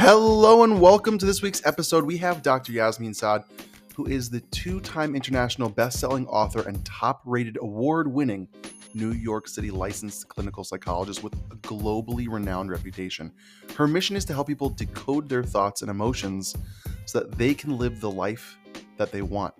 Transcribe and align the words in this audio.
Hello 0.00 0.62
and 0.62 0.80
welcome 0.80 1.18
to 1.18 1.26
this 1.26 1.42
week's 1.42 1.66
episode. 1.66 2.04
We 2.04 2.16
have 2.18 2.40
Dr. 2.40 2.70
Yasmine 2.70 3.14
Saad, 3.14 3.42
who 3.96 4.06
is 4.06 4.30
the 4.30 4.38
two 4.42 4.78
time 4.78 5.16
international 5.16 5.68
best 5.68 5.98
selling 5.98 6.24
author 6.28 6.62
and 6.68 6.84
top 6.84 7.20
rated 7.24 7.58
award 7.60 8.06
winning 8.06 8.46
New 8.94 9.10
York 9.10 9.48
City 9.48 9.72
licensed 9.72 10.28
clinical 10.28 10.62
psychologist 10.62 11.24
with 11.24 11.34
a 11.50 11.56
globally 11.56 12.28
renowned 12.30 12.70
reputation. 12.70 13.32
Her 13.74 13.88
mission 13.88 14.14
is 14.14 14.24
to 14.26 14.34
help 14.34 14.46
people 14.46 14.70
decode 14.70 15.28
their 15.28 15.42
thoughts 15.42 15.82
and 15.82 15.90
emotions 15.90 16.54
so 17.04 17.18
that 17.18 17.32
they 17.32 17.52
can 17.52 17.76
live 17.76 18.00
the 18.00 18.10
life 18.10 18.56
that 18.98 19.10
they 19.10 19.22
want. 19.22 19.52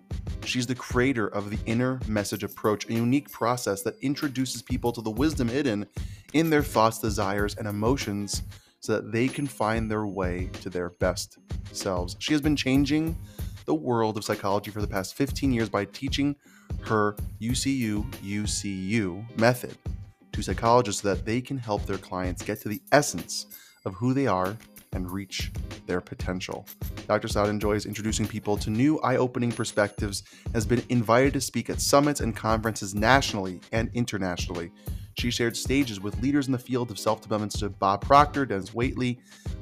She's 0.45 0.65
the 0.65 0.73
creator 0.73 1.27
of 1.27 1.49
the 1.49 1.59
Inner 1.65 1.99
Message 2.07 2.45
Approach, 2.45 2.87
a 2.89 2.93
unique 2.93 3.29
process 3.29 3.81
that 3.81 3.99
introduces 4.01 4.61
people 4.61 4.93
to 4.93 5.01
the 5.01 5.11
wisdom 5.11 5.49
hidden 5.49 5.85
in 6.31 6.49
their 6.49 6.63
thoughts, 6.63 6.99
desires, 6.99 7.55
and 7.57 7.67
emotions 7.67 8.43
so 8.79 8.93
that 8.93 9.11
they 9.11 9.27
can 9.27 9.47
find 9.47 9.89
their 9.89 10.05
way 10.05 10.49
to 10.61 10.69
their 10.69 10.89
best 10.91 11.37
selves. 11.71 12.15
She 12.19 12.33
has 12.33 12.41
been 12.41 12.55
changing 12.55 13.17
the 13.65 13.73
world 13.73 14.17
of 14.17 14.23
psychology 14.23 14.71
for 14.71 14.81
the 14.81 14.87
past 14.87 15.15
15 15.15 15.51
years 15.51 15.69
by 15.69 15.85
teaching 15.85 16.35
her 16.81 17.15
UCU 17.41 18.09
UCU 18.23 19.37
method 19.37 19.77
to 20.31 20.41
psychologists 20.41 21.01
so 21.01 21.13
that 21.13 21.25
they 21.25 21.41
can 21.41 21.57
help 21.57 21.85
their 21.85 21.97
clients 21.97 22.41
get 22.41 22.61
to 22.61 22.69
the 22.69 22.81
essence 22.91 23.47
of 23.85 23.93
who 23.95 24.13
they 24.13 24.27
are 24.27 24.57
and 24.93 25.11
reach 25.11 25.51
their 25.85 26.01
potential. 26.01 26.65
Dr. 27.07 27.27
Saad 27.27 27.49
enjoys 27.49 27.85
introducing 27.85 28.27
people 28.27 28.57
to 28.57 28.69
new 28.69 28.99
eye 29.01 29.17
opening 29.17 29.51
perspectives, 29.51 30.23
has 30.53 30.65
been 30.65 30.83
invited 30.89 31.33
to 31.33 31.41
speak 31.41 31.69
at 31.69 31.79
summits 31.79 32.21
and 32.21 32.35
conferences 32.35 32.95
nationally 32.95 33.59
and 33.71 33.89
internationally. 33.93 34.71
She 35.19 35.31
shared 35.31 35.57
stages 35.57 35.99
with 35.99 36.21
leaders 36.21 36.45
in 36.47 36.53
the 36.53 36.57
field 36.57 36.91
of 36.91 36.97
self 36.97 37.19
development 37.19 37.51
such 37.51 37.63
as 37.63 37.71
Bob 37.71 37.99
Proctor, 37.99 38.45
Dennis 38.45 38.69
Waitley, 38.69 39.17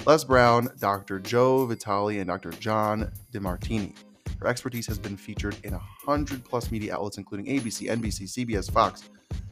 Les 0.05 0.23
Brown, 0.23 0.69
Dr. 0.79 1.17
Joe 1.17 1.65
Vitale, 1.65 2.19
and 2.19 2.27
Dr. 2.27 2.51
John 2.51 3.11
DeMartini. 3.33 3.95
Her 4.39 4.47
expertise 4.47 4.85
has 4.85 4.99
been 4.99 5.17
featured 5.17 5.55
in 5.63 5.71
100 5.73 6.45
plus 6.45 6.69
media 6.69 6.93
outlets, 6.93 7.17
including 7.17 7.47
ABC, 7.47 7.89
NBC, 7.89 8.45
CBS, 8.45 8.71
Fox, 8.71 9.09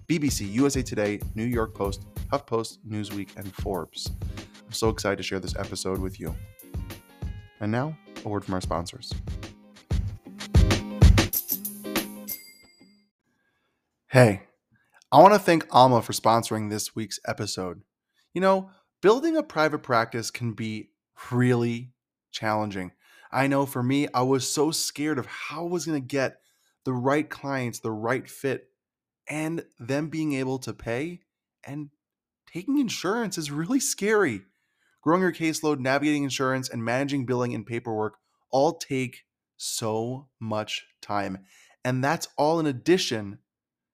BBC, 0.08 0.52
USA 0.52 0.84
Today, 0.84 1.20
New 1.34 1.44
York 1.44 1.74
Post, 1.74 2.06
HuffPost, 2.32 2.78
Newsweek, 2.88 3.36
and 3.36 3.52
Forbes. 3.56 4.12
I'm 4.64 4.74
so 4.74 4.90
excited 4.90 5.16
to 5.16 5.24
share 5.24 5.40
this 5.40 5.56
episode 5.56 5.98
with 5.98 6.20
you. 6.20 6.36
And 7.62 7.72
now, 7.72 7.98
a 8.24 8.30
word 8.30 8.46
from 8.46 8.54
our 8.54 8.62
sponsors. 8.62 9.12
Hey, 14.08 14.44
I 15.16 15.20
want 15.20 15.34
to 15.34 15.40
thank 15.40 15.66
Alma 15.72 16.02
for 16.02 16.12
sponsoring 16.12 16.70
this 16.70 16.94
week's 16.94 17.22
episode. 17.26 17.84
You 18.34 18.42
know, 18.42 18.70
building 19.02 19.38
a 19.38 19.44
private 19.44 19.80
practice 19.80 20.30
can 20.30 20.52
be 20.52 20.90
really 21.32 21.94
challenging. 22.34 22.92
I 23.32 23.48
know 23.48 23.66
for 23.66 23.82
me, 23.82 24.10
I 24.14 24.24
was 24.24 24.46
so 24.46 24.72
scared 24.72 25.18
of 25.18 25.26
how 25.26 25.68
I 25.68 25.70
was 25.70 25.86
going 25.86 26.02
to 26.02 26.06
get 26.06 26.42
the 26.84 26.92
right 26.92 27.30
clients, 27.30 27.80
the 27.80 27.94
right 27.94 28.30
fit, 28.30 28.68
and 29.30 29.64
them 29.80 30.10
being 30.10 30.34
able 30.34 30.60
to 30.60 30.74
pay. 30.74 31.22
And 31.64 31.92
taking 32.46 32.80
insurance 32.80 33.38
is 33.38 33.50
really 33.50 33.80
scary. 33.80 34.42
Growing 35.02 35.22
your 35.22 35.32
caseload, 35.32 35.80
navigating 35.80 36.26
insurance, 36.26 36.68
and 36.68 36.84
managing 36.84 37.26
billing 37.26 37.56
and 37.56 37.66
paperwork 37.66 38.18
all 38.52 38.74
take 38.74 39.24
so 39.56 40.28
much 40.42 40.86
time. 41.02 41.46
And 41.86 42.04
that's 42.04 42.28
all 42.38 42.60
in 42.60 42.66
addition 42.66 43.38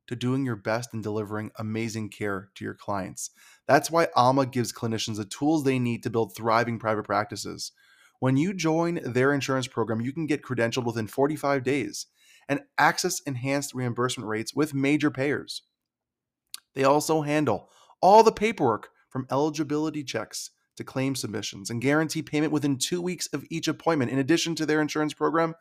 to 0.08 0.16
doing 0.16 0.46
your 0.46 0.56
best 0.56 0.94
and 0.94 1.02
delivering 1.04 1.52
amazing 1.58 2.10
care 2.10 2.50
to 2.56 2.66
your 2.66 2.74
clients. 2.74 3.32
That's 3.68 3.90
why 3.90 4.08
Alma 4.16 4.46
gives 4.46 4.74
clinicians 4.74 5.18
the 5.18 5.26
tools 5.26 5.64
they 5.64 5.80
need 5.80 6.04
to 6.04 6.10
build 6.10 6.36
thriving 6.36 6.80
private 6.80 7.06
practices. 7.06 7.72
When 8.20 8.38
you 8.38 8.54
join 8.54 9.00
their 9.04 9.34
insurance 9.34 9.68
program, 9.68 10.02
you 10.02 10.14
can 10.14 10.28
get 10.28 10.44
credentialed 10.44 10.86
within 10.86 11.08
45 11.08 11.64
days 11.64 12.08
and 12.48 12.62
access 12.78 13.22
enhanced 13.22 13.74
reimbursement 13.74 14.28
rates 14.28 14.54
with 14.54 14.74
major 14.74 15.10
payers. 15.10 15.64
They 16.76 16.84
also 16.84 17.22
handle 17.22 17.70
all 18.02 18.24
the 18.24 18.32
paperwork 18.32 18.90
from 19.10 19.28
eligibility 19.32 20.04
checks 20.04 20.52
to 20.78 20.84
claim 20.84 21.16
submissions 21.16 21.70
and 21.70 21.82
guarantee 21.82 22.22
payment 22.22 22.52
within 22.52 22.78
two 22.78 23.02
weeks 23.02 23.28
of 23.28 23.46
each 23.50 23.68
appointment. 23.68 24.12
In 24.12 24.20
addition 24.20 24.56
to 24.56 24.66
their 24.66 24.82
insurance 24.82 25.14
program, 25.14 25.56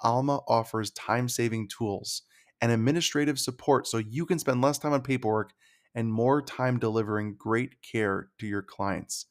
Alma 0.00 0.40
offers 0.48 0.90
time 0.90 1.28
saving 1.28 1.68
tools 1.68 2.22
and 2.60 2.72
administrative 2.72 3.38
support 3.38 3.86
so 3.86 3.98
you 3.98 4.26
can 4.26 4.38
spend 4.38 4.60
less 4.60 4.78
time 4.78 4.92
on 4.92 5.02
paperwork 5.02 5.52
and 5.94 6.12
more 6.12 6.42
time 6.42 6.78
delivering 6.78 7.34
great 7.38 7.76
care 7.82 8.28
to 8.38 8.46
your 8.46 8.62
clients. 8.62 9.26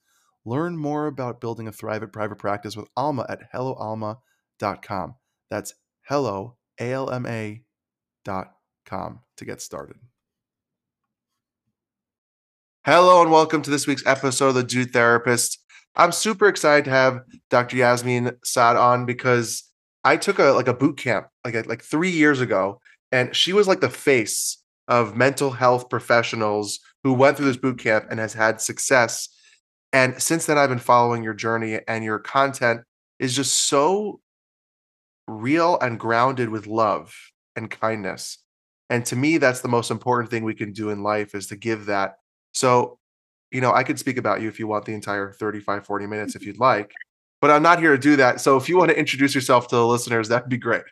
Learn 0.45 0.77
more 0.77 1.07
about 1.07 1.41
building 1.41 1.67
a 1.67 1.71
thriving 1.71 2.09
private 2.09 2.37
practice 2.37 2.75
with 2.75 2.89
Alma 2.95 3.25
at 3.29 3.51
helloalma.com. 3.53 5.15
That's 5.49 5.73
hello, 6.07 6.57
A 6.79 6.91
L 6.91 7.09
M 7.09 7.25
A 7.25 7.63
dot 8.25 8.53
com 8.85 9.21
to 9.37 9.45
get 9.45 9.61
started. 9.61 9.97
Hello 12.85 13.21
and 13.21 13.31
welcome 13.31 13.61
to 13.61 13.69
this 13.69 13.85
week's 13.85 14.05
episode 14.05 14.49
of 14.49 14.55
The 14.55 14.63
Dude 14.63 14.91
Therapist. 14.91 15.59
I'm 15.95 16.11
super 16.11 16.47
excited 16.47 16.85
to 16.85 16.91
have 16.91 17.21
Dr. 17.49 17.75
Yasmine 17.75 18.31
Saad 18.43 18.77
on 18.77 19.05
because 19.05 19.65
I 20.03 20.17
took 20.17 20.39
a 20.39 20.45
like 20.45 20.67
a 20.67 20.73
boot 20.73 20.97
camp 20.97 21.27
like 21.43 21.67
like 21.67 21.83
three 21.83 22.09
years 22.09 22.39
ago, 22.41 22.79
and 23.11 23.35
she 23.35 23.53
was 23.53 23.67
like 23.67 23.81
the 23.81 23.89
face 23.89 24.57
of 24.87 25.15
mental 25.15 25.51
health 25.51 25.89
professionals 25.89 26.79
who 27.03 27.13
went 27.13 27.37
through 27.37 27.45
this 27.45 27.57
boot 27.57 27.79
camp 27.79 28.05
and 28.09 28.19
has 28.19 28.33
had 28.33 28.59
success. 28.59 29.29
And 29.93 30.21
since 30.21 30.45
then, 30.45 30.57
I've 30.57 30.69
been 30.69 30.79
following 30.79 31.23
your 31.23 31.33
journey, 31.33 31.79
and 31.87 32.03
your 32.03 32.19
content 32.19 32.81
is 33.19 33.35
just 33.35 33.53
so 33.53 34.19
real 35.27 35.77
and 35.79 35.99
grounded 35.99 36.49
with 36.49 36.67
love 36.67 37.13
and 37.55 37.69
kindness. 37.69 38.39
And 38.89 39.05
to 39.05 39.15
me, 39.15 39.37
that's 39.37 39.61
the 39.61 39.67
most 39.67 39.91
important 39.91 40.31
thing 40.31 40.43
we 40.43 40.55
can 40.55 40.73
do 40.73 40.89
in 40.89 41.03
life 41.03 41.35
is 41.35 41.47
to 41.47 41.55
give 41.55 41.85
that. 41.85 42.15
So, 42.53 42.97
you 43.51 43.61
know, 43.61 43.71
I 43.71 43.83
could 43.83 43.99
speak 43.99 44.17
about 44.17 44.41
you 44.41 44.49
if 44.49 44.59
you 44.59 44.67
want 44.67 44.85
the 44.85 44.93
entire 44.93 45.31
35, 45.31 45.85
40 45.85 46.07
minutes 46.07 46.35
if 46.35 46.43
you'd 46.43 46.59
like, 46.59 46.91
but 47.41 47.51
I'm 47.51 47.63
not 47.63 47.79
here 47.79 47.91
to 47.91 47.97
do 47.97 48.15
that. 48.15 48.41
So 48.41 48.57
if 48.57 48.67
you 48.67 48.77
want 48.77 48.89
to 48.89 48.99
introduce 48.99 49.35
yourself 49.35 49.67
to 49.67 49.75
the 49.75 49.85
listeners, 49.85 50.29
that'd 50.29 50.49
be 50.49 50.57
great. 50.57 50.83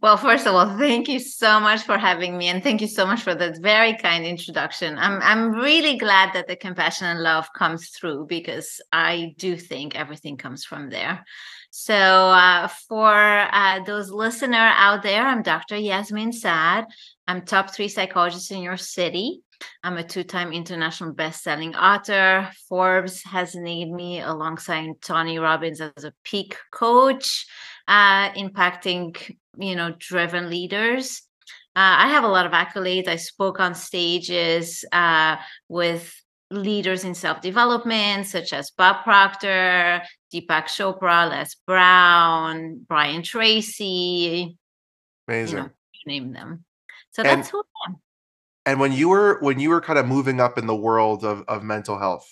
Well, 0.00 0.16
first 0.16 0.46
of 0.46 0.54
all, 0.54 0.78
thank 0.78 1.08
you 1.08 1.18
so 1.18 1.60
much 1.60 1.82
for 1.82 1.98
having 1.98 2.38
me, 2.38 2.48
and 2.48 2.62
thank 2.62 2.80
you 2.80 2.86
so 2.88 3.06
much 3.06 3.20
for 3.20 3.34
that 3.34 3.58
very 3.60 3.94
kind 3.94 4.24
introduction. 4.24 4.96
I'm 4.96 5.20
I'm 5.20 5.52
really 5.52 5.98
glad 5.98 6.32
that 6.32 6.48
the 6.48 6.56
compassion 6.56 7.06
and 7.06 7.22
love 7.22 7.52
comes 7.52 7.90
through 7.90 8.26
because 8.26 8.80
I 8.90 9.34
do 9.36 9.56
think 9.56 9.94
everything 9.94 10.38
comes 10.38 10.64
from 10.64 10.88
there. 10.88 11.24
So, 11.70 11.94
uh, 11.94 12.68
for 12.88 13.14
uh, 13.14 13.84
those 13.84 14.10
listener 14.10 14.72
out 14.74 15.02
there, 15.02 15.26
I'm 15.26 15.42
Dr. 15.42 15.76
Yasmine 15.76 16.32
Saad. 16.32 16.86
I'm 17.28 17.42
top 17.42 17.74
three 17.74 17.88
psychologist 17.88 18.50
in 18.50 18.62
your 18.62 18.78
city. 18.78 19.42
I'm 19.84 19.98
a 19.98 20.02
two-time 20.02 20.52
international 20.52 21.12
best-selling 21.12 21.76
author. 21.76 22.50
Forbes 22.68 23.22
has 23.24 23.54
named 23.54 23.92
me 23.92 24.20
alongside 24.20 24.88
Tony 25.02 25.38
Robbins 25.38 25.80
as 25.80 26.04
a 26.04 26.14
peak 26.24 26.56
coach, 26.72 27.46
uh, 27.90 28.30
impacting 28.32 29.36
you 29.58 29.76
know 29.76 29.94
driven 29.98 30.48
leaders. 30.48 31.22
Uh, 31.76 32.06
I 32.06 32.08
have 32.08 32.24
a 32.24 32.28
lot 32.28 32.46
of 32.46 32.52
accolades. 32.52 33.08
I 33.08 33.16
spoke 33.16 33.60
on 33.60 33.74
stages 33.74 34.84
uh, 34.92 35.36
with 35.68 36.14
leaders 36.50 37.04
in 37.04 37.14
self 37.14 37.40
development, 37.40 38.26
such 38.26 38.52
as 38.52 38.70
Bob 38.70 39.04
Proctor, 39.04 40.02
Deepak 40.32 40.64
Chopra, 40.66 41.28
Les 41.28 41.54
Brown, 41.66 42.84
Brian 42.88 43.22
Tracy. 43.22 44.56
Amazing. 45.28 45.58
You 45.58 45.62
know, 45.64 45.70
name 46.06 46.32
them. 46.32 46.64
So 47.12 47.22
and, 47.22 47.40
that's 47.40 47.50
who 47.50 47.58
I 47.58 47.90
am. 47.90 47.96
And 48.66 48.80
when 48.80 48.92
you 48.92 49.08
were 49.08 49.38
when 49.40 49.58
you 49.58 49.70
were 49.70 49.80
kind 49.80 49.98
of 49.98 50.06
moving 50.06 50.40
up 50.40 50.58
in 50.58 50.66
the 50.66 50.76
world 50.76 51.24
of, 51.24 51.44
of 51.48 51.62
mental 51.64 51.98
health, 51.98 52.26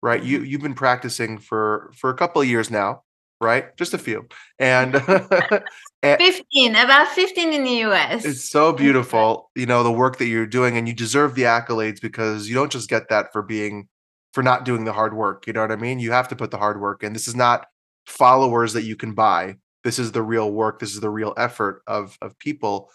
right? 0.00 0.22
You 0.22 0.38
mm-hmm. 0.38 0.46
you've 0.46 0.62
been 0.62 0.74
practicing 0.74 1.38
for 1.38 1.92
for 1.96 2.10
a 2.10 2.14
couple 2.14 2.40
of 2.40 2.48
years 2.48 2.70
now, 2.70 3.02
right? 3.42 3.76
Just 3.76 3.94
a 3.94 3.98
few. 3.98 4.26
And, 4.58 4.94
and 6.02 6.18
15, 6.18 6.76
about 6.76 7.08
15 7.08 7.52
in 7.52 7.64
the 7.64 7.84
US. 7.84 8.24
It's 8.24 8.48
so 8.48 8.72
beautiful, 8.72 9.50
you 9.54 9.66
know, 9.66 9.82
the 9.82 9.92
work 9.92 10.18
that 10.18 10.26
you're 10.26 10.46
doing 10.46 10.76
and 10.76 10.88
you 10.88 10.94
deserve 10.94 11.34
the 11.34 11.42
accolades 11.42 12.00
because 12.00 12.48
you 12.48 12.54
don't 12.54 12.72
just 12.72 12.88
get 12.88 13.08
that 13.08 13.32
for 13.32 13.42
being 13.42 13.88
for 14.32 14.42
not 14.42 14.64
doing 14.64 14.84
the 14.84 14.92
hard 14.92 15.14
work, 15.14 15.46
you 15.46 15.52
know 15.52 15.60
what 15.60 15.72
I 15.72 15.76
mean? 15.76 15.98
You 15.98 16.12
have 16.12 16.28
to 16.28 16.36
put 16.36 16.50
the 16.50 16.56
hard 16.56 16.80
work 16.80 17.02
in. 17.02 17.12
This 17.12 17.28
is 17.28 17.36
not 17.36 17.66
followers 18.06 18.72
that 18.72 18.84
you 18.84 18.96
can 18.96 19.12
buy. 19.12 19.56
This 19.84 19.98
is 19.98 20.12
the 20.12 20.22
real 20.22 20.50
work. 20.50 20.78
This 20.78 20.94
is 20.94 21.00
the 21.00 21.10
real 21.10 21.34
effort 21.36 21.82
of 21.86 22.16
of 22.22 22.38
people. 22.38 22.90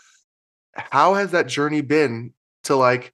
How 0.73 1.13
has 1.13 1.31
that 1.31 1.47
journey 1.47 1.81
been 1.81 2.33
to 2.63 2.75
like 2.75 3.13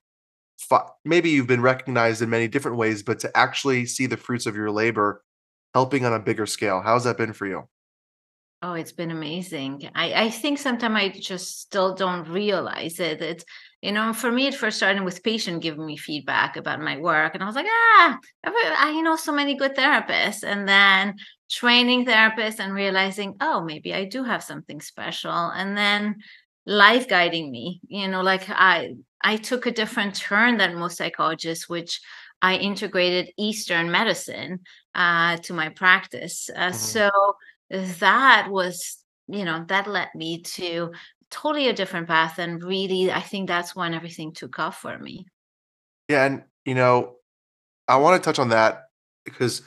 maybe 1.04 1.30
you've 1.30 1.48
been 1.48 1.62
recognized 1.62 2.22
in 2.22 2.30
many 2.30 2.48
different 2.48 2.78
ways, 2.78 3.04
but 3.04 3.20
to 3.20 3.38
actually 3.38 3.86
see 3.86 4.06
the 4.06 4.18
fruits 4.18 4.46
of 4.46 4.56
your 4.56 4.72
labor 4.72 5.24
helping 5.74 6.06
on 6.06 6.14
a 6.14 6.20
bigger 6.20 6.46
scale. 6.46 6.82
How's 6.82 7.04
that 7.06 7.18
been 7.18 7.34
for 7.34 7.48
you? 7.48 7.68
Oh, 8.62 8.74
it's 8.74 8.94
been 8.94 9.12
amazing. 9.12 9.90
I, 9.94 10.14
I 10.14 10.30
think 10.30 10.58
sometimes 10.58 10.96
I 10.96 11.10
just 11.10 11.60
still 11.60 11.96
don't 11.96 12.28
realize 12.30 13.00
it. 13.00 13.22
It's 13.22 13.44
you 13.84 13.92
know, 13.92 14.14
for 14.14 14.32
me, 14.32 14.48
it 14.48 14.56
first 14.56 14.78
started 14.78 15.04
with 15.04 15.24
patient 15.24 15.62
giving 15.62 15.86
me 15.86 15.98
feedback 15.98 16.56
about 16.56 16.80
my 16.80 16.98
work. 16.98 17.34
And 17.34 17.44
I 17.44 17.46
was 17.46 17.56
like, 17.56 17.66
ah, 17.68 18.18
I 18.46 19.02
know 19.02 19.18
so 19.18 19.34
many 19.34 19.56
good 19.58 19.76
therapists. 19.76 20.42
And 20.42 20.66
then 20.66 21.16
training 21.52 22.06
therapists 22.06 22.60
and 22.60 22.74
realizing, 22.74 23.36
oh, 23.42 23.62
maybe 23.62 23.94
I 23.94 24.06
do 24.06 24.24
have 24.24 24.42
something 24.42 24.80
special. 24.80 25.34
And 25.34 25.76
then 25.76 26.16
life 26.66 27.10
guiding 27.10 27.52
me, 27.52 27.82
you 27.90 28.08
know, 28.08 28.22
like 28.22 28.46
I 28.48 28.96
I 29.22 29.36
took 29.36 29.66
a 29.66 29.72
different 29.72 30.16
turn 30.16 30.56
than 30.56 30.80
most 30.80 30.98
psychologists, 30.98 31.68
which 31.68 32.00
I 32.44 32.58
integrated 32.58 33.34
Eastern 33.38 33.90
medicine 33.90 34.60
uh, 34.94 35.38
to 35.38 35.54
my 35.54 35.70
practice. 35.70 36.50
Uh, 36.54 36.68
mm-hmm. 36.68 36.76
So 36.76 37.10
that 37.72 38.48
was, 38.50 38.98
you 39.28 39.46
know, 39.46 39.64
that 39.70 39.88
led 39.88 40.10
me 40.14 40.42
to 40.42 40.92
totally 41.32 41.70
a 41.70 41.74
different 41.74 42.08
path. 42.08 42.40
And 42.40 42.62
really, 42.62 43.12
I 43.12 43.22
think 43.22 43.48
that's 43.48 43.76
when 43.76 43.94
everything 43.94 44.34
took 44.34 44.60
off 44.60 44.82
for 44.82 45.00
me. 45.00 45.26
Yeah. 46.10 46.26
And, 46.26 46.44
you 46.66 46.76
know, 46.76 47.16
I 47.88 47.96
want 47.96 48.22
to 48.22 48.26
touch 48.26 48.40
on 48.40 48.50
that 48.50 48.84
because 49.24 49.62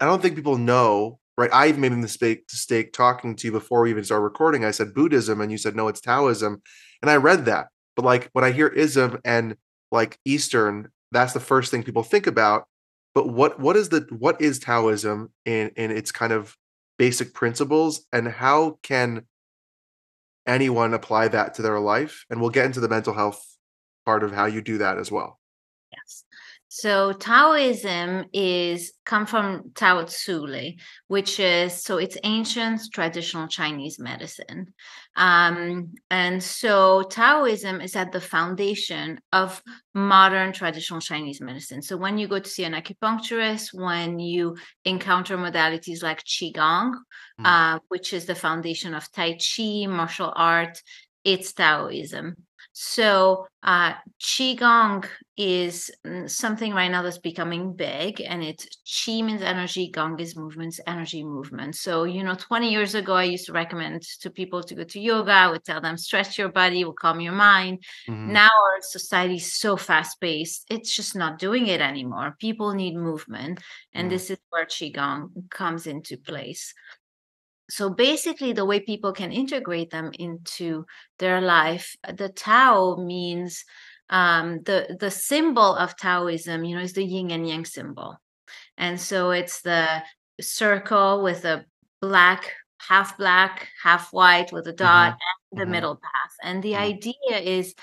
I 0.00 0.06
don't 0.06 0.22
think 0.22 0.36
people 0.36 0.58
know, 0.58 1.18
right? 1.36 1.50
I 1.52 1.68
even 1.68 1.80
made 1.80 1.92
the 1.92 1.96
mistake, 1.96 2.44
mistake 2.50 2.92
talking 2.92 3.34
to 3.34 3.48
you 3.48 3.52
before 3.52 3.82
we 3.82 3.90
even 3.90 4.04
started 4.04 4.22
recording. 4.22 4.64
I 4.64 4.70
said 4.70 4.94
Buddhism, 4.94 5.40
and 5.40 5.50
you 5.50 5.58
said, 5.58 5.74
no, 5.74 5.88
it's 5.88 6.00
Taoism. 6.00 6.62
And 7.02 7.10
I 7.10 7.16
read 7.16 7.46
that. 7.46 7.66
But 7.96 8.04
like 8.04 8.30
when 8.32 8.44
I 8.44 8.52
hear 8.52 8.68
ism 8.68 9.18
and 9.24 9.56
like 9.90 10.20
Eastern, 10.24 10.88
that's 11.12 11.32
the 11.32 11.40
first 11.40 11.70
thing 11.70 11.82
people 11.82 12.02
think 12.02 12.26
about. 12.26 12.66
But 13.14 13.28
what 13.28 13.58
what 13.58 13.76
is 13.76 13.88
the 13.88 14.06
what 14.10 14.40
is 14.40 14.58
Taoism 14.58 15.32
in 15.44 15.70
in 15.76 15.90
its 15.90 16.12
kind 16.12 16.32
of 16.32 16.56
basic 16.98 17.34
principles, 17.34 18.06
and 18.12 18.28
how 18.28 18.78
can 18.82 19.26
anyone 20.46 20.94
apply 20.94 21.28
that 21.28 21.54
to 21.54 21.62
their 21.62 21.80
life? 21.80 22.24
And 22.30 22.40
we'll 22.40 22.50
get 22.50 22.66
into 22.66 22.80
the 22.80 22.88
mental 22.88 23.14
health 23.14 23.44
part 24.06 24.22
of 24.22 24.32
how 24.32 24.46
you 24.46 24.60
do 24.62 24.78
that 24.78 24.98
as 24.98 25.10
well. 25.10 25.39
So 26.72 27.12
Taoism 27.12 28.26
is 28.32 28.92
come 29.04 29.26
from 29.26 29.72
Lao 29.80 30.04
Tzu, 30.04 30.46
which 31.08 31.40
is 31.40 31.82
so 31.82 31.96
it's 31.96 32.16
ancient 32.22 32.82
traditional 32.94 33.48
Chinese 33.48 33.98
medicine, 33.98 34.72
um, 35.16 35.94
and 36.12 36.40
so 36.40 37.02
Taoism 37.02 37.80
is 37.80 37.96
at 37.96 38.12
the 38.12 38.20
foundation 38.20 39.18
of 39.32 39.60
modern 39.94 40.52
traditional 40.52 41.00
Chinese 41.00 41.40
medicine. 41.40 41.82
So 41.82 41.96
when 41.96 42.18
you 42.18 42.28
go 42.28 42.38
to 42.38 42.48
see 42.48 42.62
an 42.62 42.74
acupuncturist, 42.74 43.74
when 43.74 44.20
you 44.20 44.56
encounter 44.84 45.36
modalities 45.36 46.04
like 46.04 46.22
qigong, 46.22 46.92
mm. 47.40 47.46
uh, 47.46 47.80
which 47.88 48.12
is 48.12 48.26
the 48.26 48.36
foundation 48.36 48.94
of 48.94 49.10
Tai 49.10 49.38
Chi, 49.38 49.86
martial 49.88 50.32
art, 50.36 50.80
it's 51.24 51.52
Taoism. 51.52 52.36
So 52.72 53.46
uh, 53.62 53.94
qigong 54.20 55.06
is 55.36 55.90
mm, 56.06 56.28
something 56.30 56.72
right 56.72 56.90
now 56.90 57.02
that's 57.02 57.18
becoming 57.18 57.74
big, 57.74 58.20
and 58.20 58.42
it's 58.42 58.66
qi 58.86 59.24
means 59.24 59.42
energy, 59.42 59.90
gong 59.90 60.18
is 60.20 60.36
movements, 60.36 60.80
energy 60.86 61.24
movement. 61.24 61.76
So 61.76 62.04
you 62.04 62.22
know, 62.22 62.34
20 62.34 62.70
years 62.70 62.94
ago, 62.94 63.14
I 63.14 63.24
used 63.24 63.46
to 63.46 63.52
recommend 63.52 64.02
to 64.20 64.30
people 64.30 64.62
to 64.62 64.74
go 64.74 64.84
to 64.84 65.00
yoga. 65.00 65.32
I 65.32 65.50
would 65.50 65.64
tell 65.64 65.80
them 65.80 65.96
stretch 65.96 66.38
your 66.38 66.50
body, 66.50 66.84
will 66.84 66.92
calm 66.92 67.20
your 67.20 67.32
mind. 67.32 67.82
Mm-hmm. 68.08 68.32
Now 68.32 68.48
our 68.48 68.80
society 68.82 69.36
is 69.36 69.54
so 69.54 69.76
fast 69.76 70.20
paced; 70.20 70.66
it's 70.70 70.94
just 70.94 71.16
not 71.16 71.38
doing 71.38 71.66
it 71.66 71.80
anymore. 71.80 72.36
People 72.38 72.72
need 72.74 72.94
movement, 72.94 73.60
and 73.92 74.06
mm-hmm. 74.06 74.10
this 74.10 74.30
is 74.30 74.38
where 74.50 74.66
qigong 74.66 75.50
comes 75.50 75.86
into 75.86 76.16
place 76.16 76.74
so 77.70 77.90
basically 77.90 78.52
the 78.52 78.64
way 78.64 78.80
people 78.80 79.12
can 79.12 79.32
integrate 79.32 79.90
them 79.90 80.10
into 80.18 80.84
their 81.18 81.40
life 81.40 81.96
the 82.14 82.28
tao 82.28 82.96
means 82.96 83.64
um, 84.10 84.60
the 84.64 84.96
the 84.98 85.10
symbol 85.10 85.74
of 85.76 85.96
taoism 85.96 86.64
you 86.64 86.76
know 86.76 86.82
is 86.82 86.94
the 86.94 87.04
yin 87.04 87.30
and 87.30 87.48
yang 87.48 87.64
symbol 87.64 88.16
and 88.76 89.00
so 89.00 89.30
it's 89.30 89.62
the 89.62 90.02
circle 90.40 91.22
with 91.22 91.44
a 91.44 91.64
black 92.00 92.52
half 92.88 93.16
black 93.16 93.68
half 93.82 94.12
white 94.12 94.52
with 94.52 94.66
a 94.66 94.72
dot 94.72 95.12
mm-hmm. 95.12 95.52
and 95.52 95.60
the 95.60 95.64
mm-hmm. 95.64 95.72
middle 95.72 95.96
path 95.96 96.34
and 96.42 96.62
the 96.62 96.72
mm-hmm. 96.72 96.82
idea 96.82 97.38
is 97.38 97.74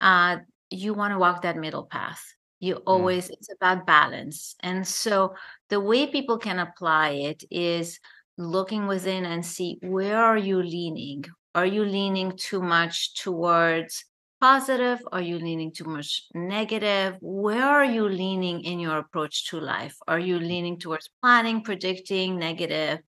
uh, 0.00 0.36
you 0.70 0.92
want 0.94 1.12
to 1.12 1.18
walk 1.18 1.42
that 1.42 1.56
middle 1.56 1.84
path 1.84 2.22
you 2.58 2.74
mm. 2.74 2.82
always 2.86 3.28
it's 3.30 3.52
about 3.52 3.86
balance 3.86 4.56
and 4.60 4.86
so 4.86 5.34
the 5.68 5.78
way 5.78 6.06
people 6.06 6.38
can 6.38 6.58
apply 6.58 7.10
it 7.10 7.44
is 7.50 8.00
looking 8.38 8.86
within 8.86 9.24
and 9.24 9.44
see 9.44 9.78
where 9.82 10.22
are 10.22 10.36
you 10.38 10.62
leaning? 10.62 11.24
Are 11.54 11.66
you 11.66 11.84
leaning 11.84 12.36
too 12.36 12.60
much 12.60 13.14
towards 13.14 14.04
positive? 14.40 15.00
Are 15.12 15.22
you 15.22 15.38
leaning 15.38 15.72
too 15.72 15.84
much 15.84 16.24
negative? 16.34 17.16
Where 17.20 17.64
are 17.64 17.84
you 17.84 18.08
leaning 18.08 18.62
in 18.62 18.78
your 18.78 18.98
approach 18.98 19.48
to 19.48 19.60
life? 19.60 19.96
Are 20.06 20.18
you 20.18 20.38
mm. 20.38 20.46
leaning 20.46 20.78
towards 20.78 21.08
planning 21.22 21.62
predicting 21.62 22.38
negative? 22.38 22.98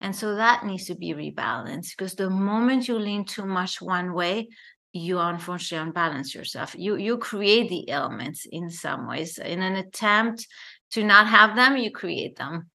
And 0.00 0.14
so 0.14 0.36
that 0.36 0.64
needs 0.64 0.86
to 0.86 0.94
be 0.94 1.14
rebalanced 1.14 1.96
because 1.96 2.14
the 2.14 2.30
moment 2.30 2.86
you 2.86 2.98
lean 2.98 3.24
too 3.24 3.46
much 3.46 3.80
one 3.80 4.12
way 4.12 4.48
you 4.92 5.18
unfortunately 5.18 5.88
unbalance 5.88 6.34
yourself. 6.34 6.74
You 6.78 6.96
you 6.96 7.18
create 7.18 7.68
the 7.68 7.90
elements 7.90 8.46
in 8.50 8.70
some 8.70 9.06
ways. 9.06 9.38
In 9.38 9.62
an 9.62 9.76
attempt 9.76 10.46
to 10.92 11.04
not 11.04 11.26
have 11.26 11.56
them 11.56 11.76
you 11.76 11.90
create 11.90 12.36
them 12.36 12.70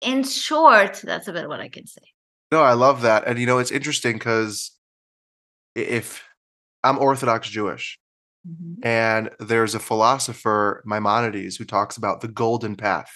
in 0.00 0.24
short, 0.24 1.00
that's 1.04 1.28
a 1.28 1.30
about 1.30 1.48
what 1.48 1.60
I 1.60 1.68
can 1.68 1.86
say. 1.86 2.02
No, 2.50 2.62
I 2.62 2.72
love 2.72 3.02
that. 3.02 3.26
And 3.26 3.38
you 3.38 3.46
know, 3.46 3.58
it's 3.58 3.70
interesting 3.70 4.14
because 4.14 4.72
if 5.74 6.24
I'm 6.82 6.98
Orthodox 6.98 7.48
Jewish, 7.48 7.98
mm-hmm. 8.48 8.86
and 8.86 9.30
there's 9.38 9.74
a 9.74 9.80
philosopher, 9.80 10.82
Maimonides, 10.84 11.56
who 11.56 11.64
talks 11.64 11.96
about 11.96 12.20
the 12.20 12.28
golden 12.28 12.76
path, 12.76 13.12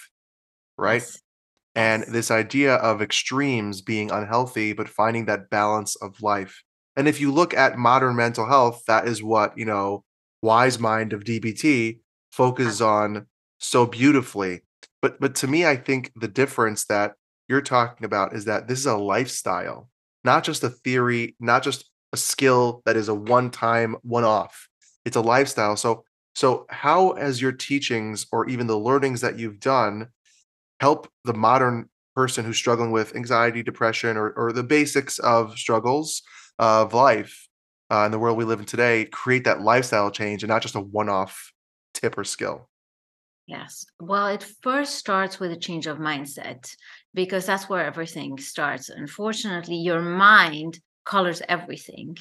right? 0.77 1.01
Yes. 1.01 1.21
And 1.75 2.03
this 2.03 2.31
idea 2.31 2.75
of 2.75 3.01
extremes 3.01 3.81
being 3.81 4.09
unhealthy, 4.09 4.71
but 4.71 4.87
finding 4.87 5.25
that 5.25 5.49
balance 5.49 5.97
of 5.97 6.21
life. 6.21 6.63
And 6.95 7.07
if 7.07 7.19
you 7.19 7.33
look 7.33 7.53
at 7.53 7.77
modern 7.77 8.15
mental 8.15 8.47
health, 8.47 8.83
that 8.87 9.07
is 9.07 9.21
what, 9.21 9.57
you 9.57 9.65
know, 9.65 10.05
Wise 10.41 10.79
Mind 10.79 11.11
of 11.11 11.25
DBT 11.25 11.99
focuses 12.31 12.81
on 12.81 13.25
so 13.59 13.85
beautifully 13.85 14.61
but 15.05 15.19
but 15.19 15.35
to 15.35 15.47
me, 15.47 15.67
I 15.67 15.75
think 15.75 16.11
the 16.15 16.27
difference 16.27 16.85
that 16.85 17.13
you're 17.47 17.61
talking 17.61 18.05
about 18.05 18.33
is 18.33 18.45
that 18.45 18.67
this 18.67 18.79
is 18.79 18.87
a 18.87 18.97
lifestyle, 18.97 19.87
not 20.23 20.43
just 20.43 20.63
a 20.63 20.69
theory, 20.71 21.35
not 21.39 21.61
just 21.61 21.91
a 22.11 22.17
skill 22.17 22.81
that 22.87 22.97
is 22.97 23.07
a 23.07 23.13
one-time, 23.13 23.97
one-off. 24.01 24.67
It's 25.05 25.15
a 25.15 25.21
lifestyle. 25.21 25.75
So 25.75 26.05
so 26.33 26.65
how 26.69 27.13
has 27.13 27.39
your 27.39 27.51
teachings 27.51 28.25
or 28.31 28.49
even 28.49 28.65
the 28.65 28.79
learnings 28.79 29.21
that 29.21 29.37
you've 29.37 29.59
done 29.59 30.07
help 30.79 31.07
the 31.23 31.35
modern 31.35 31.87
person 32.15 32.43
who's 32.43 32.57
struggling 32.57 32.89
with 32.89 33.15
anxiety, 33.15 33.61
depression, 33.61 34.17
or 34.17 34.31
or 34.31 34.51
the 34.53 34.63
basics 34.63 35.19
of 35.19 35.55
struggles 35.55 36.23
of 36.57 36.95
life 36.95 37.47
uh, 37.91 38.05
in 38.07 38.11
the 38.11 38.17
world 38.17 38.39
we 38.39 38.43
live 38.43 38.59
in 38.59 38.65
today 38.65 39.05
create 39.05 39.43
that 39.43 39.61
lifestyle 39.61 40.09
change 40.09 40.41
and 40.41 40.49
not 40.49 40.63
just 40.63 40.73
a 40.73 40.81
one-off 40.81 41.53
tip 41.93 42.17
or 42.17 42.23
skill? 42.23 42.67
Yes. 43.47 43.85
Well, 43.99 44.27
it 44.27 44.43
first 44.63 44.95
starts 44.95 45.39
with 45.39 45.51
a 45.51 45.57
change 45.57 45.85
of 45.85 45.99
mindset 45.99 46.75
because 47.13 47.45
that's 47.45 47.69
where 47.69 47.85
everything 47.85 48.39
starts. 48.39 48.89
Unfortunately, 48.89 49.75
your 49.75 50.01
mind 50.01 50.79
colors 51.05 51.43
everything. 51.47 52.17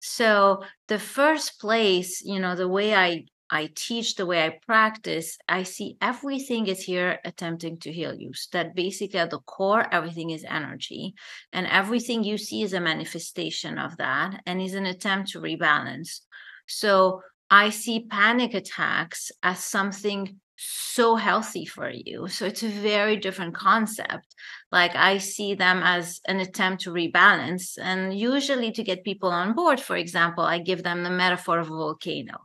So, 0.00 0.62
the 0.86 1.00
first 1.00 1.60
place, 1.60 2.22
you 2.24 2.38
know, 2.38 2.54
the 2.54 2.68
way 2.68 2.94
I 2.94 3.24
I 3.50 3.70
teach, 3.74 4.14
the 4.14 4.26
way 4.26 4.44
I 4.44 4.58
practice, 4.66 5.38
I 5.48 5.62
see 5.62 5.96
everything 6.02 6.66
is 6.66 6.82
here 6.82 7.18
attempting 7.24 7.78
to 7.78 7.92
heal 7.92 8.14
you. 8.14 8.34
So 8.34 8.48
that 8.52 8.74
basically 8.74 9.18
at 9.20 9.30
the 9.30 9.38
core, 9.38 9.86
everything 9.90 10.30
is 10.30 10.44
energy. 10.46 11.14
And 11.52 11.66
everything 11.66 12.24
you 12.24 12.36
see 12.36 12.62
is 12.62 12.74
a 12.74 12.80
manifestation 12.80 13.78
of 13.78 13.96
that 13.96 14.42
and 14.44 14.60
is 14.60 14.74
an 14.74 14.84
attempt 14.84 15.30
to 15.30 15.40
rebalance. 15.40 16.20
So 16.66 17.22
I 17.50 17.70
see 17.70 18.04
panic 18.10 18.52
attacks 18.52 19.32
as 19.42 19.64
something 19.64 20.38
so 20.60 21.14
healthy 21.14 21.64
for 21.64 21.88
you. 21.88 22.26
So 22.26 22.44
it's 22.44 22.64
a 22.64 22.68
very 22.68 23.16
different 23.16 23.54
concept. 23.54 24.34
Like 24.72 24.94
I 24.96 25.18
see 25.18 25.54
them 25.54 25.80
as 25.84 26.20
an 26.26 26.40
attempt 26.40 26.82
to 26.82 26.90
rebalance. 26.90 27.78
And 27.80 28.18
usually, 28.18 28.72
to 28.72 28.82
get 28.82 29.04
people 29.04 29.30
on 29.30 29.54
board, 29.54 29.80
for 29.80 29.96
example, 29.96 30.44
I 30.44 30.58
give 30.58 30.82
them 30.82 31.04
the 31.04 31.10
metaphor 31.10 31.60
of 31.60 31.68
a 31.68 31.76
volcano. 31.76 32.38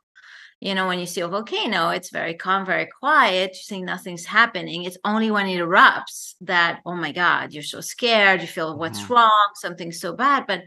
You 0.62 0.76
know, 0.76 0.88
when 0.88 1.00
you 1.00 1.06
see 1.06 1.22
a 1.22 1.28
volcano, 1.28 1.90
it's 1.90 2.10
very 2.10 2.36
calm, 2.36 2.66
very 2.66 2.88
quiet. 3.00 3.52
You 3.56 3.64
think 3.68 3.86
nothing's 3.86 4.26
happening. 4.26 4.84
It's 4.84 4.98
only 5.04 5.30
when 5.30 5.48
it 5.48 5.60
erupts 5.60 6.36
that, 6.42 6.80
oh 6.86 6.96
my 6.96 7.12
God, 7.12 7.52
you're 7.52 7.64
so 7.64 7.82
scared. 7.82 8.40
You 8.42 8.48
feel 8.48 8.78
what's 8.78 9.02
mm-hmm. 9.02 9.14
wrong, 9.14 9.50
something's 9.56 10.00
so 10.00 10.14
bad. 10.14 10.46
But 10.48 10.62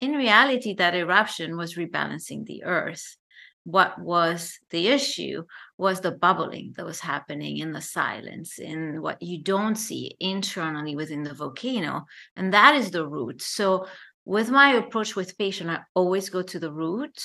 in 0.00 0.12
reality, 0.12 0.74
that 0.74 0.96
eruption 0.96 1.56
was 1.56 1.74
rebalancing 1.74 2.44
the 2.44 2.64
earth 2.64 3.16
what 3.66 3.98
was 4.00 4.60
the 4.70 4.86
issue 4.86 5.42
was 5.76 6.00
the 6.00 6.12
bubbling 6.12 6.72
that 6.76 6.86
was 6.86 7.00
happening 7.00 7.58
in 7.58 7.72
the 7.72 7.80
silence 7.80 8.60
in 8.60 9.02
what 9.02 9.20
you 9.20 9.42
don't 9.42 9.74
see 9.74 10.16
internally 10.20 10.94
within 10.94 11.24
the 11.24 11.34
volcano 11.34 12.04
and 12.36 12.54
that 12.54 12.76
is 12.76 12.92
the 12.92 13.04
root 13.04 13.42
so 13.42 13.84
with 14.24 14.48
my 14.50 14.74
approach 14.74 15.16
with 15.16 15.36
patient 15.36 15.68
i 15.68 15.80
always 15.94 16.30
go 16.30 16.42
to 16.42 16.60
the 16.60 16.72
root 16.72 17.20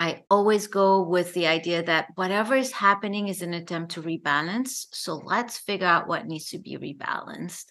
I 0.00 0.22
always 0.30 0.68
go 0.68 1.02
with 1.02 1.34
the 1.34 1.48
idea 1.48 1.82
that 1.82 2.06
whatever 2.14 2.54
is 2.54 2.70
happening 2.70 3.26
is 3.26 3.42
an 3.42 3.52
attempt 3.52 3.94
to 3.94 4.02
rebalance. 4.02 4.86
So 4.92 5.16
let's 5.16 5.58
figure 5.58 5.88
out 5.88 6.06
what 6.06 6.24
needs 6.24 6.50
to 6.50 6.60
be 6.60 6.76
rebalanced. 6.78 7.64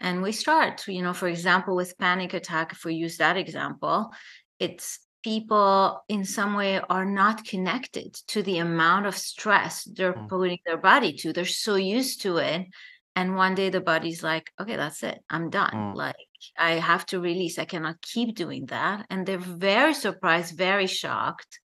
And 0.00 0.22
we 0.22 0.32
start, 0.32 0.88
you 0.88 1.02
know, 1.02 1.14
for 1.14 1.28
example, 1.28 1.76
with 1.76 1.96
panic 1.98 2.34
attack, 2.34 2.72
if 2.72 2.84
we 2.84 2.94
use 2.94 3.18
that 3.18 3.36
example, 3.36 4.10
it's 4.58 4.98
people 5.22 6.02
in 6.08 6.24
some 6.24 6.54
way 6.54 6.80
are 6.80 7.04
not 7.04 7.44
connected 7.44 8.14
to 8.28 8.42
the 8.42 8.58
amount 8.58 9.06
of 9.06 9.16
stress 9.16 9.84
they're 9.84 10.14
mm. 10.14 10.28
putting 10.28 10.58
their 10.66 10.76
body 10.76 11.12
to. 11.14 11.32
They're 11.32 11.44
so 11.44 11.76
used 11.76 12.22
to 12.22 12.38
it. 12.38 12.66
And 13.14 13.36
one 13.36 13.54
day 13.54 13.68
the 13.68 13.80
body's 13.80 14.22
like, 14.22 14.50
okay, 14.60 14.76
that's 14.76 15.02
it. 15.02 15.18
I'm 15.28 15.50
done. 15.50 15.72
Mm. 15.72 15.94
Like 15.94 16.16
I 16.56 16.72
have 16.72 17.06
to 17.06 17.20
release. 17.20 17.58
I 17.58 17.64
cannot 17.64 18.00
keep 18.00 18.34
doing 18.34 18.66
that. 18.66 19.06
And 19.10 19.26
they're 19.26 19.38
very 19.38 19.94
surprised, 19.94 20.56
very 20.56 20.86
shocked. 20.86 21.60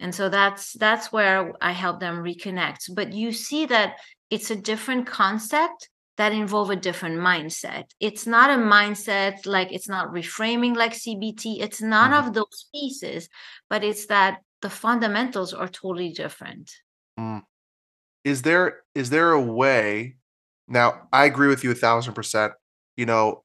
And 0.00 0.14
so 0.14 0.28
that's 0.28 0.72
that's 0.72 1.12
where 1.12 1.52
I 1.60 1.72
help 1.72 2.00
them 2.00 2.24
reconnect. 2.24 2.94
But 2.94 3.12
you 3.12 3.32
see 3.32 3.66
that 3.66 3.96
it's 4.30 4.50
a 4.50 4.56
different 4.56 5.06
concept 5.06 5.90
that 6.16 6.32
involve 6.32 6.70
a 6.70 6.76
different 6.76 7.18
mindset. 7.18 7.84
It's 8.00 8.26
not 8.26 8.50
a 8.50 8.62
mindset 8.62 9.46
like 9.46 9.72
it's 9.72 9.88
not 9.88 10.08
reframing 10.08 10.76
like 10.76 10.92
CBT. 10.92 11.60
It's 11.60 11.80
none 11.80 12.12
mm. 12.12 12.18
of 12.18 12.34
those 12.34 12.68
pieces, 12.74 13.28
but 13.68 13.82
it's 13.82 14.06
that 14.06 14.40
the 14.62 14.70
fundamentals 14.70 15.54
are 15.54 15.68
totally 15.68 16.12
different. 16.12 16.70
Mm. 17.18 17.42
Is 18.24 18.42
there 18.42 18.80
is 18.94 19.10
there 19.10 19.32
a 19.32 19.40
way? 19.40 20.16
Now, 20.68 21.08
I 21.12 21.24
agree 21.24 21.48
with 21.48 21.64
you 21.64 21.70
a 21.70 21.74
thousand 21.74 22.14
percent. 22.14 22.52
You 22.96 23.06
know, 23.06 23.44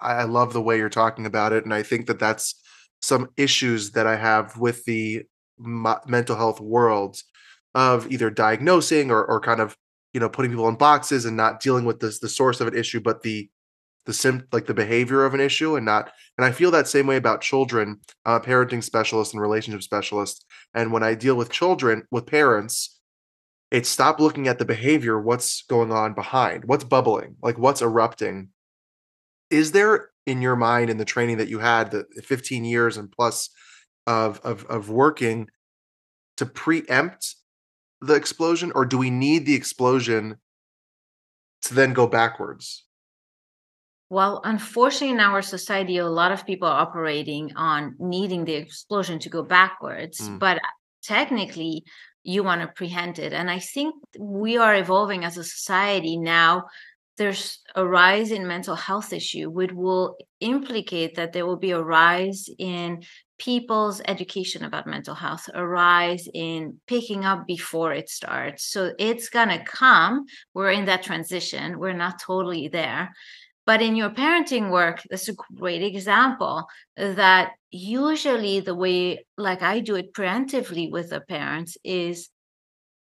I 0.00 0.24
love 0.24 0.52
the 0.52 0.62
way 0.62 0.78
you're 0.78 0.88
talking 0.88 1.26
about 1.26 1.52
it, 1.52 1.64
and 1.64 1.74
I 1.74 1.82
think 1.82 2.06
that 2.06 2.18
that's 2.18 2.54
some 3.02 3.28
issues 3.36 3.92
that 3.92 4.06
I 4.06 4.16
have 4.16 4.56
with 4.56 4.84
the 4.84 5.24
mental 5.58 6.36
health 6.36 6.60
world 6.60 7.18
of 7.74 8.10
either 8.10 8.30
diagnosing 8.30 9.10
or 9.10 9.24
or 9.24 9.40
kind 9.40 9.60
of 9.60 9.76
you 10.12 10.20
know 10.20 10.28
putting 10.28 10.50
people 10.50 10.68
in 10.68 10.76
boxes 10.76 11.24
and 11.24 11.36
not 11.36 11.60
dealing 11.60 11.84
with 11.84 12.00
this 12.00 12.18
the 12.18 12.28
source 12.28 12.60
of 12.60 12.68
an 12.68 12.76
issue, 12.76 13.00
but 13.00 13.22
the 13.22 13.48
the 14.06 14.12
sim 14.12 14.46
like 14.52 14.66
the 14.66 14.74
behavior 14.74 15.24
of 15.24 15.34
an 15.34 15.40
issue 15.40 15.76
and 15.76 15.84
not 15.84 16.12
and 16.38 16.44
I 16.44 16.52
feel 16.52 16.70
that 16.70 16.88
same 16.88 17.06
way 17.06 17.16
about 17.16 17.40
children. 17.40 18.00
I'm 18.24 18.40
a 18.40 18.44
parenting 18.44 18.82
specialist 18.82 19.32
and 19.32 19.42
relationship 19.42 19.82
specialist, 19.82 20.44
and 20.74 20.92
when 20.92 21.02
I 21.02 21.14
deal 21.14 21.34
with 21.34 21.50
children 21.50 22.04
with 22.10 22.26
parents, 22.26 22.98
it's 23.70 23.88
stop 23.88 24.20
looking 24.20 24.48
at 24.48 24.58
the 24.58 24.64
behavior, 24.64 25.20
what's 25.20 25.62
going 25.62 25.92
on 25.92 26.14
behind, 26.14 26.64
what's 26.66 26.84
bubbling, 26.84 27.36
like 27.42 27.58
what's 27.58 27.82
erupting 27.82 28.50
is 29.50 29.72
there 29.72 30.10
in 30.26 30.42
your 30.42 30.56
mind 30.56 30.90
in 30.90 30.98
the 30.98 31.04
training 31.04 31.38
that 31.38 31.48
you 31.48 31.58
had 31.58 31.90
the 31.90 32.04
15 32.22 32.64
years 32.64 32.96
and 32.96 33.10
plus 33.10 33.50
of 34.06 34.40
of 34.44 34.64
of 34.66 34.90
working 34.90 35.48
to 36.36 36.46
preempt 36.46 37.36
the 38.06 38.14
explosion 38.14 38.72
or 38.74 38.84
do 38.84 38.98
we 38.98 39.10
need 39.10 39.46
the 39.46 39.54
explosion 39.54 40.36
to 41.62 41.74
then 41.74 41.92
go 41.92 42.06
backwards? 42.06 42.84
Well 44.08 44.40
unfortunately 44.44 45.10
in 45.10 45.20
our 45.20 45.42
society 45.42 45.98
a 45.98 46.06
lot 46.06 46.32
of 46.32 46.46
people 46.46 46.68
are 46.68 46.80
operating 46.80 47.52
on 47.56 47.96
needing 47.98 48.44
the 48.44 48.54
explosion 48.54 49.18
to 49.20 49.28
go 49.28 49.42
backwards 49.42 50.20
mm. 50.20 50.38
but 50.38 50.60
technically 51.02 51.84
you 52.22 52.42
want 52.42 52.60
to 52.60 52.68
preempt 52.68 53.18
it. 53.18 53.32
And 53.32 53.50
i 53.50 53.58
think 53.58 53.94
we 54.18 54.58
are 54.58 54.74
evolving 54.76 55.24
as 55.24 55.36
a 55.36 55.44
society 55.44 56.16
now. 56.16 56.64
There's 57.18 57.60
a 57.74 57.86
rise 57.86 58.30
in 58.30 58.46
mental 58.46 58.76
health 58.76 59.12
issue 59.12 59.48
which 59.48 59.72
will 59.72 60.16
implicate 60.40 61.14
that 61.14 61.32
there 61.32 61.46
will 61.46 61.56
be 61.56 61.70
a 61.70 61.82
rise 61.82 62.48
in 62.58 63.02
people's 63.38 64.00
education 64.06 64.64
about 64.64 64.86
mental 64.86 65.14
health 65.14 65.48
arise 65.54 66.28
in 66.32 66.78
picking 66.86 67.24
up 67.24 67.46
before 67.46 67.92
it 67.92 68.08
starts 68.08 68.64
so 68.64 68.92
it's 68.98 69.28
going 69.28 69.48
to 69.48 69.62
come 69.64 70.24
we're 70.54 70.70
in 70.70 70.86
that 70.86 71.02
transition 71.02 71.78
we're 71.78 71.92
not 71.92 72.20
totally 72.20 72.68
there 72.68 73.12
but 73.66 73.82
in 73.82 73.96
your 73.96 74.10
parenting 74.10 74.70
work 74.70 75.02
that's 75.10 75.28
a 75.28 75.34
great 75.58 75.82
example 75.82 76.66
that 76.96 77.52
usually 77.70 78.60
the 78.60 78.74
way 78.74 79.24
like 79.36 79.62
i 79.62 79.80
do 79.80 79.96
it 79.96 80.14
preemptively 80.14 80.90
with 80.90 81.10
the 81.10 81.20
parents 81.20 81.76
is 81.84 82.30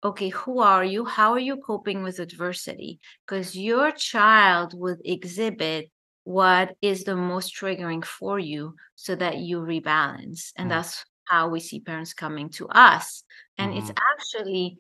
okay, 0.04 0.30
who 0.30 0.60
are 0.60 0.84
you? 0.84 1.06
How 1.06 1.32
are 1.32 1.40
you 1.40 1.58
coping 1.58 2.04
with 2.04 2.20
adversity? 2.20 3.00
Because 3.26 3.56
your 3.56 3.92
child 3.92 4.78
would 4.78 5.00
exhibit 5.06 5.90
what 6.24 6.76
is 6.82 7.04
the 7.04 7.16
most 7.16 7.56
triggering 7.56 8.04
for 8.04 8.40
you 8.40 8.76
so 8.96 9.16
that 9.16 9.38
you 9.38 9.60
rebalance. 9.60 10.52
And 10.56 10.70
mm 10.70 10.74
that's 10.74 11.06
how 11.26 11.48
we 11.48 11.62
see 11.62 11.80
parents 11.80 12.14
coming 12.14 12.50
to 12.50 12.68
us. 12.68 13.24
And 13.58 13.72
mm-hmm. 13.72 13.80
it's 13.80 13.92
actually, 14.12 14.78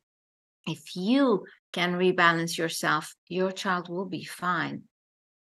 if 0.67 0.95
you 0.95 1.45
can 1.71 1.93
rebalance 1.93 2.57
yourself, 2.57 3.15
your 3.29 3.51
child 3.51 3.87
will 3.87 4.05
be 4.05 4.25
fine. 4.25 4.83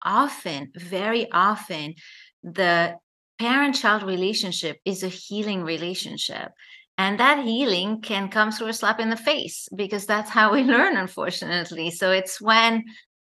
Often, 0.03 0.71
very 0.75 1.31
often, 1.31 1.95
the 2.43 2.97
parent 3.39 3.75
child 3.75 4.03
relationship 4.03 4.79
is 4.83 5.03
a 5.03 5.07
healing 5.07 5.63
relationship 5.63 6.51
and 6.97 7.19
that 7.19 7.43
healing 7.43 8.01
can 8.01 8.29
come 8.29 8.51
through 8.51 8.67
a 8.67 8.73
slap 8.73 8.99
in 8.99 9.09
the 9.09 9.15
face 9.15 9.67
because 9.75 10.05
that's 10.05 10.29
how 10.29 10.51
we 10.51 10.63
learn 10.75 10.95
unfortunately 10.97 11.89
so 11.89 12.11
it's 12.11 12.39
when 12.39 12.83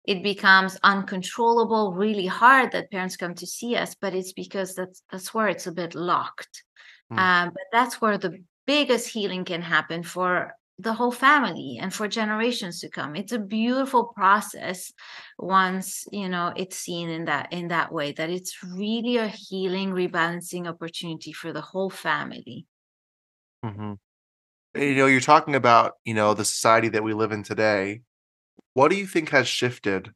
it 0.05 0.22
becomes 0.22 0.77
uncontrollable 0.83 1.93
really 1.93 2.25
hard 2.25 2.72
that 2.72 2.91
parents 2.91 3.17
come 3.17 3.33
to 3.36 3.48
see 3.48 3.75
us 3.75 3.95
but 3.95 4.13
it's 4.13 4.33
because 4.33 4.75
that's 4.75 5.01
that's 5.12 5.33
where 5.33 5.48
it's 5.48 5.67
a 5.67 5.72
bit 5.72 5.95
locked 5.95 6.63
mm. 7.12 7.17
um, 7.17 7.50
but 7.53 7.63
that's 7.72 8.01
where 8.01 8.17
the 8.17 8.43
biggest 8.65 9.07
healing 9.10 9.43
can 9.45 9.62
happen 9.62 10.03
for 10.03 10.53
the 10.79 10.93
whole 10.93 11.12
family 11.12 11.77
and 11.79 11.93
for 11.93 12.07
generations 12.07 12.79
to 12.79 12.89
come 12.89 13.15
it's 13.15 13.31
a 13.31 13.39
beautiful 13.39 14.05
process 14.05 14.91
once 15.38 16.05
you 16.12 16.27
know 16.27 16.51
it's 16.55 16.77
seen 16.77 17.10
in 17.10 17.25
that 17.25 17.53
in 17.53 17.67
that 17.67 17.91
way 17.91 18.12
that 18.12 18.29
it's 18.29 18.63
really 18.63 19.17
a 19.17 19.27
healing 19.27 19.91
rebalancing 19.91 20.67
opportunity 20.67 21.31
for 21.31 21.53
the 21.53 21.62
whole 21.62 21.91
family 21.91 22.65
Mhm. 23.63 23.98
You 24.75 24.95
know, 24.95 25.05
you're 25.05 25.22
talking 25.22 25.55
about, 25.55 25.93
you 26.03 26.13
know, 26.13 26.33
the 26.33 26.45
society 26.45 26.89
that 26.89 27.03
we 27.03 27.13
live 27.13 27.31
in 27.31 27.43
today. 27.43 28.01
What 28.74 28.89
do 28.89 28.98
you 28.98 29.06
think 29.06 29.30
has 29.30 29.48
shifted 29.48 30.12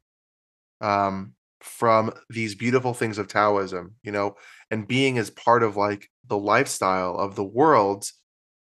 um, 0.81 1.33
from 1.61 2.11
these 2.29 2.55
beautiful 2.55 2.93
things 2.93 3.17
of 3.17 3.27
Taoism, 3.27 3.95
you 4.03 4.11
know, 4.11 4.35
and 4.71 4.87
being 4.87 5.17
as 5.17 5.29
part 5.29 5.63
of 5.63 5.75
like 5.77 6.09
the 6.27 6.37
lifestyle 6.37 7.15
of 7.15 7.35
the 7.35 7.43
world? 7.43 8.09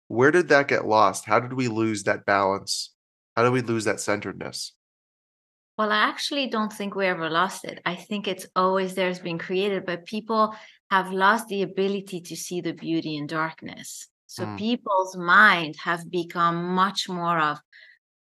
Where 0.09 0.31
did 0.31 0.49
that 0.49 0.69
get 0.69 0.87
lost? 0.87 1.25
How 1.25 1.41
did 1.41 1.53
we 1.53 1.69
lose 1.69 2.05
that 2.05 2.27
balance? 2.27 2.93
How 3.37 3.43
did 3.43 3.53
we 3.53 3.63
lose 3.63 3.85
that 3.85 4.01
centeredness? 4.01 4.73
Well, 5.77 5.91
I 5.91 6.09
actually 6.09 6.47
don't 6.47 6.73
think 6.73 6.95
we 6.95 7.07
ever 7.07 7.29
lost 7.29 7.65
it. 7.65 7.81
I 7.85 7.97
think 7.97 8.29
it's 8.29 8.47
always 8.55 8.95
there, 8.95 9.09
it's 9.09 9.19
been 9.19 9.39
created, 9.39 9.85
but 9.85 10.07
people 10.07 10.55
have 10.91 11.13
lost 11.13 11.49
the 11.49 11.63
ability 11.63 12.21
to 12.21 12.37
see 12.37 12.61
the 12.61 12.73
beauty 12.73 13.17
in 13.17 13.27
darkness. 13.27 14.07
So 14.27 14.45
mm. 14.45 14.57
people's 14.57 15.17
mind 15.17 15.75
have 15.83 16.09
become 16.09 16.75
much 16.75 17.09
more 17.09 17.39
of 17.41 17.59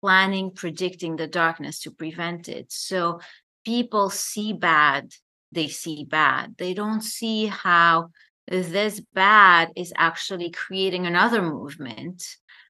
planning, 0.06 0.52
predicting 0.52 1.16
the 1.16 1.26
darkness 1.26 1.80
to 1.80 1.90
prevent 1.90 2.48
it. 2.48 2.66
So 2.70 3.18
people 3.64 4.08
see 4.08 4.52
bad, 4.52 5.10
they 5.50 5.66
see 5.66 6.06
bad. 6.08 6.54
They 6.58 6.74
don't 6.74 7.00
see 7.00 7.46
how 7.46 8.10
this 8.46 9.00
bad 9.14 9.72
is 9.74 9.92
actually 9.96 10.52
creating 10.52 11.06
another 11.06 11.42
movement 11.42 12.22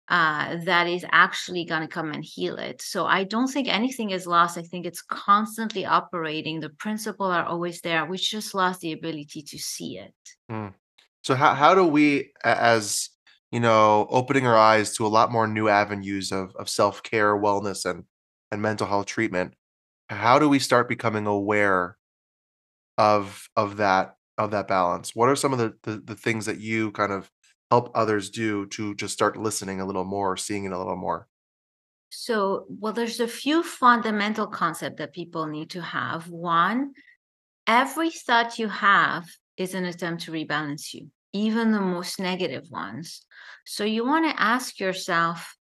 uh, 0.09 0.57
that 0.64 0.87
is 0.87 1.05
actually 1.12 1.66
going 1.66 1.83
to 1.83 1.88
come 1.88 2.11
and 2.11 2.25
heal 2.25 2.57
it. 2.57 2.81
So 2.81 3.05
I 3.05 3.25
don't 3.25 3.49
think 3.49 3.69
anything 3.69 4.12
is 4.12 4.26
lost. 4.26 4.57
I 4.57 4.62
think 4.62 4.87
it's 4.87 5.02
constantly 5.02 5.85
operating. 5.85 6.61
The 6.61 6.71
principles 6.71 7.33
are 7.35 7.45
always 7.45 7.83
there. 7.83 8.07
We 8.07 8.16
just 8.16 8.55
lost 8.55 8.81
the 8.81 8.93
ability 8.93 9.43
to 9.43 9.59
see 9.59 9.99
it. 9.99 10.14
Mm. 10.50 10.73
So 11.23 11.35
how 11.35 11.52
how 11.52 11.75
do 11.75 11.85
we 11.85 12.31
as 12.43 13.11
you 13.50 13.61
know, 13.61 14.07
opening 14.11 14.47
our 14.47 14.57
eyes 14.57 14.97
to 14.97 15.07
a 15.07 15.09
lot 15.09 15.33
more 15.33 15.47
new 15.47 15.69
avenues 15.69 16.33
of 16.33 16.55
of 16.57 16.69
self-care, 16.69 17.37
wellness, 17.37 17.88
and 17.88 18.05
and 18.53 18.62
mental 18.62 18.87
health 18.87 19.07
treatment. 19.07 19.55
How 20.09 20.38
do 20.38 20.49
we 20.49 20.59
start 20.59 20.88
becoming 20.88 21.26
aware 21.26 21.97
of 22.99 23.49
of 23.57 23.76
that 23.79 24.17
of 24.38 24.50
that 24.50 24.69
balance? 24.69 25.15
What 25.15 25.29
are 25.29 25.37
some 25.37 25.53
of 25.53 25.59
the 25.59 25.75
the, 25.83 25.99
the 25.99 26.15
things 26.15 26.47
that 26.47 26.61
you 26.61 26.93
kind 26.93 27.12
of 27.12 27.31
help 27.71 27.91
others 27.95 28.31
do 28.31 28.67
to 28.67 28.95
just 28.95 29.12
start 29.15 29.37
listening 29.37 29.81
a 29.81 29.87
little 29.87 30.05
more, 30.05 30.37
seeing 30.37 30.65
it 30.65 30.73
a 30.73 30.79
little 30.79 30.97
more? 30.97 31.29
So, 32.11 32.67
well, 32.69 32.93
there's 32.93 33.21
a 33.21 33.29
few 33.29 33.62
fundamental 33.62 34.47
concepts 34.47 34.99
that 34.99 35.12
people 35.12 35.47
need 35.47 35.71
to 35.71 35.83
have. 35.83 36.31
One, 36.31 36.93
every 37.67 38.11
thought 38.11 38.59
you 38.59 38.69
have 38.69 39.29
is 39.57 39.75
an 39.75 39.85
attempt 39.85 40.23
to 40.25 40.31
rebalance 40.31 40.95
you 40.95 41.11
even 41.33 41.73
the 41.73 41.80
most 41.80 42.18
negative 42.21 42.71
ones. 42.71 43.25
So 43.64 43.85
you 43.85 44.04
want 44.04 44.30
to 44.30 44.42
ask 44.42 44.80
yourself, 44.80 45.56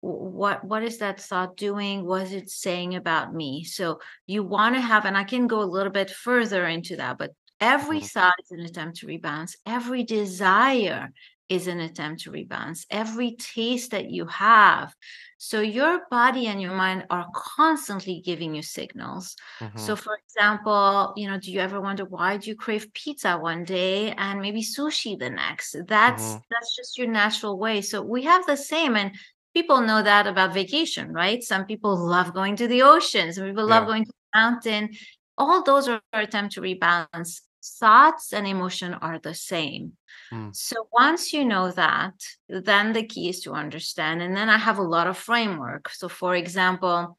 what 0.00 0.64
what 0.64 0.82
is 0.84 0.98
that 0.98 1.20
thought 1.20 1.56
doing 1.56 2.04
what 2.04 2.22
is 2.22 2.32
it 2.32 2.48
saying 2.48 2.94
about 2.94 3.34
me 3.34 3.64
so 3.64 3.98
you 4.28 4.44
want 4.44 4.76
to 4.76 4.80
have 4.80 5.04
and 5.04 5.18
i 5.18 5.24
can 5.24 5.48
go 5.48 5.60
a 5.60 5.64
little 5.64 5.90
bit 5.90 6.08
further 6.08 6.66
into 6.66 6.94
that 6.96 7.18
but 7.18 7.32
every 7.60 7.98
mm-hmm. 7.98 8.06
thought 8.06 8.34
is 8.40 8.50
an 8.52 8.60
attempt 8.60 8.98
to 8.98 9.06
rebalance 9.06 9.56
every 9.66 10.04
desire 10.04 11.08
is 11.48 11.66
an 11.66 11.80
attempt 11.80 12.22
to 12.22 12.30
rebalance. 12.30 12.86
Every 12.90 13.36
taste 13.36 13.92
that 13.92 14.10
you 14.10 14.26
have. 14.26 14.94
So 15.38 15.60
your 15.60 16.00
body 16.10 16.48
and 16.48 16.60
your 16.60 16.74
mind 16.74 17.06
are 17.10 17.28
constantly 17.32 18.20
giving 18.24 18.54
you 18.54 18.62
signals. 18.62 19.36
Mm-hmm. 19.60 19.78
So 19.78 19.94
for 19.94 20.18
example, 20.26 21.14
you 21.16 21.30
know, 21.30 21.38
do 21.38 21.52
you 21.52 21.60
ever 21.60 21.80
wonder 21.80 22.04
why 22.04 22.36
do 22.36 22.50
you 22.50 22.56
crave 22.56 22.92
pizza 22.92 23.38
one 23.38 23.64
day 23.64 24.12
and 24.12 24.40
maybe 24.40 24.62
sushi 24.62 25.18
the 25.18 25.30
next? 25.30 25.76
That's 25.86 26.22
mm-hmm. 26.22 26.38
that's 26.50 26.74
just 26.76 26.98
your 26.98 27.06
natural 27.06 27.58
way. 27.58 27.82
So 27.82 28.02
we 28.02 28.24
have 28.24 28.46
the 28.46 28.56
same 28.56 28.96
and 28.96 29.12
people 29.54 29.80
know 29.80 30.02
that 30.02 30.26
about 30.26 30.54
vacation, 30.54 31.12
right? 31.12 31.42
Some 31.42 31.66
people 31.66 31.96
love 31.96 32.34
going 32.34 32.56
to 32.56 32.68
the 32.68 32.82
ocean, 32.82 33.32
some 33.32 33.44
people 33.44 33.66
love 33.66 33.86
going 33.86 34.04
to 34.04 34.12
the 34.12 34.38
mountain. 34.38 34.90
All 35.36 35.62
those 35.62 35.86
are 35.86 36.00
attempt 36.12 36.54
to 36.54 36.60
rebalance. 36.60 37.42
Thoughts 37.78 38.32
and 38.32 38.46
emotion 38.46 38.94
are 38.94 39.20
the 39.20 39.34
same. 39.34 39.97
Mm. 40.32 40.54
So 40.54 40.88
once 40.92 41.32
you 41.32 41.44
know 41.44 41.70
that, 41.72 42.14
then 42.48 42.92
the 42.92 43.04
key 43.04 43.28
is 43.28 43.40
to 43.40 43.52
understand. 43.52 44.22
And 44.22 44.36
then 44.36 44.48
I 44.48 44.58
have 44.58 44.78
a 44.78 44.82
lot 44.82 45.06
of 45.06 45.18
framework. 45.18 45.88
So 45.90 46.08
for 46.08 46.34
example, 46.34 47.18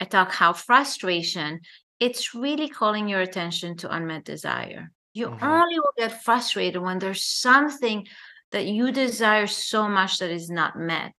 I 0.00 0.04
talk 0.04 0.32
how 0.32 0.52
frustration, 0.52 1.60
it's 2.00 2.34
really 2.34 2.68
calling 2.68 3.08
your 3.08 3.20
attention 3.20 3.76
to 3.78 3.94
unmet 3.94 4.24
desire. 4.24 4.90
You 5.14 5.28
mm-hmm. 5.28 5.44
only 5.44 5.78
will 5.78 5.94
get 5.96 6.22
frustrated 6.22 6.82
when 6.82 6.98
there's 6.98 7.24
something 7.24 8.06
that 8.52 8.66
you 8.66 8.92
desire 8.92 9.46
so 9.46 9.88
much 9.88 10.18
that 10.18 10.30
is 10.30 10.50
not 10.50 10.78
met. 10.78 11.14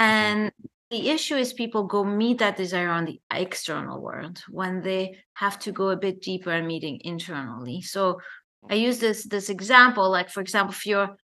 Mm-hmm. 0.00 0.04
And 0.04 0.52
the 0.90 1.10
issue 1.10 1.36
is 1.36 1.52
people 1.52 1.84
go 1.84 2.04
meet 2.04 2.38
that 2.38 2.56
desire 2.56 2.90
on 2.90 3.04
the 3.04 3.20
external 3.32 4.00
world 4.00 4.42
when 4.48 4.80
they 4.80 5.18
have 5.34 5.58
to 5.60 5.72
go 5.72 5.90
a 5.90 5.96
bit 5.96 6.22
deeper 6.22 6.50
and 6.50 6.66
meeting 6.66 7.00
internally. 7.04 7.82
So 7.82 8.20
I 8.70 8.74
use 8.74 8.98
this 8.98 9.24
this 9.24 9.50
example, 9.50 10.10
like 10.10 10.30
for 10.30 10.40
example, 10.40 10.72
if 10.72 10.86
you're 10.86 11.16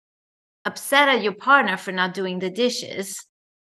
upset 0.65 1.09
at 1.09 1.23
your 1.23 1.35
partner 1.35 1.77
for 1.77 1.93
not 1.93 2.15
doing 2.15 2.39
the 2.39 2.51
dishes, 2.51 3.25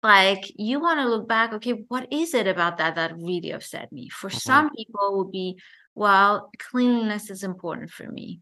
like 0.02 0.52
you 0.57 0.81
want 0.81 1.00
to 1.00 1.09
look 1.09 1.28
back, 1.28 1.52
okay, 1.54 1.85
what 1.88 2.12
is 2.12 2.35
it 2.35 2.49
about 2.49 2.78
that 2.78 2.97
that 2.97 3.16
really 3.16 3.52
upset 3.52 3.92
me? 3.92 4.09
For 4.09 4.28
mm-hmm. 4.28 4.38
some 4.38 4.71
people, 4.71 5.16
will 5.16 5.31
be, 5.31 5.59
well, 5.95 6.50
cleanliness 6.59 7.31
is 7.31 7.45
important 7.45 7.90
for 7.90 8.11
me. 8.11 8.40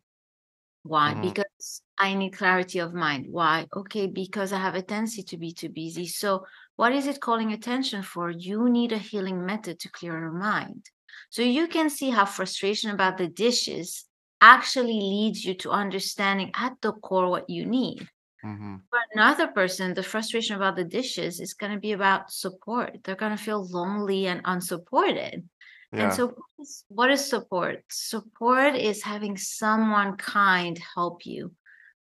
Why? 0.82 1.12
Mm-hmm. 1.12 1.22
Because 1.22 1.82
I 1.98 2.14
need 2.14 2.30
clarity 2.30 2.78
of 2.78 2.94
mind. 2.94 3.26
Why? 3.30 3.66
Okay, 3.76 4.06
because 4.06 4.54
I 4.54 4.58
have 4.58 4.74
a 4.74 4.82
tendency 4.82 5.22
to 5.24 5.36
be 5.36 5.52
too 5.52 5.68
busy. 5.68 6.06
So, 6.06 6.46
what 6.76 6.92
is 6.92 7.06
it 7.06 7.20
calling 7.20 7.52
attention 7.52 8.02
for? 8.02 8.30
You 8.30 8.70
need 8.70 8.92
a 8.92 8.98
healing 8.98 9.44
method 9.44 9.78
to 9.80 9.90
clear 9.90 10.18
your 10.18 10.32
mind. 10.32 10.86
So, 11.28 11.42
you 11.42 11.68
can 11.68 11.90
see 11.90 12.08
how 12.08 12.24
frustration 12.24 12.90
about 12.90 13.18
the 13.18 13.28
dishes 13.28 14.06
actually 14.40 15.00
leads 15.00 15.44
you 15.44 15.54
to 15.54 15.70
understanding 15.70 16.50
at 16.54 16.76
the 16.80 16.92
core 16.92 17.28
what 17.28 17.48
you 17.48 17.66
need. 17.66 18.08
Mm-hmm. 18.44 18.76
For 18.88 18.98
another 19.14 19.48
person, 19.48 19.92
the 19.92 20.02
frustration 20.02 20.56
about 20.56 20.76
the 20.76 20.84
dishes 20.84 21.40
is 21.40 21.54
going 21.54 21.72
to 21.72 21.78
be 21.78 21.92
about 21.92 22.30
support. 22.30 22.98
They're 23.04 23.16
going 23.16 23.36
to 23.36 23.42
feel 23.42 23.66
lonely 23.68 24.26
and 24.26 24.40
unsupported. 24.44 25.48
Yeah. 25.92 26.04
And 26.04 26.12
so, 26.12 26.28
what 26.28 26.62
is, 26.62 26.84
what 26.88 27.10
is 27.10 27.28
support? 27.28 27.82
Support 27.90 28.76
is 28.76 29.02
having 29.02 29.36
someone 29.36 30.16
kind 30.16 30.80
help 30.94 31.26
you. 31.26 31.52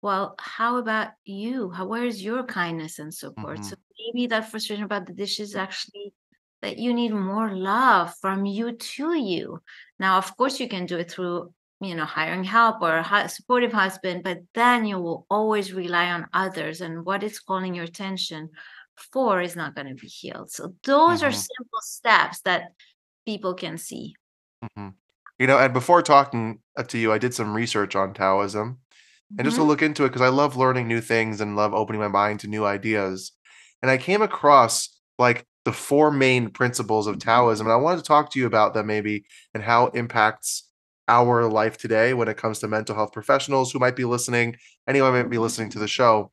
Well, 0.02 0.34
how 0.38 0.76
about 0.76 1.10
you? 1.24 1.70
How 1.70 1.86
where 1.86 2.04
is 2.04 2.22
your 2.22 2.44
kindness 2.44 2.98
and 2.98 3.12
support? 3.12 3.58
Mm-hmm. 3.58 3.64
So 3.64 3.76
maybe 3.98 4.26
that 4.28 4.50
frustration 4.50 4.84
about 4.84 5.06
the 5.06 5.12
dishes 5.12 5.56
actually 5.56 6.12
that 6.60 6.78
you 6.78 6.92
need 6.92 7.12
more 7.12 7.54
love 7.54 8.14
from 8.20 8.44
you 8.44 8.72
to 8.72 9.16
you. 9.16 9.60
Now, 9.98 10.18
of 10.18 10.36
course, 10.36 10.60
you 10.60 10.68
can 10.68 10.86
do 10.86 10.98
it 10.98 11.10
through 11.10 11.52
you 11.80 11.94
know 11.94 12.04
hiring 12.04 12.44
help 12.44 12.82
or 12.82 12.98
a 12.98 13.28
supportive 13.28 13.72
husband 13.72 14.22
but 14.24 14.40
then 14.54 14.84
you 14.84 14.98
will 14.98 15.26
always 15.30 15.72
rely 15.72 16.10
on 16.10 16.26
others 16.32 16.80
and 16.80 17.04
what 17.04 17.22
is 17.22 17.38
calling 17.38 17.74
your 17.74 17.84
attention 17.84 18.50
for 19.12 19.40
is 19.40 19.54
not 19.54 19.74
going 19.74 19.86
to 19.86 19.94
be 19.94 20.08
healed 20.08 20.50
so 20.50 20.74
those 20.84 21.18
mm-hmm. 21.18 21.28
are 21.28 21.32
simple 21.32 21.80
steps 21.80 22.40
that 22.40 22.72
people 23.24 23.54
can 23.54 23.78
see 23.78 24.14
mm-hmm. 24.64 24.88
you 25.38 25.46
know 25.46 25.58
and 25.58 25.72
before 25.72 26.02
talking 26.02 26.58
uh, 26.76 26.82
to 26.82 26.98
you 26.98 27.12
i 27.12 27.18
did 27.18 27.32
some 27.32 27.54
research 27.54 27.94
on 27.94 28.12
taoism 28.12 28.78
and 29.36 29.44
just 29.44 29.56
to 29.56 29.60
mm-hmm. 29.60 29.70
look 29.70 29.82
into 29.82 30.04
it 30.04 30.08
because 30.08 30.22
i 30.22 30.28
love 30.28 30.56
learning 30.56 30.88
new 30.88 31.00
things 31.00 31.40
and 31.40 31.54
love 31.54 31.74
opening 31.74 32.00
my 32.00 32.08
mind 32.08 32.40
to 32.40 32.48
new 32.48 32.64
ideas 32.64 33.32
and 33.82 33.90
i 33.90 33.96
came 33.96 34.22
across 34.22 34.88
like 35.18 35.46
the 35.64 35.72
four 35.72 36.10
main 36.10 36.50
principles 36.50 37.06
of 37.06 37.18
taoism 37.20 37.66
and 37.66 37.72
i 37.72 37.76
wanted 37.76 37.98
to 37.98 38.02
talk 38.02 38.32
to 38.32 38.40
you 38.40 38.46
about 38.46 38.74
them 38.74 38.86
maybe 38.86 39.24
and 39.54 39.62
how 39.62 39.86
it 39.86 39.94
impacts 39.94 40.67
our 41.08 41.48
life 41.48 41.78
today 41.78 42.14
when 42.14 42.28
it 42.28 42.36
comes 42.36 42.60
to 42.60 42.68
mental 42.68 42.94
health 42.94 43.12
professionals 43.12 43.72
who 43.72 43.78
might 43.78 43.96
be 43.96 44.04
listening, 44.04 44.56
anyone 44.86 45.12
might 45.12 45.30
be 45.30 45.38
listening 45.38 45.70
to 45.70 45.78
the 45.78 45.88
show, 45.88 46.30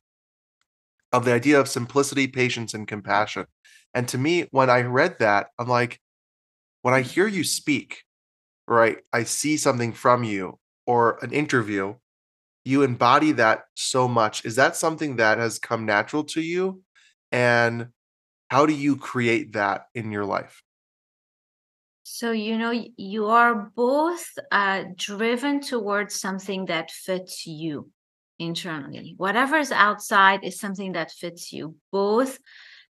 of 1.12 1.26
the 1.26 1.34
idea 1.34 1.60
of 1.60 1.70
simplicity, 1.70 2.28
patience, 2.28 2.74
and 2.74 2.88
compassion. 2.88 3.46
And 3.94 4.08
to 4.10 4.18
me, 4.18 4.48
when 4.52 4.70
I 4.70 4.82
read 4.82 5.20
that, 5.20 5.48
I'm 5.58 5.68
like, 5.68 6.02
when 6.82 6.94
I 6.94 7.02
hear 7.02 7.28
you 7.28 7.44
speak, 7.44 8.04
right, 8.68 8.98
I 9.14 9.24
see 9.24 9.58
something 9.58 9.94
from 9.94 10.24
you 10.24 10.60
or 10.86 11.20
an 11.24 11.32
interview, 11.32 11.96
you 12.66 12.84
embody 12.84 13.32
that 13.34 13.66
so 13.76 14.08
much. 14.08 14.46
Is 14.46 14.58
that 14.58 14.76
something 14.76 15.18
that 15.18 15.38
has 15.38 15.60
come 15.60 15.86
natural 15.86 16.26
to 16.26 16.42
you? 16.42 16.82
And 17.32 17.90
how 18.50 18.66
do 18.66 18.74
you 18.74 18.98
create 18.98 19.54
that 19.54 19.88
in 19.96 20.12
your 20.12 20.26
life? 20.26 20.65
So, 22.08 22.32
you 22.32 22.60
know, 22.60 22.72
you 22.98 23.26
are 23.30 23.72
both 23.76 24.24
uh, 24.52 24.84
driven 24.96 25.60
towards 25.60 26.14
something 26.14 26.66
that 26.66 26.92
fits 26.92 27.48
you 27.48 27.90
internally. 28.38 29.16
Whatever 29.18 29.58
is 29.58 29.72
outside 29.72 30.44
is 30.44 30.60
something 30.60 30.92
that 30.92 31.10
fits 31.10 31.52
you. 31.52 31.76
Both 31.92 32.38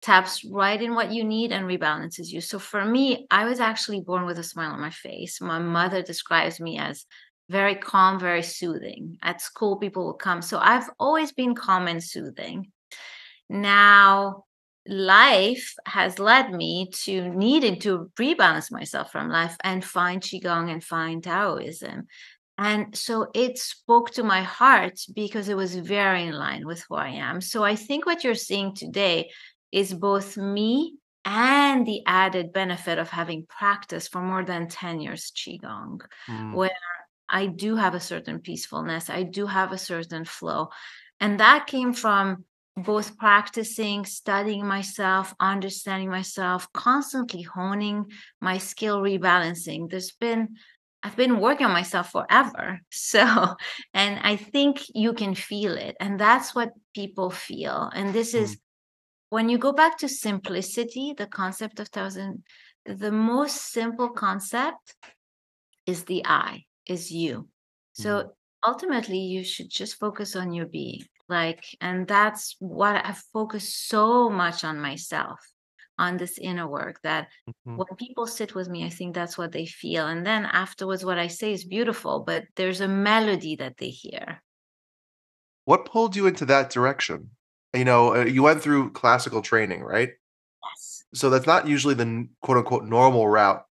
taps 0.02 0.44
right 0.44 0.82
in 0.82 0.94
what 0.94 1.14
you 1.14 1.24
need 1.24 1.54
and 1.54 1.68
rebalances 1.68 2.28
you. 2.28 2.42
So, 2.42 2.60
for 2.60 2.84
me, 2.84 3.28
I 3.32 3.46
was 3.46 3.62
actually 3.62 4.02
born 4.02 4.26
with 4.26 4.40
a 4.40 4.44
smile 4.44 4.74
on 4.74 4.82
my 4.82 4.90
face. 4.90 5.40
My 5.40 5.60
mother 5.60 6.02
describes 6.02 6.60
me 6.60 6.78
as 6.78 7.06
very 7.48 7.76
calm, 7.76 8.20
very 8.20 8.44
soothing. 8.44 9.18
At 9.24 9.40
school, 9.40 9.78
people 9.78 10.04
will 10.04 10.16
come. 10.16 10.42
So, 10.42 10.60
I've 10.60 10.90
always 11.00 11.32
been 11.32 11.56
calm 11.56 11.88
and 11.88 12.04
soothing. 12.04 12.74
Now, 13.48 14.44
life 14.90 15.76
has 15.86 16.20
led 16.20 16.52
me 16.52 16.90
to 16.92 17.30
needing 17.30 17.80
to 17.82 18.12
rebalance 18.16 18.72
myself 18.72 19.12
from 19.12 19.30
life 19.30 19.56
and 19.64 19.84
find 19.84 20.22
qigong 20.22 20.72
and 20.72 20.84
find 20.84 21.24
taoism. 21.24 22.08
And 22.58 22.96
so 22.96 23.28
it 23.36 23.60
spoke 23.60 24.12
to 24.12 24.24
my 24.24 24.42
heart 24.42 25.00
because 25.14 25.48
it 25.48 25.58
was 25.58 25.76
very 25.76 26.24
in 26.26 26.34
line 26.34 26.66
with 26.66 26.84
who 26.88 26.96
i 26.96 27.10
am. 27.10 27.42
So 27.42 27.64
i 27.64 27.76
think 27.76 28.06
what 28.06 28.24
you're 28.24 28.36
seeing 28.36 28.74
today 28.74 29.30
is 29.72 29.94
both 29.94 30.38
me 30.38 30.96
and 31.26 31.86
the 31.86 32.02
added 32.06 32.54
benefit 32.54 32.98
of 32.98 33.10
having 33.10 33.46
practiced 33.48 34.12
for 34.12 34.22
more 34.22 34.46
than 34.46 34.70
10 34.70 35.02
years 35.02 35.32
qigong 35.36 36.00
mm. 36.30 36.54
where 36.54 36.72
i 37.28 37.46
do 37.46 37.76
have 37.76 37.96
a 37.96 38.00
certain 38.00 38.40
peacefulness 38.40 39.10
i 39.10 39.24
do 39.24 39.46
have 39.46 39.72
a 39.72 39.78
certain 39.78 40.26
flow. 40.26 40.70
And 41.20 41.40
that 41.40 41.68
came 41.68 41.94
from 41.94 42.46
both 42.78 43.18
practicing, 43.18 44.06
studying 44.06 44.66
myself, 44.66 45.34
understanding 45.40 46.10
myself, 46.10 46.72
constantly 46.74 47.42
honing 47.42 48.06
my 48.40 48.60
skill, 48.60 49.02
rebalancing. 49.02 49.90
There's 49.90 50.12
been, 50.12 50.56
I've 51.02 51.16
been 51.16 51.40
working 51.40 51.66
on 51.66 51.74
myself 51.74 52.12
forever. 52.12 52.80
So, 52.92 53.56
and 53.94 54.20
I 54.22 54.36
think 54.36 54.84
you 54.94 55.14
can 55.14 55.34
feel 55.34 55.76
it. 55.76 55.96
And 56.00 56.20
that's 56.20 56.54
what 56.54 56.72
people 56.94 57.32
feel. 57.32 57.90
And 57.94 58.14
this 58.14 58.36
is 58.36 58.56
mm. 58.56 58.60
when 59.30 59.50
you 59.50 59.58
go 59.58 59.74
back 59.74 59.98
to 60.00 60.10
simplicity, 60.10 61.16
the 61.18 61.28
concept 61.28 61.80
of 61.80 61.88
thousand, 61.88 62.44
the 62.86 63.12
most 63.12 63.72
simple 63.72 64.10
concept 64.10 64.96
is 65.88 66.04
the 66.04 66.22
I, 66.26 66.66
is 66.86 67.12
you. 67.12 67.48
So 67.94 68.10
mm. 68.10 68.30
ultimately, 68.68 69.20
you 69.20 69.44
should 69.44 69.72
just 69.72 69.96
focus 69.96 70.36
on 70.36 70.54
your 70.54 70.68
being 70.68 71.02
like 71.30 71.66
and 71.82 72.08
that's 72.08 72.56
what 72.60 72.96
i 72.96 73.14
focus 73.34 73.74
so 73.74 74.30
much 74.30 74.64
on 74.64 74.80
myself 74.80 75.40
on 76.00 76.18
this 76.18 76.38
inner 76.38 76.68
work 76.68 77.00
that 77.02 77.28
mm-hmm. 77.50 77.78
when 77.78 77.88
people 77.98 78.28
sit 78.28 78.54
with 78.56 78.70
me 78.70 78.86
i 78.86 78.90
think 78.90 79.14
that's 79.14 79.38
what 79.38 79.52
they 79.52 79.66
feel 79.66 80.08
and 80.08 80.26
then 80.26 80.46
afterwards 80.46 81.04
what 81.04 81.18
i 81.18 81.28
say 81.28 81.52
is 81.52 81.64
beautiful 81.64 82.20
but 82.20 82.44
there's 82.56 82.82
a 82.82 82.88
melody 82.88 83.56
that 83.56 83.78
they 83.78 83.90
hear. 83.90 84.42
What 85.66 85.86
pulled 85.86 86.16
you 86.16 86.28
into 86.28 86.46
that 86.46 86.70
direction? 86.70 87.32
You 87.74 87.86
know 87.86 88.16
uh, 88.16 88.26
you 88.26 88.44
went 88.44 88.62
through 88.62 88.92
classical 88.92 89.42
training 89.42 89.84
right? 89.84 90.10
Yes. 90.64 91.04
So 91.14 91.30
that's 91.30 91.48
not 91.48 91.68
usually 91.68 91.94
the 91.94 92.28
quote 92.42 92.58
unquote 92.58 92.86
normal 92.86 93.28
route. 93.28 93.64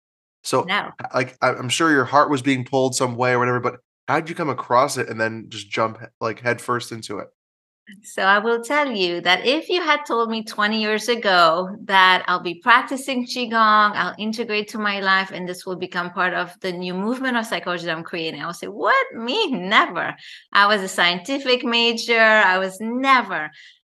So 0.43 0.63
no. 0.63 0.91
like 1.15 1.37
i'm 1.41 1.71
sure 1.71 1.91
your 1.91 2.05
heart 2.05 2.31
was 2.31 2.43
being 2.43 2.65
pulled 2.65 2.95
some 2.95 3.17
way 3.17 3.33
or 3.33 3.39
whatever 3.39 3.61
but 3.61 3.77
how 4.07 4.21
did 4.21 4.29
you 4.29 4.35
come 4.35 4.51
across 4.51 4.99
it 4.99 5.09
and 5.09 5.19
then 5.19 5.47
just 5.49 5.71
jump 5.71 5.99
like 6.21 6.41
headfirst 6.41 6.93
into 6.93 7.19
it 7.19 7.29
So 8.03 8.23
I 8.23 8.39
will 8.39 8.63
tell 8.63 8.91
you 8.91 9.21
that 9.21 9.45
if 9.45 9.69
you 9.69 9.83
had 9.83 10.05
told 10.07 10.31
me 10.31 10.43
20 10.43 10.81
years 10.81 11.09
ago 11.09 11.77
that 11.83 12.25
I'll 12.27 12.41
be 12.41 12.55
practicing 12.55 13.27
Qigong, 13.27 13.53
I'll 13.95 14.15
integrate 14.19 14.69
to 14.69 14.79
my 14.79 15.01
life, 15.01 15.31
and 15.33 15.47
this 15.47 15.67
will 15.67 15.77
become 15.77 16.11
part 16.11 16.33
of 16.33 16.59
the 16.61 16.73
new 16.73 16.95
movement 16.95 17.37
of 17.37 17.45
psychology 17.45 17.85
that 17.85 17.97
I'm 17.97 18.03
creating, 18.03 18.41
I 18.43 18.47
would 18.47 18.57
say, 18.57 18.69
What? 18.69 19.15
Me? 19.15 19.51
Never. 19.51 20.17
I 20.53 20.67
was 20.67 20.81
a 20.81 20.89
scientific 20.89 21.63
major. 21.63 22.19
I 22.19 22.59
was 22.59 22.79
never. 22.81 23.51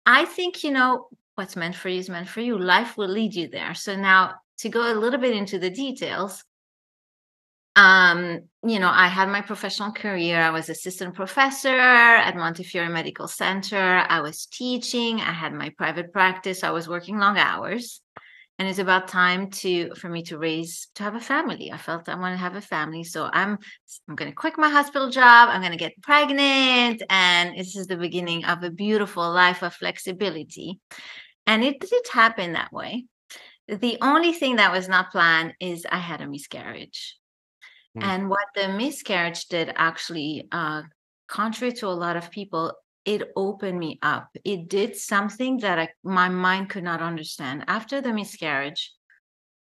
I 0.05 0.25
think, 0.25 0.63
you 0.63 0.71
know, 0.71 1.07
what's 1.35 1.55
meant 1.55 1.75
for 1.75 1.89
you 1.89 1.99
is 1.99 2.09
meant 2.09 2.29
for 2.29 2.41
you. 2.41 2.57
Life 2.57 2.97
will 2.97 3.09
lead 3.09 3.35
you 3.35 3.49
there. 3.49 3.75
So 3.75 3.95
now 3.95 4.35
to 4.59 4.69
go 4.69 4.91
a 4.91 4.95
little 4.95 5.19
bit 5.19 5.35
into 5.35 5.59
the 5.59 5.69
details, 5.69 6.43
um, 7.75 8.41
you 8.63 8.79
know, 8.79 8.89
I 8.91 9.07
had 9.07 9.27
my 9.27 9.41
professional 9.41 9.91
career. 9.91 10.39
I 10.39 10.49
was 10.49 10.69
assistant 10.69 11.13
professor 11.13 11.67
at 11.77 12.35
Montefiore 12.35 12.89
Medical 12.89 13.27
Center. 13.27 14.05
I 14.07 14.21
was 14.21 14.45
teaching. 14.45 15.19
I 15.19 15.33
had 15.33 15.53
my 15.53 15.69
private 15.77 16.13
practice. 16.13 16.63
I 16.63 16.71
was 16.71 16.87
working 16.87 17.19
long 17.19 17.37
hours. 17.37 18.01
And 18.57 18.69
it's 18.69 18.79
about 18.79 19.09
time 19.09 19.49
to 19.51 19.93
for 19.95 20.07
me 20.07 20.23
to 20.23 20.37
raise 20.37 20.87
to 20.95 21.03
have 21.03 21.15
a 21.15 21.19
family. 21.19 21.73
I 21.73 21.77
felt 21.77 22.07
I 22.07 22.15
want 22.15 22.33
to 22.33 22.37
have 22.37 22.55
a 22.55 22.61
family. 22.61 23.03
So 23.03 23.29
I'm 23.33 23.57
I'm 24.07 24.15
gonna 24.15 24.31
quit 24.31 24.57
my 24.57 24.69
hospital 24.69 25.09
job. 25.09 25.49
I'm 25.49 25.61
gonna 25.61 25.75
get 25.75 26.01
pregnant. 26.01 27.03
And 27.09 27.57
this 27.57 27.75
is 27.75 27.87
the 27.87 27.97
beginning 27.97 28.45
of 28.45 28.63
a 28.63 28.71
beautiful 28.71 29.29
life 29.29 29.61
of 29.61 29.73
flexibility. 29.73 30.79
And 31.45 31.65
it 31.65 31.81
did 31.81 32.07
happen 32.13 32.53
that 32.53 32.71
way. 32.71 33.05
The 33.67 33.97
only 34.01 34.31
thing 34.31 34.55
that 34.55 34.71
was 34.71 34.87
not 34.87 35.11
planned 35.11 35.55
is 35.59 35.85
I 35.91 35.97
had 35.97 36.21
a 36.21 36.27
miscarriage. 36.27 37.17
Mm. 37.97 38.03
And 38.03 38.29
what 38.29 38.47
the 38.55 38.67
miscarriage 38.69 39.47
did 39.47 39.71
actually, 39.75 40.47
uh, 40.51 40.83
contrary 41.27 41.73
to 41.73 41.87
a 41.87 41.89
lot 41.89 42.17
of 42.17 42.31
people, 42.31 42.73
it 43.05 43.31
opened 43.35 43.79
me 43.79 43.99
up. 44.01 44.29
It 44.43 44.67
did 44.67 44.95
something 44.95 45.59
that 45.59 45.79
I, 45.79 45.89
my 46.03 46.27
mind 46.27 46.69
could 46.69 46.83
not 46.83 47.01
understand. 47.01 47.65
After 47.67 48.01
the 48.01 48.13
miscarriage, 48.13 48.91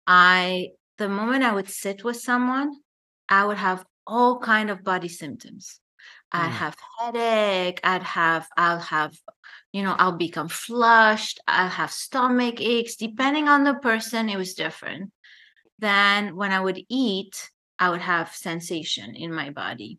I 0.06 0.70
the 0.98 1.10
moment 1.10 1.44
I 1.44 1.54
would 1.54 1.70
sit 1.70 2.04
with 2.04 2.18
someone, 2.18 2.76
I 3.28 3.46
would 3.46 3.58
have 3.58 3.84
all 4.06 4.40
kind 4.40 4.70
of 4.70 4.84
body 4.84 5.08
symptoms. 5.08 5.80
I'd 6.32 6.50
mm. 6.50 6.52
have 6.52 6.76
headache. 7.00 7.80
I'd 7.84 8.04
have 8.04 8.48
I'll 8.56 8.80
have 8.80 9.16
you 9.74 9.84
know 9.84 9.96
I'll 9.98 10.18
become 10.18 10.48
flushed. 10.48 11.40
I'll 11.48 11.70
have 11.70 11.92
stomach 11.92 12.62
aches. 12.62 12.96
Depending 12.96 13.48
on 13.48 13.64
the 13.64 13.76
person, 13.76 14.30
it 14.30 14.38
was 14.38 14.54
different. 14.54 15.12
Then 15.80 16.36
when 16.36 16.52
I 16.52 16.60
would 16.60 16.80
eat, 16.90 17.50
I 17.82 17.90
would 17.90 18.02
have 18.02 18.34
sensation 18.34 19.16
in 19.16 19.34
my 19.34 19.50
body. 19.50 19.98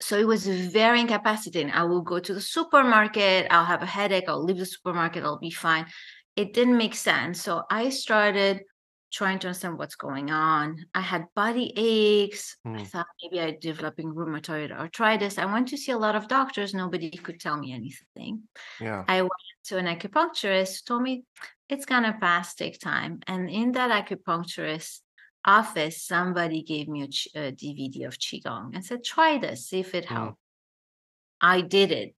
So 0.00 0.18
it 0.18 0.26
was 0.26 0.46
very 0.46 0.98
incapacitating. 1.00 1.70
I 1.70 1.84
will 1.84 2.00
go 2.00 2.18
to 2.18 2.34
the 2.34 2.40
supermarket, 2.40 3.46
I'll 3.50 3.66
have 3.66 3.82
a 3.82 3.86
headache, 3.86 4.24
I'll 4.28 4.42
leave 4.42 4.58
the 4.58 4.66
supermarket, 4.66 5.22
I'll 5.22 5.38
be 5.38 5.50
fine. 5.50 5.86
It 6.36 6.54
didn't 6.54 6.78
make 6.78 6.94
sense. 6.94 7.42
So 7.42 7.64
I 7.70 7.90
started 7.90 8.62
trying 9.12 9.38
to 9.40 9.48
understand 9.48 9.78
what's 9.78 9.94
going 9.94 10.30
on. 10.30 10.86
I 10.94 11.00
had 11.00 11.26
body 11.34 11.72
aches. 11.76 12.56
Mm. 12.66 12.80
I 12.80 12.84
thought 12.84 13.06
maybe 13.22 13.40
I 13.40 13.56
developing 13.60 14.14
rheumatoid 14.14 14.72
arthritis. 14.72 15.38
I 15.38 15.46
went 15.46 15.68
to 15.68 15.76
see 15.76 15.92
a 15.92 15.98
lot 15.98 16.16
of 16.16 16.28
doctors. 16.28 16.74
Nobody 16.74 17.10
could 17.10 17.40
tell 17.40 17.56
me 17.58 17.72
anything. 17.72 18.42
Yeah. 18.80 19.04
I 19.06 19.22
went 19.22 19.32
to 19.66 19.76
an 19.76 19.86
acupuncturist, 19.86 20.84
told 20.84 21.02
me 21.02 21.24
it's 21.68 21.86
gonna 21.86 22.16
pass, 22.20 22.54
take 22.54 22.80
time. 22.80 23.20
And 23.26 23.50
in 23.50 23.72
that 23.72 23.90
acupuncturist, 23.90 25.00
office, 25.46 26.02
somebody 26.02 26.62
gave 26.62 26.88
me 26.88 27.02
a, 27.02 27.08
ch- 27.08 27.28
a 27.34 27.52
DVD 27.52 28.06
of 28.06 28.18
Qigong 28.18 28.74
and 28.74 28.84
said, 28.84 29.04
try 29.04 29.38
this, 29.38 29.68
see 29.68 29.80
if 29.80 29.94
it 29.94 30.04
helped. 30.04 30.32
Mm. 30.32 30.36
I 31.40 31.60
did 31.60 31.92
it 31.92 32.14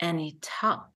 and 0.00 0.20
it 0.20 0.46
helped. 0.46 0.90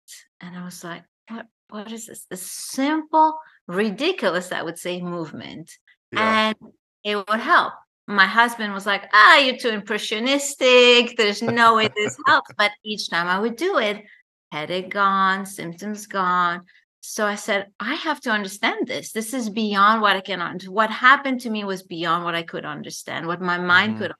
And 0.41 0.57
I 0.57 0.65
was 0.65 0.85
like, 0.85 1.05
what, 1.29 1.47
what 1.69 1.93
is 1.93 2.07
this? 2.07 2.27
A 2.31 2.37
simple, 2.37 3.39
ridiculous, 3.67 4.53
I 4.53 4.63
would 4.63 4.79
say, 4.79 5.01
movement. 5.01 5.71
Yeah. 6.13 6.49
And 6.49 6.73
it 7.03 7.17
would 7.17 7.41
help. 7.41 7.73
My 8.07 8.27
husband 8.27 8.75
was 8.75 8.87
like, 8.87 9.05
ah, 9.13 9.39
you're 9.39 9.57
too 9.57 9.71
impressionistic. 9.71 11.17
There's 11.17 11.43
no 11.43 11.77
way 11.77 11.89
this 11.97 12.17
helps. 12.27 12.51
But 12.57 12.73
each 12.85 13.09
time 13.09 13.27
I 13.27 13.39
would 13.39 13.57
do 13.57 13.79
it, 13.79 14.05
headache 14.53 14.91
gone, 14.91 15.47
symptoms 15.47 16.07
gone. 16.07 16.63
So 17.07 17.27
I 17.27 17.35
said, 17.35 17.67
I 17.79 17.97
have 17.97 18.19
to 18.23 18.31
understand 18.31 18.87
this. 18.87 19.13
This 19.13 19.35
is 19.35 19.51
beyond 19.51 20.01
what 20.01 20.17
I 20.17 20.23
can 20.23 20.41
understand. 20.41 20.75
What 20.75 20.91
happened 20.91 21.43
to 21.43 21.51
me 21.51 21.63
was 21.63 21.83
beyond 21.83 22.25
what 22.25 22.35
I 22.35 22.43
could 22.43 22.65
understand, 22.65 23.27
what 23.27 23.43
my 23.43 23.59
mind 23.59 23.93
mm-hmm. 23.93 24.03
could 24.05 24.13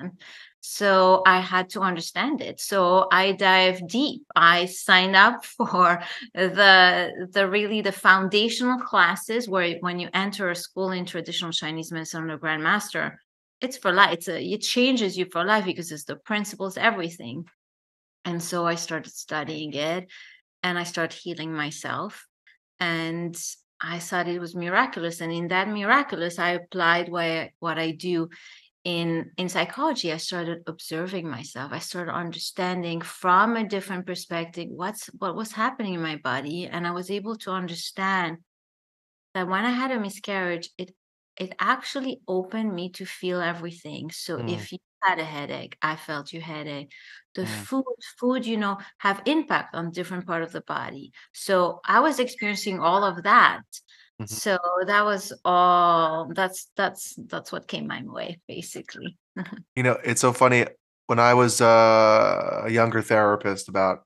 understand. 0.00 0.22
So 0.60 1.22
I 1.26 1.40
had 1.40 1.68
to 1.70 1.82
understand 1.82 2.40
it. 2.40 2.58
So 2.58 3.06
I 3.12 3.32
dive 3.32 3.86
deep. 3.86 4.22
I 4.34 4.64
signed 4.64 5.14
up 5.14 5.44
for 5.58 6.02
the 6.34 7.28
the 7.32 7.50
really 7.50 7.82
the 7.82 7.92
foundational 7.92 8.78
classes 8.78 9.46
where 9.46 9.76
when 9.80 9.98
you 9.98 10.08
enter 10.14 10.48
a 10.48 10.56
school 10.56 10.90
in 10.90 11.04
traditional 11.04 11.52
Chinese 11.52 11.92
medicine 11.92 12.22
under 12.22 12.38
Grandmaster, 12.38 13.16
it's 13.60 13.76
for 13.76 13.92
life. 13.92 14.14
It's 14.14 14.28
a, 14.28 14.42
it 14.42 14.62
changes 14.62 15.18
you 15.18 15.26
for 15.30 15.44
life 15.44 15.66
because 15.66 15.92
it's 15.92 16.04
the 16.04 16.16
principles, 16.16 16.78
everything. 16.78 17.44
And 18.24 18.42
so 18.42 18.66
I 18.66 18.76
started 18.76 19.12
studying 19.12 19.74
it 19.74 20.08
and 20.62 20.78
I 20.78 20.84
started 20.84 21.18
healing 21.18 21.52
myself. 21.52 22.26
And 22.80 23.36
I 23.80 23.98
thought 23.98 24.28
it 24.28 24.40
was 24.40 24.54
miraculous. 24.54 25.20
And 25.20 25.32
in 25.32 25.48
that 25.48 25.68
miraculous, 25.68 26.38
I 26.38 26.50
applied 26.50 27.08
what, 27.08 27.50
what 27.58 27.78
I 27.78 27.92
do 27.92 28.28
in 28.84 29.30
in 29.36 29.48
psychology. 29.48 30.12
I 30.12 30.16
started 30.16 30.62
observing 30.66 31.28
myself. 31.28 31.72
I 31.72 31.78
started 31.78 32.12
understanding 32.12 33.00
from 33.00 33.56
a 33.56 33.68
different 33.68 34.06
perspective 34.06 34.68
what's 34.70 35.06
what 35.18 35.36
was 35.36 35.52
happening 35.52 35.94
in 35.94 36.02
my 36.02 36.16
body. 36.16 36.66
And 36.66 36.86
I 36.86 36.90
was 36.90 37.10
able 37.10 37.36
to 37.38 37.52
understand 37.52 38.38
that 39.34 39.48
when 39.48 39.64
I 39.64 39.70
had 39.70 39.92
a 39.92 40.00
miscarriage, 40.00 40.70
it 40.78 40.94
it 41.36 41.54
actually 41.58 42.20
opened 42.28 42.74
me 42.74 42.90
to 42.90 43.04
feel 43.04 43.40
everything. 43.40 44.10
So 44.10 44.38
mm. 44.38 44.52
if 44.52 44.72
you 44.72 44.78
had 45.02 45.18
a 45.18 45.24
headache, 45.24 45.76
I 45.82 45.96
felt 45.96 46.32
your 46.32 46.42
headache. 46.42 46.92
The 47.34 47.42
mm. 47.42 47.46
food, 47.46 47.84
food, 48.18 48.46
you 48.46 48.56
know, 48.56 48.78
have 48.98 49.22
impact 49.26 49.74
on 49.74 49.90
different 49.90 50.26
part 50.26 50.42
of 50.42 50.52
the 50.52 50.60
body. 50.62 51.12
So 51.32 51.80
I 51.84 52.00
was 52.00 52.18
experiencing 52.18 52.80
all 52.80 53.04
of 53.04 53.22
that. 53.22 53.62
Mm-hmm. 54.20 54.26
So 54.26 54.58
that 54.86 55.04
was 55.04 55.32
all. 55.44 56.30
That's 56.34 56.70
that's 56.76 57.14
that's 57.26 57.50
what 57.50 57.66
came 57.66 57.86
my 57.86 58.02
way, 58.04 58.40
basically. 58.46 59.16
you 59.76 59.82
know, 59.82 59.98
it's 60.04 60.20
so 60.20 60.32
funny. 60.32 60.66
When 61.06 61.18
I 61.18 61.34
was 61.34 61.60
uh, 61.60 62.62
a 62.64 62.70
younger 62.70 63.02
therapist, 63.02 63.68
about 63.68 64.00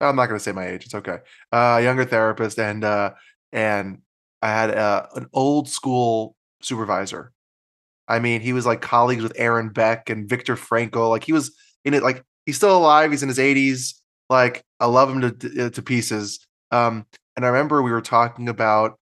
I'm 0.00 0.16
not 0.16 0.26
going 0.26 0.38
to 0.38 0.44
say 0.44 0.52
my 0.52 0.68
age. 0.68 0.84
It's 0.84 0.94
okay. 0.94 1.18
Uh, 1.50 1.80
younger 1.82 2.04
therapist, 2.04 2.58
and 2.58 2.84
uh, 2.84 3.12
and 3.52 4.02
I 4.42 4.48
had 4.48 4.70
uh, 4.70 5.06
an 5.16 5.26
old 5.32 5.68
school 5.68 6.36
supervisor. 6.62 7.32
I 8.08 8.18
mean, 8.18 8.40
he 8.40 8.52
was 8.52 8.66
like 8.66 8.80
colleagues 8.80 9.22
with 9.22 9.34
Aaron 9.36 9.68
Beck 9.68 10.08
and 10.08 10.28
Viktor 10.28 10.56
Frankl. 10.56 11.10
Like 11.10 11.24
he 11.24 11.32
was 11.32 11.54
in 11.84 11.94
it. 11.94 12.02
Like 12.02 12.24
he's 12.46 12.56
still 12.56 12.76
alive. 12.76 13.10
He's 13.10 13.22
in 13.22 13.28
his 13.28 13.38
80s. 13.38 13.94
Like 14.30 14.62
I 14.80 14.86
love 14.86 15.10
him 15.10 15.20
to 15.20 15.66
uh, 15.66 15.70
to 15.70 15.82
pieces. 15.82 16.46
Um, 16.70 17.06
and 17.36 17.44
I 17.44 17.48
remember 17.48 17.82
we 17.82 17.92
were 17.92 18.00
talking 18.00 18.48
about 18.48 18.98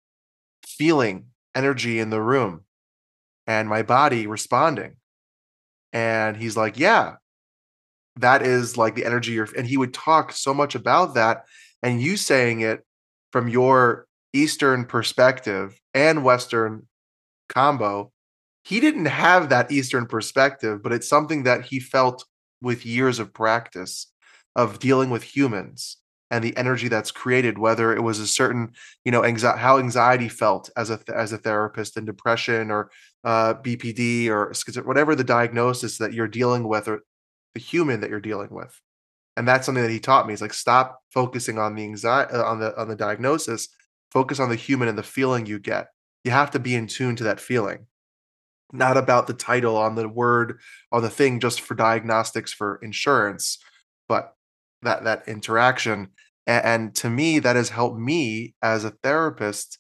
feeling 0.65 1.27
energy 1.55 1.99
in 1.99 2.09
the 2.09 2.21
room 2.21 2.61
and 3.45 3.67
my 3.67 3.81
body 3.83 4.27
responding. 4.27 4.95
And 5.91 6.37
he's 6.37 6.57
like, 6.57 6.79
"Yeah, 6.79 7.15
that 8.15 8.41
is 8.41 8.77
like 8.77 8.95
the 8.95 9.05
energy 9.05 9.33
you're." 9.33 9.47
And 9.55 9.67
he 9.67 9.77
would 9.77 9.93
talk 9.93 10.31
so 10.31 10.53
much 10.53 10.75
about 10.75 11.13
that, 11.13 11.45
and 11.83 12.01
you 12.01 12.17
saying 12.17 12.61
it 12.61 12.83
from 13.31 13.47
your 13.47 14.07
Eastern 14.33 14.85
perspective 14.85 15.79
and 15.93 16.23
Western 16.23 16.87
combo, 17.49 18.11
he 18.63 18.79
didn't 18.79 19.05
have 19.05 19.49
that 19.49 19.71
Eastern 19.71 20.05
perspective, 20.05 20.81
but 20.81 20.93
it's 20.93 21.09
something 21.09 21.43
that 21.43 21.65
he 21.65 21.79
felt 21.79 22.25
with 22.61 22.85
years 22.85 23.19
of 23.19 23.33
practice 23.33 24.07
of 24.55 24.79
dealing 24.79 25.09
with 25.09 25.23
humans 25.23 25.97
and 26.31 26.43
the 26.43 26.55
energy 26.57 26.87
that's 26.87 27.11
created 27.11 27.57
whether 27.57 27.93
it 27.93 28.01
was 28.01 28.19
a 28.19 28.27
certain 28.27 28.71
you 29.03 29.11
know 29.11 29.23
anxiety 29.25 29.59
how 29.59 29.77
anxiety 29.77 30.29
felt 30.29 30.69
as 30.77 30.89
a 30.89 30.99
as 31.13 31.33
a 31.33 31.37
therapist 31.37 31.97
and 31.97 32.05
depression 32.07 32.71
or 32.71 32.89
uh, 33.23 33.53
bpd 33.55 34.29
or 34.29 34.53
whatever 34.83 35.15
the 35.15 35.23
diagnosis 35.23 35.97
that 35.97 36.13
you're 36.13 36.27
dealing 36.27 36.67
with 36.67 36.87
or 36.87 37.01
the 37.53 37.59
human 37.59 38.01
that 38.01 38.09
you're 38.09 38.19
dealing 38.19 38.49
with. 38.51 38.79
And 39.35 39.47
that's 39.47 39.65
something 39.65 39.83
that 39.83 39.89
he 39.91 39.99
taught 39.99 40.27
me 40.27 40.33
he's 40.33 40.41
like 40.41 40.53
stop 40.53 41.01
focusing 41.11 41.57
on 41.57 41.75
the 41.75 41.83
anxiety 41.83 42.33
uh, 42.33 42.43
on 42.43 42.59
the 42.59 42.79
on 42.79 42.87
the 42.87 42.95
diagnosis 42.95 43.67
focus 44.11 44.39
on 44.39 44.49
the 44.49 44.55
human 44.55 44.87
and 44.87 44.97
the 44.97 45.03
feeling 45.03 45.45
you 45.47 45.57
get 45.57 45.87
you 46.23 46.31
have 46.31 46.51
to 46.51 46.59
be 46.59 46.75
in 46.75 46.87
tune 46.87 47.15
to 47.17 47.23
that 47.25 47.39
feeling. 47.39 47.87
Not 48.71 48.97
about 48.97 49.27
the 49.27 49.33
title 49.33 49.77
on 49.77 49.95
the 49.95 50.07
word 50.07 50.59
on 50.91 51.01
the 51.01 51.09
thing 51.09 51.39
just 51.39 51.61
for 51.61 51.75
diagnostics 51.75 52.51
for 52.51 52.79
insurance 52.81 53.59
but 54.09 54.33
that 54.81 55.03
that 55.03 55.27
interaction 55.27 56.09
and, 56.47 56.65
and 56.65 56.95
to 56.95 57.09
me 57.09 57.39
that 57.39 57.55
has 57.55 57.69
helped 57.69 57.99
me 57.99 58.55
as 58.61 58.83
a 58.83 58.89
therapist. 58.89 59.79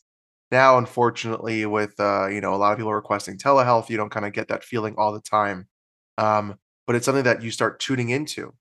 Now 0.51 0.77
unfortunately 0.77 1.65
with 1.65 1.99
uh, 1.99 2.27
you 2.27 2.39
know 2.39 2.53
a 2.53 2.57
lot 2.57 2.71
of 2.71 2.77
people 2.77 2.93
requesting 2.93 3.37
telehealth 3.37 3.89
you 3.89 3.97
don't 3.97 4.11
kind 4.11 4.25
of 4.25 4.33
get 4.33 4.49
that 4.49 4.63
feeling 4.63 4.95
all 4.97 5.11
the 5.11 5.21
time 5.21 5.67
um, 6.17 6.55
but 6.85 6.95
it's 6.95 7.05
something 7.05 7.23
that 7.23 7.41
you 7.41 7.51
start 7.51 7.79
tuning 7.79 8.09
into 8.09 8.53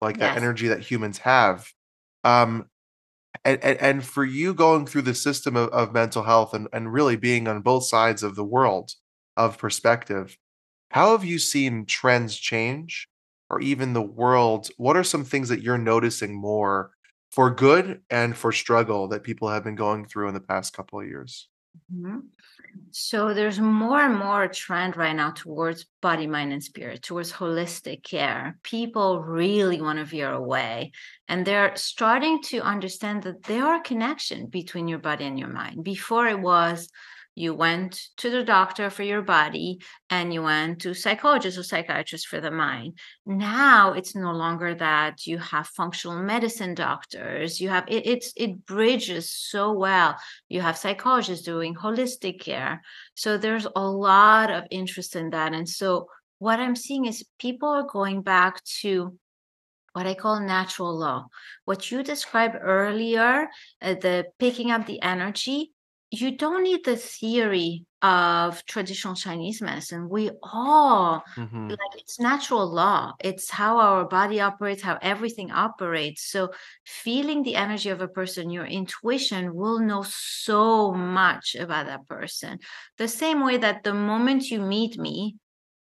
like 0.00 0.16
yes. 0.16 0.34
that 0.34 0.36
energy 0.36 0.68
that 0.68 0.80
humans 0.80 1.18
have. 1.18 1.68
Um, 2.24 2.66
and, 3.44 3.62
and, 3.62 3.78
and 3.78 4.04
for 4.04 4.24
you 4.24 4.54
going 4.54 4.86
through 4.86 5.02
the 5.02 5.14
system 5.14 5.56
of, 5.56 5.68
of 5.70 5.92
mental 5.92 6.22
health 6.22 6.54
and, 6.54 6.68
and 6.72 6.92
really 6.92 7.16
being 7.16 7.48
on 7.48 7.60
both 7.62 7.84
sides 7.84 8.22
of 8.22 8.36
the 8.36 8.44
world 8.44 8.92
of 9.36 9.58
perspective, 9.58 10.36
how 10.90 11.12
have 11.12 11.24
you 11.24 11.38
seen 11.38 11.86
trends 11.86 12.36
change 12.36 13.08
or 13.50 13.60
even 13.60 13.92
the 13.92 14.02
world? 14.02 14.68
What 14.76 14.96
are 14.96 15.04
some 15.04 15.24
things 15.24 15.48
that 15.48 15.62
you're 15.62 15.78
noticing 15.78 16.34
more 16.34 16.92
for 17.30 17.50
good 17.50 18.00
and 18.10 18.36
for 18.36 18.52
struggle 18.52 19.08
that 19.08 19.24
people 19.24 19.48
have 19.48 19.64
been 19.64 19.76
going 19.76 20.06
through 20.06 20.28
in 20.28 20.34
the 20.34 20.40
past 20.40 20.72
couple 20.72 21.00
of 21.00 21.06
years? 21.06 21.48
Mm-hmm. 21.94 22.18
So 22.90 23.34
there's 23.34 23.60
more 23.60 24.00
and 24.00 24.16
more 24.16 24.48
trend 24.48 24.96
right 24.96 25.14
now 25.14 25.30
towards 25.30 25.86
body, 26.00 26.26
mind, 26.26 26.52
and 26.52 26.62
spirit, 26.62 27.02
towards 27.02 27.32
holistic 27.32 28.02
care. 28.02 28.58
People 28.62 29.20
really 29.22 29.80
want 29.80 29.98
to 29.98 30.04
veer 30.04 30.32
away. 30.32 30.92
And 31.28 31.46
they're 31.46 31.76
starting 31.76 32.42
to 32.44 32.60
understand 32.60 33.24
that 33.24 33.42
there 33.42 33.66
are 33.66 33.80
connection 33.80 34.46
between 34.46 34.88
your 34.88 34.98
body 34.98 35.26
and 35.26 35.38
your 35.38 35.48
mind. 35.48 35.84
Before 35.84 36.26
it 36.26 36.40
was 36.40 36.88
you 37.36 37.54
went 37.54 38.00
to 38.16 38.30
the 38.30 38.42
doctor 38.42 38.88
for 38.88 39.02
your 39.02 39.20
body 39.20 39.78
and 40.08 40.32
you 40.32 40.42
went 40.42 40.80
to 40.80 40.94
psychologist 40.94 41.58
or 41.58 41.62
psychiatrist 41.62 42.26
for 42.26 42.40
the 42.40 42.50
mind. 42.50 42.98
Now 43.26 43.92
it's 43.92 44.16
no 44.16 44.32
longer 44.32 44.74
that 44.74 45.26
you 45.26 45.36
have 45.38 45.68
functional 45.68 46.22
medicine 46.22 46.74
doctors. 46.74 47.60
You 47.60 47.68
have 47.68 47.84
it, 47.88 48.06
it's 48.06 48.32
it 48.36 48.64
bridges 48.64 49.30
so 49.30 49.72
well. 49.72 50.16
You 50.48 50.62
have 50.62 50.78
psychologists 50.78 51.44
doing 51.44 51.74
holistic 51.74 52.40
care. 52.40 52.80
So 53.14 53.36
there's 53.36 53.66
a 53.76 53.86
lot 53.86 54.50
of 54.50 54.64
interest 54.70 55.14
in 55.14 55.30
that. 55.30 55.52
And 55.52 55.68
so 55.68 56.08
what 56.38 56.60
i'm 56.60 56.76
seeing 56.76 57.06
is 57.06 57.24
people 57.38 57.68
are 57.68 57.86
going 57.90 58.20
back 58.20 58.62
to 58.82 59.16
what 59.92 60.06
I 60.06 60.12
call 60.12 60.40
natural 60.40 60.94
law. 60.94 61.28
What 61.64 61.90
you 61.90 62.02
described 62.02 62.56
earlier, 62.60 63.48
uh, 63.80 63.94
the 63.94 64.26
picking 64.38 64.70
up 64.70 64.84
the 64.84 65.00
energy, 65.00 65.72
you 66.10 66.36
don't 66.36 66.62
need 66.62 66.84
the 66.84 66.96
theory 66.96 67.84
of 68.00 68.64
traditional 68.66 69.14
Chinese 69.14 69.60
medicine. 69.60 70.08
We 70.08 70.30
all 70.42 71.24
mm-hmm. 71.36 71.68
like 71.70 71.78
it's 71.96 72.20
natural 72.20 72.66
law. 72.72 73.14
It's 73.18 73.50
how 73.50 73.78
our 73.78 74.04
body 74.04 74.40
operates, 74.40 74.82
how 74.82 74.98
everything 75.02 75.50
operates. 75.50 76.30
So 76.30 76.52
feeling 76.84 77.42
the 77.42 77.56
energy 77.56 77.88
of 77.88 78.00
a 78.00 78.08
person, 78.08 78.50
your 78.50 78.66
intuition 78.66 79.54
will 79.54 79.80
know 79.80 80.04
so 80.06 80.92
much 80.92 81.56
about 81.58 81.86
that 81.86 82.06
person. 82.06 82.60
The 82.98 83.08
same 83.08 83.44
way 83.44 83.56
that 83.56 83.82
the 83.82 83.94
moment 83.94 84.50
you 84.50 84.60
meet 84.60 84.96
me, 84.96 85.36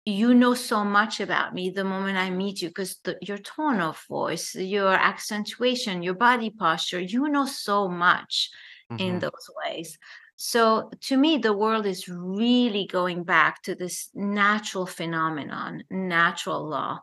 you 0.05 0.35
know 0.35 0.55
so 0.55 0.85
much 0.85 1.21
about 1.21 1.55
me 1.55 1.71
the 1.71 1.85
moment 1.85 2.19
I 2.19 2.31
meet 2.31 2.61
you 2.61 2.69
because 2.69 3.01
your 3.21 3.39
tone 3.39 3.81
of 3.81 4.03
voice, 4.09 4.55
your 4.55 4.93
accentuation, 4.93 6.03
your 6.03 6.15
body 6.15 6.51
posture, 6.51 7.01
you 7.01 7.29
know 7.29 7.47
so 7.47 7.89
much 7.89 8.51
mm-hmm. 8.90 9.03
in 9.03 9.18
those 9.18 9.51
ways. 9.64 9.99
So 10.37 10.90
to 11.03 11.16
me, 11.16 11.38
the 11.38 11.53
world 11.53 11.87
is 11.87 12.09
really 12.09 12.87
going 12.87 13.25
back 13.25 13.62
to 13.62 13.75
this 13.75 14.11
natural 14.14 14.87
phenomenon, 14.87 15.85
natural 15.90 16.68
law. 16.68 17.01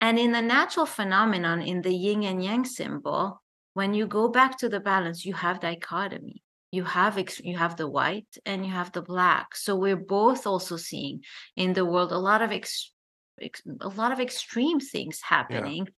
And 0.00 0.18
in 0.18 0.32
the 0.32 0.40
natural 0.40 0.86
phenomenon, 0.86 1.60
in 1.60 1.82
the 1.82 1.92
yin 1.92 2.24
and 2.24 2.42
yang 2.42 2.64
symbol, 2.64 3.42
when 3.74 3.94
you 3.94 4.06
go 4.06 4.28
back 4.28 4.58
to 4.58 4.68
the 4.68 4.80
balance, 4.80 5.24
you 5.24 5.34
have 5.34 5.60
dichotomy. 5.60 6.42
You 6.70 6.84
have 6.84 7.18
ex- 7.18 7.40
you 7.40 7.56
have 7.56 7.76
the 7.76 7.88
white 7.88 8.36
and 8.44 8.64
you 8.64 8.72
have 8.72 8.92
the 8.92 9.02
black. 9.02 9.56
So 9.56 9.76
we're 9.76 9.96
both 9.96 10.46
also 10.46 10.76
seeing 10.76 11.22
in 11.56 11.72
the 11.72 11.84
world 11.84 12.12
a 12.12 12.18
lot 12.18 12.42
of 12.42 12.52
ex- 12.52 12.92
ex- 13.40 13.62
a 13.80 13.88
lot 13.88 14.12
of 14.12 14.20
extreme 14.20 14.78
things 14.78 15.20
happening 15.20 15.84
yeah. 15.86 15.92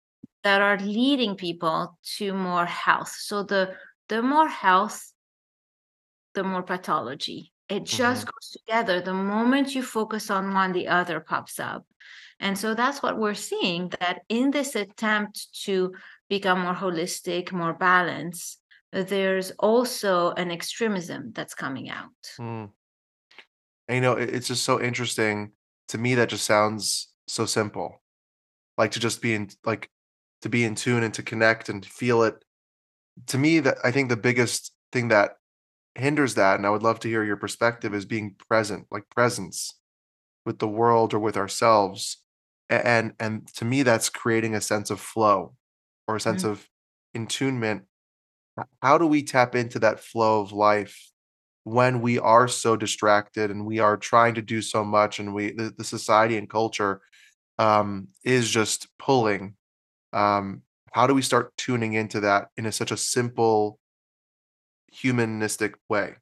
that 0.44 0.60
are 0.60 0.78
leading 0.78 1.36
people 1.36 1.98
to 2.16 2.34
more 2.34 2.66
health. 2.66 3.14
So 3.18 3.42
the 3.42 3.74
the 4.08 4.22
more 4.22 4.48
health 4.48 5.12
the 6.38 6.44
more 6.44 6.62
pathology. 6.62 7.52
It 7.68 7.82
just 7.84 8.22
mm-hmm. 8.22 8.30
goes 8.30 8.50
together. 8.56 9.00
The 9.00 9.12
moment 9.12 9.74
you 9.74 9.82
focus 9.82 10.30
on 10.30 10.54
one, 10.54 10.72
the 10.72 10.86
other 10.86 11.18
pops 11.18 11.58
up. 11.58 11.84
And 12.38 12.56
so 12.56 12.74
that's 12.74 13.02
what 13.02 13.18
we're 13.18 13.34
seeing 13.34 13.88
that 13.98 14.20
in 14.28 14.52
this 14.52 14.76
attempt 14.76 15.48
to 15.64 15.92
become 16.28 16.60
more 16.60 16.74
holistic, 16.74 17.50
more 17.50 17.74
balanced, 17.74 18.60
there's 18.92 19.50
also 19.58 20.30
an 20.34 20.52
extremism 20.52 21.32
that's 21.34 21.54
coming 21.54 21.90
out. 21.90 22.22
Mm. 22.38 22.70
And, 23.88 23.94
you 23.96 24.00
know, 24.00 24.12
it's 24.12 24.46
just 24.46 24.64
so 24.64 24.80
interesting 24.80 25.50
to 25.88 25.98
me 25.98 26.14
that 26.14 26.28
just 26.28 26.46
sounds 26.46 27.08
so 27.26 27.46
simple. 27.46 28.00
Like 28.76 28.92
to 28.92 29.00
just 29.00 29.20
be 29.20 29.34
in 29.34 29.50
like 29.64 29.90
to 30.42 30.48
be 30.48 30.62
in 30.62 30.76
tune 30.76 31.02
and 31.02 31.14
to 31.14 31.24
connect 31.24 31.68
and 31.68 31.84
feel 31.84 32.22
it. 32.22 32.36
To 33.26 33.38
me, 33.38 33.58
that 33.58 33.78
I 33.82 33.90
think 33.90 34.08
the 34.08 34.16
biggest 34.16 34.72
thing 34.92 35.08
that 35.08 35.37
hinders 35.98 36.34
that 36.34 36.56
and 36.56 36.66
i 36.66 36.70
would 36.70 36.82
love 36.82 37.00
to 37.00 37.08
hear 37.08 37.24
your 37.24 37.36
perspective 37.36 37.94
as 37.94 38.04
being 38.04 38.34
present 38.48 38.86
like 38.90 39.08
presence 39.10 39.74
with 40.46 40.58
the 40.58 40.68
world 40.68 41.12
or 41.12 41.18
with 41.18 41.36
ourselves 41.36 42.18
and 42.70 43.12
and 43.18 43.46
to 43.54 43.64
me 43.64 43.82
that's 43.82 44.08
creating 44.08 44.54
a 44.54 44.60
sense 44.60 44.90
of 44.90 45.00
flow 45.00 45.54
or 46.06 46.16
a 46.16 46.20
sense 46.20 46.42
mm-hmm. 46.42 46.52
of 46.52 46.68
attunement 47.14 47.82
how 48.82 48.98
do 48.98 49.06
we 49.06 49.22
tap 49.22 49.54
into 49.54 49.78
that 49.78 50.00
flow 50.00 50.40
of 50.40 50.52
life 50.52 51.10
when 51.64 52.00
we 52.00 52.18
are 52.18 52.48
so 52.48 52.76
distracted 52.76 53.50
and 53.50 53.66
we 53.66 53.78
are 53.78 53.96
trying 53.96 54.34
to 54.34 54.42
do 54.42 54.62
so 54.62 54.84
much 54.84 55.18
and 55.18 55.34
we 55.34 55.52
the, 55.52 55.72
the 55.76 55.84
society 55.84 56.36
and 56.36 56.48
culture 56.48 57.00
um, 57.58 58.08
is 58.24 58.48
just 58.48 58.88
pulling 58.98 59.54
um, 60.12 60.62
how 60.92 61.06
do 61.06 61.14
we 61.14 61.22
start 61.22 61.56
tuning 61.56 61.94
into 61.94 62.20
that 62.20 62.48
in 62.56 62.66
a, 62.66 62.72
such 62.72 62.90
a 62.90 62.96
simple 62.96 63.78
humanistic 65.00 65.74
way? 65.88 66.14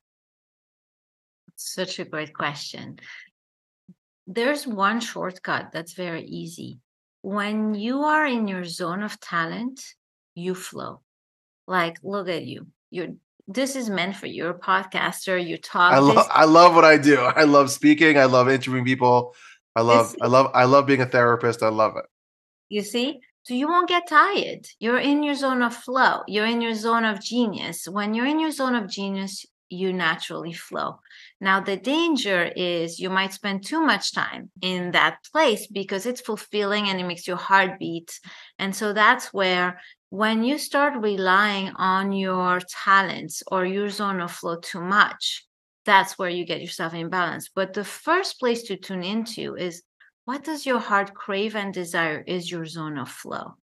Such 1.56 1.98
a 1.98 2.04
great 2.04 2.34
question. 2.34 2.98
There's 4.26 4.66
one 4.66 5.00
shortcut 5.00 5.70
that's 5.72 5.94
very 5.94 6.24
easy. 6.24 6.80
When 7.22 7.74
you 7.74 8.02
are 8.02 8.26
in 8.26 8.46
your 8.48 8.64
zone 8.64 9.02
of 9.02 9.18
talent, 9.20 9.80
you 10.34 10.54
flow. 10.54 11.00
Like, 11.66 11.96
look 12.02 12.28
at 12.28 12.44
you. 12.44 12.68
You're 12.90 13.14
this 13.48 13.76
is 13.76 13.88
meant 13.88 14.16
for 14.16 14.26
you. 14.26 14.34
You're 14.34 14.50
a 14.50 14.58
podcaster. 14.58 15.44
You 15.44 15.56
talk. 15.56 15.92
I 15.92 15.98
love. 15.98 16.26
I 16.30 16.44
love 16.44 16.74
what 16.74 16.84
I 16.84 16.96
do. 16.96 17.20
I 17.20 17.44
love 17.44 17.70
speaking. 17.70 18.18
I 18.18 18.24
love 18.24 18.48
interviewing 18.48 18.84
people. 18.84 19.34
I 19.74 19.82
love. 19.82 20.14
I 20.20 20.26
love. 20.26 20.50
I 20.54 20.64
love 20.64 20.86
being 20.86 21.02
a 21.02 21.06
therapist. 21.06 21.62
I 21.62 21.68
love 21.68 21.96
it. 21.96 22.06
You 22.68 22.82
see, 22.82 23.20
so 23.46 23.54
you 23.54 23.68
won't 23.68 23.88
get 23.88 24.08
tired. 24.08 24.66
You're 24.80 24.98
in 24.98 25.22
your 25.22 25.36
zone 25.36 25.62
of 25.62 25.72
flow. 25.72 26.22
You're 26.26 26.46
in 26.46 26.60
your 26.60 26.74
zone 26.74 27.04
of 27.04 27.22
genius. 27.22 27.86
When 27.86 28.12
you're 28.12 28.26
in 28.26 28.40
your 28.40 28.50
zone 28.50 28.74
of 28.74 28.90
genius, 28.90 29.46
you 29.68 29.92
naturally 29.92 30.52
flow. 30.52 30.98
Now, 31.40 31.60
the 31.60 31.76
danger 31.76 32.50
is 32.56 32.98
you 32.98 33.08
might 33.08 33.32
spend 33.32 33.64
too 33.64 33.80
much 33.80 34.12
time 34.12 34.50
in 34.62 34.90
that 34.90 35.18
place 35.30 35.68
because 35.68 36.06
it's 36.06 36.20
fulfilling 36.20 36.88
and 36.88 36.98
it 36.98 37.04
makes 37.04 37.28
your 37.28 37.36
heart 37.36 37.78
beat. 37.78 38.18
And 38.58 38.74
so 38.74 38.92
that's 38.92 39.32
where, 39.32 39.80
when 40.10 40.42
you 40.42 40.58
start 40.58 41.00
relying 41.00 41.68
on 41.76 42.10
your 42.10 42.58
talents 42.84 43.44
or 43.46 43.64
your 43.64 43.90
zone 43.90 44.20
of 44.20 44.32
flow 44.32 44.58
too 44.58 44.80
much, 44.80 45.46
that's 45.84 46.18
where 46.18 46.30
you 46.30 46.44
get 46.44 46.60
yourself 46.60 46.94
in 46.94 47.10
balance. 47.10 47.48
But 47.54 47.74
the 47.74 47.84
first 47.84 48.40
place 48.40 48.64
to 48.64 48.76
tune 48.76 49.04
into 49.04 49.54
is 49.54 49.84
what 50.26 50.42
does 50.42 50.66
your 50.66 50.80
heart 50.80 51.14
crave 51.14 51.54
and 51.56 51.72
desire 51.72 52.22
is 52.26 52.50
your 52.50 52.66
zone 52.66 52.98
of 52.98 53.08
flow. 53.08 53.54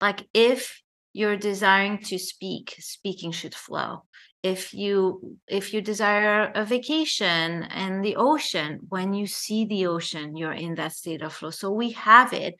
Like 0.00 0.26
if 0.32 0.80
you're 1.12 1.36
desiring 1.36 1.98
to 1.98 2.18
speak 2.18 2.76
speaking 2.78 3.32
should 3.32 3.54
flow. 3.54 4.04
If 4.42 4.72
you 4.72 5.36
if 5.46 5.74
you 5.74 5.82
desire 5.82 6.50
a 6.54 6.64
vacation 6.64 7.64
and 7.64 8.04
the 8.04 8.16
ocean 8.16 8.80
when 8.88 9.12
you 9.14 9.26
see 9.26 9.66
the 9.66 9.86
ocean 9.86 10.36
you're 10.36 10.52
in 10.52 10.74
that 10.76 10.92
state 10.92 11.22
of 11.22 11.32
flow. 11.32 11.50
So 11.50 11.70
we 11.70 11.90
have 11.90 12.32
it. 12.32 12.54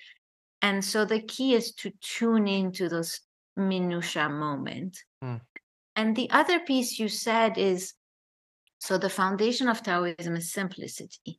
And 0.61 0.85
so 0.85 1.05
the 1.05 1.21
key 1.21 1.55
is 1.55 1.73
to 1.77 1.93
tune 2.01 2.47
into 2.47 2.89
those 2.89 3.21
minutia 3.57 4.29
moment. 4.29 4.99
Mm. 5.23 5.41
and 5.95 6.17
the 6.17 6.31
other 6.31 6.59
piece 6.59 6.99
you 6.99 7.09
said 7.09 7.57
is 7.57 7.95
so 8.83 8.99
the 8.99 9.09
foundation 9.09 9.69
of 9.69 9.81
Taoism 9.81 10.35
is 10.35 10.53
simplicity. 10.53 11.39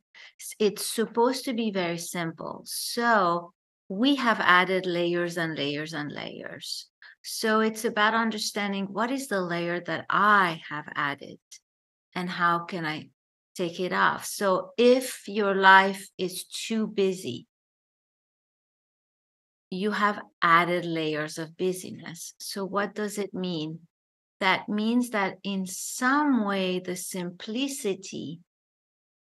It's 0.58 0.86
supposed 0.86 1.44
to 1.44 1.52
be 1.52 1.70
very 1.70 1.98
simple. 1.98 2.62
So 2.64 3.52
we 3.86 4.14
have 4.14 4.40
added 4.40 4.86
layers 4.86 5.36
and 5.36 5.54
layers 5.54 5.92
and 5.92 6.10
layers. 6.10 6.88
So 7.20 7.60
it's 7.60 7.84
about 7.84 8.14
understanding 8.14 8.86
what 8.86 9.10
is 9.10 9.28
the 9.28 9.42
layer 9.42 9.78
that 9.80 10.06
I 10.08 10.62
have 10.70 10.86
added 10.94 11.38
and 12.14 12.30
how 12.30 12.60
can 12.60 12.86
I 12.86 13.10
take 13.54 13.78
it 13.78 13.92
off. 13.92 14.24
So 14.24 14.70
if 14.78 15.28
your 15.28 15.54
life 15.54 16.08
is 16.16 16.44
too 16.44 16.86
busy, 16.86 17.46
you 19.68 19.90
have 19.90 20.18
added 20.40 20.86
layers 20.86 21.36
of 21.36 21.58
busyness. 21.58 22.32
So 22.40 22.64
what 22.64 22.94
does 22.94 23.18
it 23.18 23.34
mean? 23.34 23.80
That 24.44 24.68
means 24.68 25.08
that 25.10 25.38
in 25.42 25.66
some 25.66 26.44
way 26.44 26.78
the 26.78 26.96
simplicity 26.96 28.40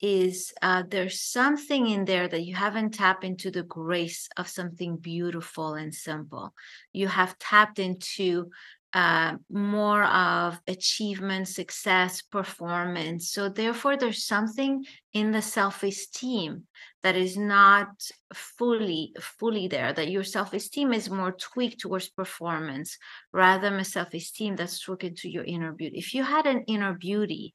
is 0.03 0.53
uh, 0.61 0.83
there's 0.87 1.19
something 1.23 1.89
in 1.89 2.05
there 2.05 2.29
that 2.29 2.45
you 2.45 2.55
haven't 2.55 2.93
tapped 2.93 3.25
into 3.25 3.51
the 3.51 3.63
grace 3.63 4.29
of 4.37 4.49
something 4.49 4.99
beautiful 4.99 5.73
and 5.73 5.95
simple. 5.95 6.53
You 6.93 7.09
have 7.09 7.39
tapped 7.39 7.79
into 7.79 8.51
uh, 8.93 9.37
more 9.51 10.05
of 10.05 10.61
achievement, 10.67 11.49
success, 11.49 12.21
performance. 12.21 13.31
So, 13.31 13.49
therefore, 13.49 13.97
there's 13.97 14.27
something 14.27 14.85
in 15.15 15.33
the 15.33 15.43
self 15.43 15.83
esteem 15.83 16.65
that 17.03 17.17
is 17.17 17.37
not 17.37 17.89
fully 18.35 19.13
fully 19.21 19.69
there 19.69 19.93
that 19.93 20.11
your 20.11 20.25
self-esteem 20.25 20.93
is 20.93 21.11
more 21.11 21.33
tweaked 21.33 21.81
towards 21.81 22.09
performance 22.09 22.99
rather 23.33 23.71
than 23.71 23.81
a 23.81 23.85
self-esteem 23.85 24.57
that's 24.57 24.81
tweaked 24.81 25.17
to 25.17 25.31
your 25.31 25.45
inner 25.45 25.73
beauty 25.73 25.99
if 25.99 26.15
you 26.15 26.23
had 26.23 26.47
an 26.47 26.65
inner 26.67 26.93
beauty 26.93 27.55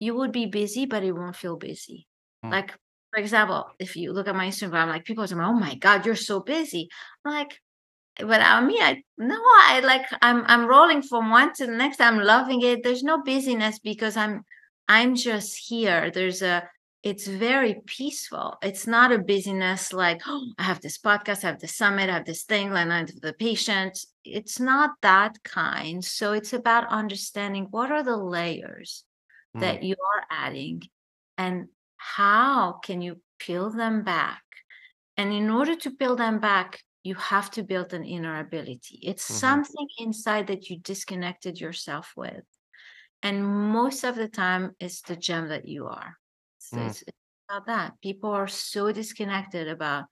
you 0.00 0.14
would 0.14 0.32
be 0.32 0.46
busy 0.46 0.86
but 0.86 1.02
it 1.02 1.12
won't 1.12 1.36
feel 1.36 1.56
busy 1.56 2.06
mm. 2.44 2.50
like 2.50 2.72
for 3.10 3.20
example 3.20 3.66
if 3.78 3.96
you 3.96 4.12
look 4.12 4.28
at 4.28 4.36
my 4.36 4.46
instagram 4.46 4.88
like 4.88 5.04
people 5.04 5.24
are 5.24 5.26
say 5.26 5.36
oh 5.36 5.52
my 5.52 5.74
god 5.76 6.06
you're 6.06 6.14
so 6.14 6.40
busy 6.40 6.88
I'm 7.24 7.32
like 7.32 7.60
but 8.18 8.40
I 8.40 8.64
mean, 8.64 8.82
I 8.82 9.02
no, 9.18 9.36
I 9.36 9.80
like 9.80 10.06
I'm 10.22 10.44
I'm 10.46 10.66
rolling 10.66 11.02
from 11.02 11.30
one 11.30 11.52
to 11.54 11.66
the 11.66 11.72
next. 11.72 12.00
I'm 12.00 12.18
loving 12.18 12.62
it. 12.62 12.82
There's 12.82 13.02
no 13.02 13.22
busyness 13.22 13.78
because 13.78 14.16
I'm 14.16 14.42
I'm 14.88 15.14
just 15.16 15.56
here. 15.68 16.10
There's 16.10 16.40
a 16.40 16.68
it's 17.06 17.28
very 17.28 17.76
peaceful. 17.86 18.56
It's 18.62 18.84
not 18.84 19.12
a 19.12 19.18
busyness 19.18 19.92
like, 19.92 20.22
oh, 20.26 20.48
I 20.58 20.64
have 20.64 20.80
this 20.80 20.98
podcast, 20.98 21.44
I 21.44 21.46
have 21.46 21.60
this 21.60 21.76
summit, 21.76 22.10
I 22.10 22.14
have 22.14 22.24
this 22.24 22.42
thing, 22.42 22.72
and 22.72 22.92
I 22.92 22.98
have 22.98 23.20
the 23.22 23.32
patient. 23.32 23.96
It's 24.24 24.58
not 24.58 24.90
that 25.02 25.40
kind. 25.44 26.04
So 26.04 26.32
it's 26.32 26.52
about 26.52 26.88
understanding 26.88 27.68
what 27.70 27.92
are 27.92 28.02
the 28.02 28.16
layers 28.16 29.04
mm. 29.56 29.60
that 29.60 29.84
you 29.84 29.94
are 29.94 30.24
adding 30.36 30.82
and 31.38 31.68
how 31.96 32.80
can 32.82 33.00
you 33.00 33.20
peel 33.38 33.70
them 33.70 34.02
back. 34.02 34.42
And 35.16 35.32
in 35.32 35.48
order 35.48 35.76
to 35.76 35.92
peel 35.92 36.16
them 36.16 36.40
back, 36.40 36.80
you 37.04 37.14
have 37.14 37.52
to 37.52 37.62
build 37.62 37.94
an 37.94 38.04
inner 38.04 38.40
ability. 38.40 38.98
It's 39.00 39.26
mm-hmm. 39.26 39.38
something 39.38 39.86
inside 39.98 40.48
that 40.48 40.70
you 40.70 40.80
disconnected 40.80 41.60
yourself 41.60 42.14
with. 42.16 42.42
And 43.22 43.46
most 43.46 44.02
of 44.02 44.16
the 44.16 44.26
time, 44.26 44.74
it's 44.80 45.02
the 45.02 45.14
gem 45.14 45.50
that 45.50 45.68
you 45.68 45.86
are. 45.86 46.16
So 46.70 46.78
mm. 46.78 46.88
it's, 46.88 47.02
it's 47.02 47.18
about 47.48 47.66
that. 47.66 48.00
People 48.02 48.30
are 48.30 48.48
so 48.48 48.92
disconnected 48.92 49.68
about 49.68 50.04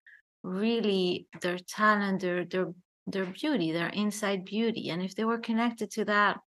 really 0.42 1.26
their 1.40 1.58
talent, 1.58 2.20
their 2.20 2.44
their 2.44 2.72
their 3.06 3.26
beauty, 3.26 3.72
their 3.72 3.88
inside 3.88 4.44
beauty. 4.44 4.90
And 4.90 5.02
if 5.02 5.14
they 5.14 5.24
were 5.24 5.38
connected 5.38 5.90
to 5.92 6.04
that, 6.06 6.38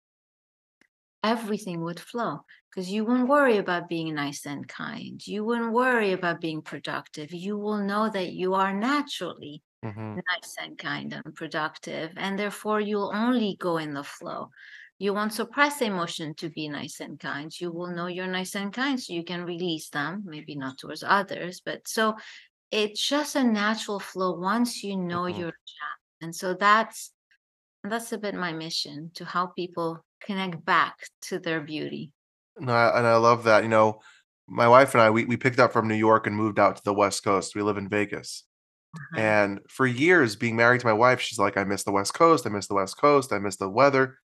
everything 1.24 1.82
would 1.84 2.00
flow 2.00 2.40
because 2.70 2.92
you 2.92 3.06
wouldn't 3.06 3.28
worry 3.30 3.58
about 3.58 3.90
being 3.90 4.16
nice 4.16 4.46
and 4.46 4.68
kind. 4.68 5.26
You 5.26 5.44
wouldn't 5.44 5.74
worry 5.74 6.14
about 6.14 6.42
being 6.42 6.62
productive. 6.62 7.34
You 7.34 7.58
will 7.58 7.80
know 7.80 8.10
that 8.10 8.32
you 8.34 8.54
are 8.56 8.74
naturally 8.74 9.62
mm-hmm. 9.84 10.16
nice 10.16 10.56
and 10.62 10.78
kind 10.78 11.14
and 11.14 11.36
productive 11.36 12.12
and 12.18 12.38
therefore 12.38 12.80
you'll 12.82 13.12
only 13.14 13.58
go 13.60 13.78
in 13.78 13.94
the 13.94 14.04
flow 14.04 14.50
you 15.00 15.14
won't 15.14 15.34
suppress 15.34 15.82
emotion 15.82 16.34
to 16.36 16.50
be 16.50 16.68
nice 16.68 17.00
and 17.00 17.20
kind 17.20 17.52
you 17.60 17.72
will 17.72 17.88
know 17.88 18.08
you're 18.08 18.28
nice 18.28 18.56
and 18.56 18.74
kind 18.74 19.00
so 19.00 19.14
you 19.14 19.24
can 19.24 19.44
release 19.44 19.90
them 19.90 20.24
maybe 20.26 20.56
not 20.56 20.78
towards 20.78 21.04
others 21.04 21.62
but 21.64 21.88
so 21.88 22.16
it's 22.72 23.06
just 23.08 23.36
a 23.36 23.44
natural 23.44 24.00
flow 24.00 24.40
once 24.40 24.84
you 24.84 24.98
know 24.98 25.24
mm-hmm. 25.24 25.40
your 25.40 25.50
job 25.50 25.98
and 26.22 26.36
so 26.36 26.54
that's 26.54 27.12
that's 27.84 28.12
a 28.12 28.18
bit 28.18 28.34
my 28.34 28.52
mission 28.52 29.12
to 29.14 29.24
help 29.24 29.56
people 29.56 30.04
connect 30.22 30.64
back 30.66 30.96
to 31.22 31.40
their 31.40 31.62
beauty 31.62 32.12
no, 32.60 32.74
and 32.96 33.06
i 33.06 33.16
love 33.16 33.44
that 33.44 33.64
you 33.64 33.70
know 33.70 34.00
my 34.48 34.68
wife 34.68 34.94
and 34.94 35.02
i 35.02 35.10
we, 35.10 35.26
we 35.26 35.38
picked 35.38 35.60
up 35.60 35.72
from 35.72 35.88
new 35.88 35.96
york 35.96 36.28
and 36.28 36.36
moved 36.36 36.60
out 36.60 36.76
to 36.76 36.84
the 36.84 36.94
west 36.94 37.24
coast 37.24 37.56
we 37.56 37.62
live 37.62 37.78
in 37.78 37.88
vegas 37.88 38.44
uh-huh. 38.96 39.22
And 39.22 39.60
for 39.68 39.86
years, 39.86 40.36
being 40.36 40.56
married 40.56 40.82
to 40.82 40.88
my 40.88 40.94
wife, 40.94 41.20
she's 41.20 41.38
like, 41.38 41.58
I 41.58 41.64
miss 41.66 41.84
the 41.84 41.92
West 41.92 42.14
Coast. 42.14 42.48
I 42.48 42.50
miss 42.50 42.68
the 42.68 42.74
West 42.74 42.98
Coast. 42.98 43.34
I 43.34 43.38
miss 43.38 43.58
the 43.58 43.70
weather. 43.70 44.18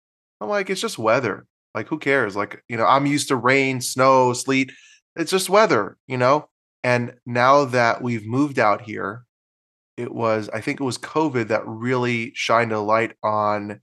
I'm 0.42 0.50
like, 0.50 0.70
it's 0.70 0.82
just 0.82 0.98
weather. 0.98 1.46
Like, 1.74 1.88
who 1.88 2.00
cares? 2.00 2.36
Like, 2.36 2.64
you 2.68 2.76
know, 2.76 2.86
I'm 2.86 3.06
used 3.06 3.30
to 3.30 3.36
rain, 3.36 3.80
snow, 3.80 4.34
sleet. 4.34 4.72
It's 5.16 5.32
just 5.32 5.50
weather, 5.50 5.98
you 6.08 6.18
know? 6.18 6.50
And 6.84 7.14
now 7.26 7.66
that 7.66 8.02
we've 8.02 8.26
moved 8.26 8.60
out 8.60 8.82
here, 8.82 9.26
it 9.98 10.12
was, 10.12 10.50
I 10.52 10.62
think 10.62 10.82
it 10.82 10.84
was 10.84 10.98
COVID 10.98 11.50
that 11.50 11.68
really 11.68 12.32
shined 12.34 12.72
a 12.72 12.80
light 12.80 13.14
on 13.24 13.82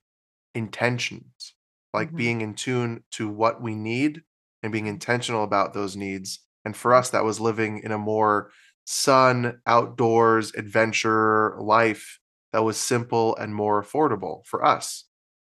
intentions, 0.54 1.54
like 1.94 2.08
mm-hmm. 2.08 2.16
being 2.16 2.40
in 2.40 2.54
tune 2.54 3.04
to 3.12 3.28
what 3.28 3.62
we 3.62 3.74
need 3.74 4.22
and 4.62 4.72
being 4.72 4.86
intentional 4.86 5.44
about 5.44 5.74
those 5.74 5.96
needs. 5.96 6.40
And 6.64 6.76
for 6.76 6.92
us, 6.92 7.10
that 7.10 7.24
was 7.24 7.40
living 7.40 7.80
in 7.84 7.92
a 7.92 7.98
more 7.98 8.50
sun, 8.84 9.60
outdoors, 9.66 10.52
adventure 10.54 11.56
life 11.60 12.18
that 12.52 12.64
was 12.64 12.76
simple 12.76 13.36
and 13.36 13.54
more 13.54 13.82
affordable 13.82 14.44
for 14.46 14.64
us. 14.64 15.04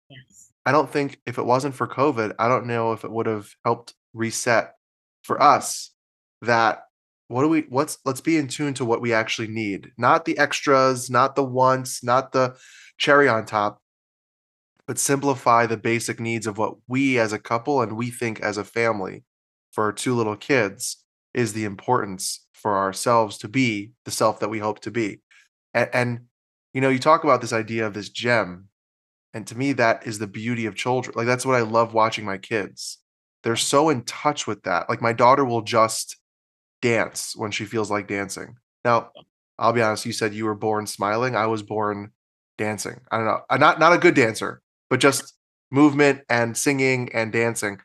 Yes. 0.09 0.51
I 0.69 0.71
don't 0.71 0.87
think 0.87 1.19
if 1.25 1.39
it 1.39 1.45
wasn't 1.47 1.73
for 1.73 1.87
COVID, 1.87 2.35
I 2.37 2.47
don't 2.47 2.67
know 2.67 2.91
if 2.91 3.03
it 3.03 3.09
would 3.09 3.25
have 3.25 3.49
helped 3.65 3.95
reset 4.13 4.73
for 5.23 5.37
mm-hmm. 5.37 5.57
us 5.57 5.89
that 6.43 6.83
what 7.27 7.41
do 7.41 7.49
we 7.49 7.61
what's 7.69 7.97
let's 8.05 8.21
be 8.21 8.37
in 8.37 8.47
tune 8.47 8.75
to 8.75 8.85
what 8.85 9.01
we 9.01 9.11
actually 9.11 9.47
need 9.47 9.91
not 9.97 10.25
the 10.25 10.37
extras 10.37 11.09
not 11.09 11.35
the 11.35 11.43
wants 11.43 12.03
not 12.03 12.31
the 12.31 12.55
cherry 12.97 13.27
on 13.27 13.45
top 13.45 13.81
but 14.87 14.97
simplify 14.97 15.65
the 15.65 15.77
basic 15.77 16.19
needs 16.19 16.47
of 16.47 16.57
what 16.57 16.75
we 16.87 17.19
as 17.19 17.33
a 17.33 17.39
couple 17.39 17.81
and 17.81 17.97
we 17.97 18.09
think 18.09 18.39
as 18.39 18.57
a 18.57 18.63
family 18.63 19.23
for 19.71 19.83
our 19.83 19.91
two 19.91 20.15
little 20.15 20.37
kids 20.37 21.03
is 21.33 21.53
the 21.53 21.65
importance 21.65 22.45
for 22.53 22.77
ourselves 22.77 23.37
to 23.39 23.47
be 23.47 23.91
the 24.05 24.11
self 24.11 24.39
that 24.39 24.49
we 24.49 24.59
hope 24.59 24.79
to 24.81 24.91
be. 24.91 25.21
And, 25.73 25.89
and, 25.93 26.19
you 26.73 26.81
know, 26.81 26.89
you 26.89 26.99
talk 26.99 27.23
about 27.23 27.41
this 27.41 27.53
idea 27.53 27.85
of 27.85 27.93
this 27.93 28.09
gem, 28.09 28.68
and 29.33 29.45
to 29.47 29.57
me, 29.57 29.73
that 29.73 30.07
is 30.07 30.19
the 30.19 30.27
beauty 30.27 30.65
of 30.65 30.75
children. 30.75 31.13
Like 31.15 31.27
that's 31.27 31.45
what 31.45 31.55
I 31.55 31.61
love 31.61 31.93
watching 31.93 32.25
my 32.25 32.37
kids. 32.37 32.97
They're 33.43 33.55
so 33.55 33.89
in 33.89 34.03
touch 34.03 34.47
with 34.47 34.63
that. 34.63 34.89
Like 34.89 35.01
my 35.01 35.13
daughter 35.13 35.45
will 35.45 35.61
just 35.61 36.17
dance 36.81 37.33
when 37.35 37.51
she 37.51 37.65
feels 37.65 37.91
like 37.91 38.07
dancing. 38.07 38.55
Now, 38.83 39.11
I'll 39.57 39.73
be 39.73 39.81
honest. 39.81 40.05
You 40.05 40.13
said 40.13 40.33
you 40.33 40.45
were 40.45 40.55
born 40.55 40.87
smiling. 40.87 41.35
I 41.35 41.47
was 41.47 41.63
born 41.63 42.11
dancing. 42.57 42.99
I 43.11 43.17
don't 43.17 43.25
know. 43.25 43.41
I'm 43.49 43.59
not 43.59 43.79
not 43.79 43.93
a 43.93 43.97
good 43.97 44.15
dancer, 44.15 44.61
but 44.89 44.99
just 44.99 45.33
movement 45.71 46.21
and 46.29 46.57
singing 46.57 47.09
and 47.13 47.31
dancing. 47.31 47.79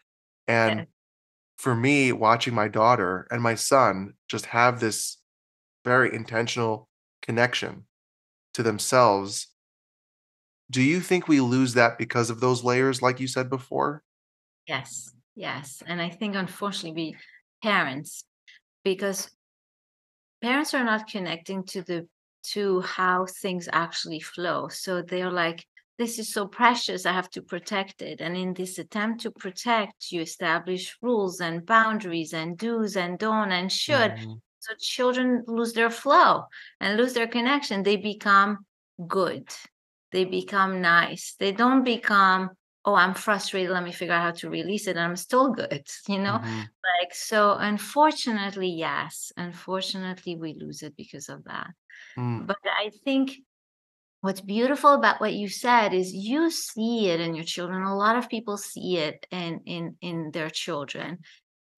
And 0.46 0.86
for 1.58 1.74
me, 1.74 2.12
watching 2.12 2.54
my 2.54 2.68
daughter 2.68 3.26
and 3.30 3.42
my 3.42 3.54
son 3.54 4.14
just 4.28 4.46
have 4.46 4.80
this 4.80 5.18
very 5.84 6.14
intentional 6.14 6.88
connection 7.22 7.84
to 8.54 8.62
themselves. 8.62 9.48
Do 10.70 10.82
you 10.82 11.00
think 11.00 11.28
we 11.28 11.40
lose 11.40 11.74
that 11.74 11.98
because 11.98 12.30
of 12.30 12.40
those 12.40 12.64
layers, 12.64 13.02
like 13.02 13.20
you 13.20 13.26
said 13.26 13.50
before? 13.50 14.02
Yes, 14.66 15.12
yes. 15.34 15.82
And 15.86 16.00
I 16.00 16.08
think, 16.08 16.34
unfortunately, 16.34 17.12
we 17.12 17.16
parents, 17.62 18.24
because 18.84 19.30
parents 20.42 20.74
are 20.74 20.84
not 20.84 21.08
connecting 21.08 21.64
to 21.64 21.82
the 21.82 22.08
to 22.52 22.80
how 22.82 23.26
things 23.26 23.68
actually 23.72 24.20
flow. 24.20 24.68
So 24.68 25.00
they're 25.00 25.30
like, 25.30 25.64
this 25.98 26.18
is 26.18 26.32
so 26.32 26.46
precious 26.46 27.06
i 27.06 27.12
have 27.12 27.30
to 27.30 27.42
protect 27.42 28.02
it 28.02 28.20
and 28.20 28.36
in 28.36 28.52
this 28.54 28.78
attempt 28.78 29.20
to 29.20 29.30
protect 29.30 30.10
you 30.10 30.20
establish 30.20 30.96
rules 31.02 31.40
and 31.40 31.64
boundaries 31.66 32.32
and 32.32 32.58
do's 32.58 32.96
and 32.96 33.18
don't 33.18 33.52
and 33.52 33.70
should 33.70 34.12
mm-hmm. 34.12 34.32
so 34.58 34.74
children 34.80 35.44
lose 35.46 35.72
their 35.72 35.90
flow 35.90 36.44
and 36.80 36.96
lose 36.96 37.12
their 37.12 37.28
connection 37.28 37.82
they 37.82 37.96
become 37.96 38.58
good 39.06 39.46
they 40.14 40.24
become 40.24 40.80
nice. 40.80 41.34
They 41.38 41.52
don't 41.52 41.84
become 41.84 42.50
oh 42.86 42.94
i'm 42.94 43.14
frustrated 43.14 43.70
let 43.70 43.82
me 43.82 43.92
figure 43.92 44.12
out 44.12 44.22
how 44.22 44.30
to 44.30 44.50
release 44.50 44.86
it 44.86 44.96
and 44.96 45.00
i'm 45.00 45.16
still 45.16 45.52
good 45.52 45.86
you 46.08 46.18
know? 46.18 46.38
Mm-hmm. 46.38 46.60
like 47.00 47.14
so 47.14 47.54
unfortunately 47.58 48.68
yes 48.68 49.32
unfortunately 49.38 50.36
we 50.36 50.54
lose 50.60 50.82
it 50.82 50.94
because 50.94 51.30
of 51.30 51.42
that. 51.44 51.68
Mm. 52.18 52.46
but 52.46 52.58
i 52.64 52.90
think 53.04 53.38
what's 54.20 54.40
beautiful 54.40 54.92
about 54.94 55.20
what 55.20 55.34
you 55.34 55.48
said 55.48 55.92
is 55.92 56.14
you 56.14 56.50
see 56.50 57.10
it 57.10 57.20
in 57.20 57.34
your 57.34 57.44
children. 57.44 57.82
A 57.82 57.94
lot 57.94 58.16
of 58.16 58.30
people 58.30 58.56
see 58.56 58.96
it 58.96 59.26
in 59.30 59.60
in 59.66 59.96
in 60.00 60.30
their 60.30 60.48
children 60.48 61.18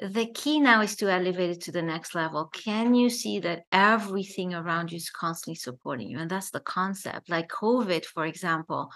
the 0.00 0.26
key 0.34 0.60
now 0.60 0.82
is 0.82 0.96
to 0.96 1.10
elevate 1.10 1.50
it 1.50 1.60
to 1.62 1.72
the 1.72 1.82
next 1.82 2.14
level. 2.14 2.46
Can 2.46 2.94
you 2.94 3.08
see 3.08 3.38
that 3.40 3.64
everything 3.72 4.54
around 4.54 4.92
you 4.92 4.96
is 4.96 5.10
constantly 5.10 5.56
supporting 5.56 6.08
you? 6.08 6.18
And 6.18 6.30
that's 6.30 6.50
the 6.50 6.60
concept. 6.60 7.28
Like 7.28 7.48
covid 7.48 8.04
for 8.04 8.26
example 8.26 8.90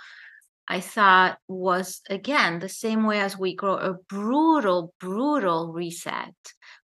i 0.69 0.79
thought 0.79 1.39
was 1.49 2.01
again 2.11 2.59
the 2.59 2.69
same 2.69 3.05
way 3.05 3.19
as 3.19 3.37
we 3.37 3.57
grow 3.57 3.75
a 3.77 3.95
brutal 4.09 4.95
brutal 5.01 5.73
reset 5.73 6.35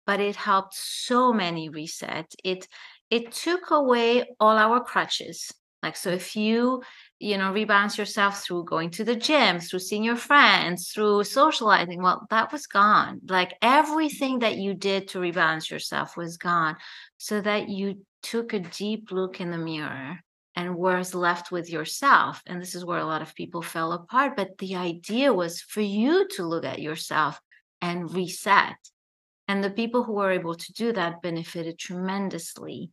but 0.06 0.20
it 0.20 0.36
helped 0.36 0.74
so 0.74 1.32
many 1.32 1.68
reset. 1.68 2.32
It 2.44 2.66
it 3.10 3.32
took 3.32 3.70
away 3.70 4.24
all 4.40 4.56
our 4.56 4.82
crutches. 4.82 5.52
Like, 5.82 5.96
so 5.96 6.10
if 6.10 6.34
you, 6.34 6.82
you 7.18 7.38
know, 7.38 7.52
rebalance 7.52 7.96
yourself 7.96 8.42
through 8.42 8.64
going 8.64 8.90
to 8.90 9.04
the 9.04 9.16
gym, 9.16 9.58
through 9.58 9.78
seeing 9.78 10.04
your 10.04 10.16
friends, 10.16 10.90
through 10.90 11.24
socializing, 11.24 12.02
well, 12.02 12.26
that 12.30 12.52
was 12.52 12.66
gone. 12.66 13.20
Like 13.26 13.54
everything 13.62 14.40
that 14.40 14.56
you 14.56 14.74
did 14.74 15.08
to 15.08 15.18
rebalance 15.18 15.70
yourself 15.70 16.16
was 16.16 16.36
gone 16.36 16.76
so 17.16 17.40
that 17.40 17.68
you 17.68 18.04
took 18.22 18.52
a 18.52 18.58
deep 18.58 19.10
look 19.12 19.40
in 19.40 19.50
the 19.50 19.58
mirror 19.58 20.20
and 20.56 20.74
was 20.74 21.14
left 21.14 21.50
with 21.50 21.70
yourself. 21.70 22.42
And 22.46 22.60
this 22.60 22.74
is 22.74 22.84
where 22.84 22.98
a 22.98 23.06
lot 23.06 23.22
of 23.22 23.34
people 23.34 23.62
fell 23.62 23.92
apart. 23.92 24.36
But 24.36 24.58
the 24.58 24.76
idea 24.76 25.32
was 25.32 25.60
for 25.60 25.82
you 25.82 26.26
to 26.36 26.44
look 26.44 26.64
at 26.64 26.80
yourself 26.80 27.40
and 27.80 28.12
reset. 28.12 28.76
And 29.48 29.62
the 29.62 29.70
people 29.70 30.02
who 30.02 30.14
were 30.14 30.32
able 30.32 30.54
to 30.54 30.72
do 30.72 30.92
that 30.92 31.22
benefited 31.22 31.78
tremendously. 31.78 32.90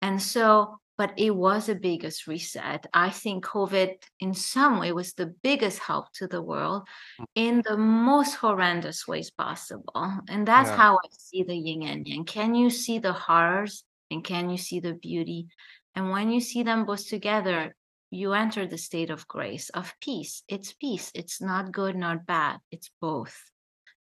And 0.00 0.20
so, 0.22 0.78
but 1.00 1.14
it 1.16 1.34
was 1.34 1.70
a 1.70 1.74
biggest 1.74 2.26
reset. 2.26 2.86
I 2.92 3.08
think 3.08 3.42
COVID, 3.42 3.94
in 4.18 4.34
some 4.34 4.78
way, 4.78 4.92
was 4.92 5.14
the 5.14 5.32
biggest 5.42 5.78
help 5.78 6.12
to 6.16 6.26
the 6.26 6.42
world 6.42 6.82
mm. 7.18 7.24
in 7.34 7.62
the 7.64 7.78
most 7.78 8.34
horrendous 8.34 9.08
ways 9.08 9.30
possible. 9.30 10.12
And 10.28 10.46
that's 10.46 10.68
yeah. 10.68 10.76
how 10.76 10.96
I 10.96 11.08
see 11.10 11.42
the 11.42 11.56
yin 11.56 11.84
and 11.84 12.06
yang. 12.06 12.26
Can 12.26 12.54
you 12.54 12.68
see 12.68 12.98
the 12.98 13.14
horrors 13.14 13.82
and 14.10 14.22
can 14.22 14.50
you 14.50 14.58
see 14.58 14.78
the 14.78 14.92
beauty? 14.92 15.48
And 15.94 16.10
when 16.10 16.30
you 16.30 16.38
see 16.38 16.64
them 16.64 16.84
both 16.84 17.08
together, 17.08 17.74
you 18.10 18.34
enter 18.34 18.66
the 18.66 18.76
state 18.76 19.08
of 19.08 19.26
grace, 19.26 19.70
of 19.70 19.94
peace. 20.02 20.42
It's 20.48 20.74
peace. 20.74 21.10
It's 21.14 21.40
not 21.40 21.72
good, 21.72 21.96
not 21.96 22.26
bad. 22.26 22.58
It's 22.70 22.90
both. 23.00 23.40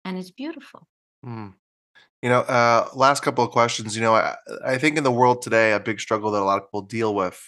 And 0.05 0.19
it's 0.19 0.33
beautiful. 0.33 0.89
Mm. 1.25 1.55
You 2.23 2.29
know, 2.29 2.41
uh, 2.41 2.89
last 2.95 3.23
couple 3.23 3.45
of 3.45 3.51
questions. 3.51 3.95
You 3.95 4.03
know, 4.03 4.15
I, 4.15 4.35
I 4.65 4.79
think 4.79 4.97
in 4.97 5.05
the 5.05 5.13
world 5.13 5.43
today, 5.43 5.73
a 5.73 5.81
big 5.81 6.01
struggle 6.01 6.31
that 6.33 6.43
a 6.43 6.45
lot 6.45 6.59
of 6.59 6.65
people 6.67 6.83
deal 6.83 7.15
with 7.15 7.41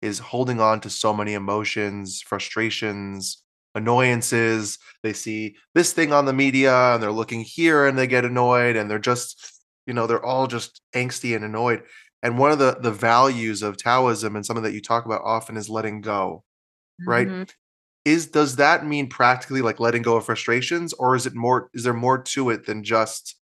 is 0.00 0.18
holding 0.18 0.60
on 0.60 0.80
to 0.80 0.90
so 0.90 1.12
many 1.14 1.34
emotions, 1.34 2.20
frustrations, 2.20 3.42
annoyances. 3.74 4.78
They 5.02 5.12
see 5.12 5.56
this 5.74 5.92
thing 5.92 6.12
on 6.12 6.24
the 6.24 6.32
media 6.32 6.94
and 6.94 7.02
they're 7.02 7.12
looking 7.12 7.42
here 7.42 7.86
and 7.86 7.96
they 7.96 8.06
get 8.06 8.24
annoyed 8.24 8.76
and 8.76 8.90
they're 8.90 8.98
just, 8.98 9.62
you 9.86 9.94
know, 9.94 10.06
they're 10.06 10.24
all 10.24 10.46
just 10.48 10.82
angsty 10.94 11.36
and 11.36 11.44
annoyed. 11.44 11.82
And 12.22 12.38
one 12.38 12.52
of 12.52 12.58
the 12.58 12.78
the 12.80 12.92
values 12.92 13.62
of 13.62 13.76
Taoism 13.76 14.36
and 14.36 14.46
something 14.46 14.62
that 14.64 14.74
you 14.74 14.80
talk 14.80 15.06
about 15.06 15.22
often 15.24 15.56
is 15.56 15.68
letting 15.68 16.00
go, 16.00 16.44
right? 17.06 17.26
Mm-hmm. 17.26 17.42
Is 18.04 18.26
does 18.28 18.56
that 18.56 18.86
mean 18.86 19.08
practically 19.08 19.62
like 19.62 19.80
letting 19.80 20.02
go 20.02 20.16
of 20.16 20.24
frustrations, 20.26 20.92
or 20.94 21.16
is 21.16 21.26
it 21.26 21.34
more? 21.34 21.68
Is 21.74 21.84
there 21.84 21.92
more 21.92 22.22
to 22.22 22.50
it 22.50 22.66
than 22.66 22.84
just 22.84 23.36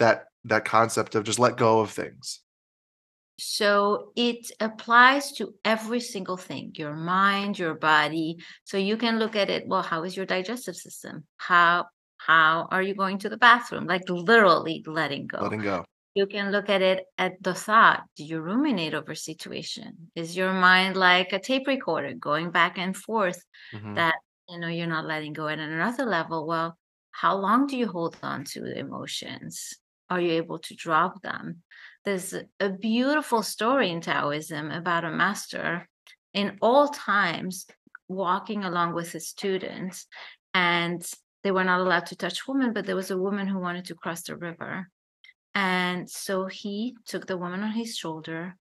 that 0.00 0.26
that 0.44 0.64
concept 0.64 1.14
of 1.14 1.24
just 1.24 1.38
let 1.38 1.56
go 1.56 1.80
of 1.80 1.90
things? 1.90 2.40
So 3.38 4.12
it 4.16 4.50
applies 4.60 5.32
to 5.32 5.54
every 5.64 6.00
single 6.00 6.36
thing 6.36 6.72
your 6.74 6.94
mind, 6.94 7.58
your 7.58 7.74
body. 7.74 8.36
So 8.64 8.76
you 8.76 8.98
can 8.98 9.18
look 9.18 9.34
at 9.34 9.48
it 9.48 9.66
well, 9.66 9.82
how 9.82 10.02
is 10.02 10.16
your 10.16 10.26
digestive 10.26 10.76
system? 10.76 11.24
How 11.38 11.86
how 12.18 12.68
are 12.70 12.82
you 12.82 12.94
going 12.94 13.18
to 13.20 13.30
the 13.30 13.38
bathroom? 13.38 13.86
Like 13.86 14.02
literally 14.08 14.84
letting 14.86 15.26
go. 15.26 15.38
Letting 15.38 15.62
go 15.62 15.84
you 16.14 16.26
can 16.26 16.50
look 16.50 16.68
at 16.68 16.82
it 16.82 17.04
at 17.18 17.42
the 17.42 17.54
thought 17.54 18.02
do 18.16 18.24
you 18.24 18.40
ruminate 18.40 18.94
over 18.94 19.14
situation 19.14 20.10
is 20.14 20.36
your 20.36 20.52
mind 20.52 20.96
like 20.96 21.32
a 21.32 21.38
tape 21.38 21.66
recorder 21.66 22.14
going 22.14 22.50
back 22.50 22.78
and 22.78 22.96
forth 22.96 23.42
mm-hmm. 23.72 23.94
that 23.94 24.14
you 24.48 24.58
know 24.58 24.68
you're 24.68 24.86
not 24.86 25.06
letting 25.06 25.32
go 25.32 25.48
at 25.48 25.58
another 25.58 26.04
level 26.04 26.46
well 26.46 26.76
how 27.12 27.36
long 27.36 27.66
do 27.66 27.76
you 27.76 27.86
hold 27.86 28.16
on 28.22 28.44
to 28.44 28.60
the 28.60 28.78
emotions 28.78 29.76
are 30.10 30.20
you 30.20 30.32
able 30.32 30.58
to 30.58 30.74
drop 30.74 31.22
them 31.22 31.62
there's 32.04 32.34
a 32.58 32.68
beautiful 32.68 33.42
story 33.42 33.90
in 33.90 34.00
taoism 34.00 34.70
about 34.70 35.04
a 35.04 35.10
master 35.10 35.88
in 36.34 36.58
all 36.60 36.88
times 36.88 37.66
walking 38.08 38.64
along 38.64 38.92
with 38.92 39.12
his 39.12 39.28
students 39.28 40.06
and 40.52 41.06
they 41.42 41.50
were 41.50 41.64
not 41.64 41.80
allowed 41.80 42.06
to 42.06 42.16
touch 42.16 42.46
women 42.46 42.72
but 42.72 42.84
there 42.84 42.96
was 42.96 43.10
a 43.10 43.18
woman 43.18 43.46
who 43.46 43.58
wanted 43.58 43.84
to 43.84 43.94
cross 43.94 44.22
the 44.22 44.36
river 44.36 44.88
and 45.54 46.08
so 46.08 46.46
he 46.46 46.96
took 47.06 47.26
the 47.26 47.36
woman 47.36 47.62
on 47.62 47.72
his 47.72 47.96
shoulder, 47.96 48.56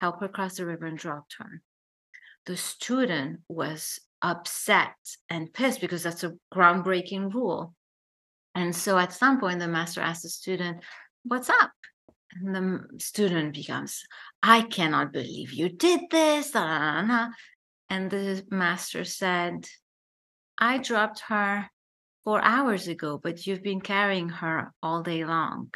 helped 0.00 0.22
her 0.22 0.28
cross 0.28 0.56
the 0.56 0.66
river, 0.66 0.86
and 0.86 0.98
dropped 0.98 1.36
her. 1.38 1.62
The 2.46 2.56
student 2.56 3.40
was 3.48 4.00
upset 4.22 4.94
and 5.28 5.52
pissed 5.52 5.80
because 5.80 6.02
that's 6.02 6.24
a 6.24 6.34
groundbreaking 6.52 7.32
rule. 7.32 7.74
And 8.54 8.74
so 8.74 8.98
at 8.98 9.12
some 9.12 9.40
point, 9.40 9.58
the 9.58 9.68
master 9.68 10.00
asks 10.00 10.22
the 10.22 10.28
student, 10.28 10.82
What's 11.24 11.50
up? 11.50 11.72
And 12.36 12.54
the 12.54 13.00
student 13.00 13.54
becomes, 13.54 14.04
I 14.42 14.62
cannot 14.62 15.12
believe 15.12 15.52
you 15.52 15.68
did 15.68 16.02
this. 16.10 16.54
And 16.54 18.10
the 18.10 18.44
master 18.50 19.04
said, 19.04 19.66
I 20.58 20.78
dropped 20.78 21.20
her 21.28 21.68
four 22.24 22.42
hours 22.42 22.88
ago, 22.88 23.20
but 23.22 23.46
you've 23.46 23.62
been 23.62 23.80
carrying 23.80 24.28
her 24.28 24.72
all 24.82 25.02
day 25.02 25.24
long. 25.24 25.72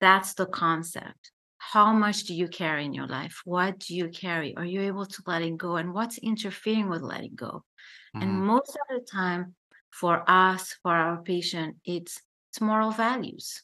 That's 0.00 0.34
the 0.34 0.46
concept. 0.46 1.30
How 1.58 1.92
much 1.92 2.24
do 2.24 2.34
you 2.34 2.48
carry 2.48 2.84
in 2.84 2.94
your 2.94 3.06
life? 3.06 3.42
What 3.44 3.78
do 3.78 3.94
you 3.94 4.08
carry? 4.08 4.56
Are 4.56 4.64
you 4.64 4.82
able 4.82 5.06
to 5.06 5.22
letting 5.26 5.56
go? 5.56 5.76
And 5.76 5.92
what's 5.92 6.18
interfering 6.18 6.88
with 6.88 7.02
letting 7.02 7.34
go? 7.34 7.64
Mm-hmm. 8.16 8.22
And 8.22 8.32
most 8.42 8.70
of 8.70 8.98
the 8.98 9.06
time, 9.06 9.54
for 9.90 10.24
us, 10.28 10.76
for 10.82 10.94
our 10.94 11.22
patient, 11.22 11.76
it's, 11.84 12.20
it's 12.50 12.60
moral 12.60 12.90
values, 12.90 13.62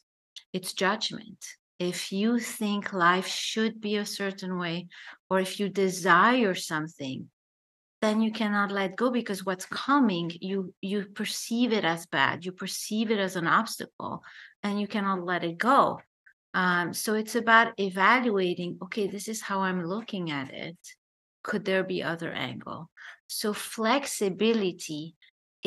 it's 0.53 0.73
judgment. 0.73 1.43
If 1.79 2.11
you 2.11 2.39
think 2.39 2.93
life 2.93 3.27
should 3.27 3.79
be 3.79 3.97
a 3.97 4.05
certain 4.05 4.57
way, 4.57 4.87
or 5.29 5.39
if 5.39 5.59
you 5.59 5.69
desire 5.69 6.55
something, 6.55 7.29
then 8.01 8.21
you 8.21 8.31
cannot 8.31 8.71
let 8.71 8.95
go 8.95 9.09
because 9.09 9.43
what's 9.43 9.65
coming 9.65 10.31
you 10.39 10.71
you 10.81 11.05
perceive 11.05 11.73
it 11.73 11.83
as 11.83 12.05
bad 12.05 12.45
you 12.45 12.51
perceive 12.51 13.09
it 13.09 13.17
as 13.17 13.35
an 13.35 13.47
obstacle 13.47 14.21
and 14.61 14.79
you 14.79 14.87
cannot 14.87 15.25
let 15.25 15.43
it 15.43 15.57
go 15.57 15.99
um, 16.57 16.91
so 16.91 17.13
it's 17.13 17.35
about 17.35 17.79
evaluating 17.79 18.79
okay, 18.81 19.05
this 19.05 19.27
is 19.27 19.41
how 19.41 19.59
I'm 19.59 19.85
looking 19.85 20.31
at 20.31 20.51
it. 20.51 20.77
Could 21.43 21.65
there 21.65 21.83
be 21.83 22.01
other 22.01 22.31
angle? 22.31 22.89
So 23.27 23.53
flexibility 23.53 25.15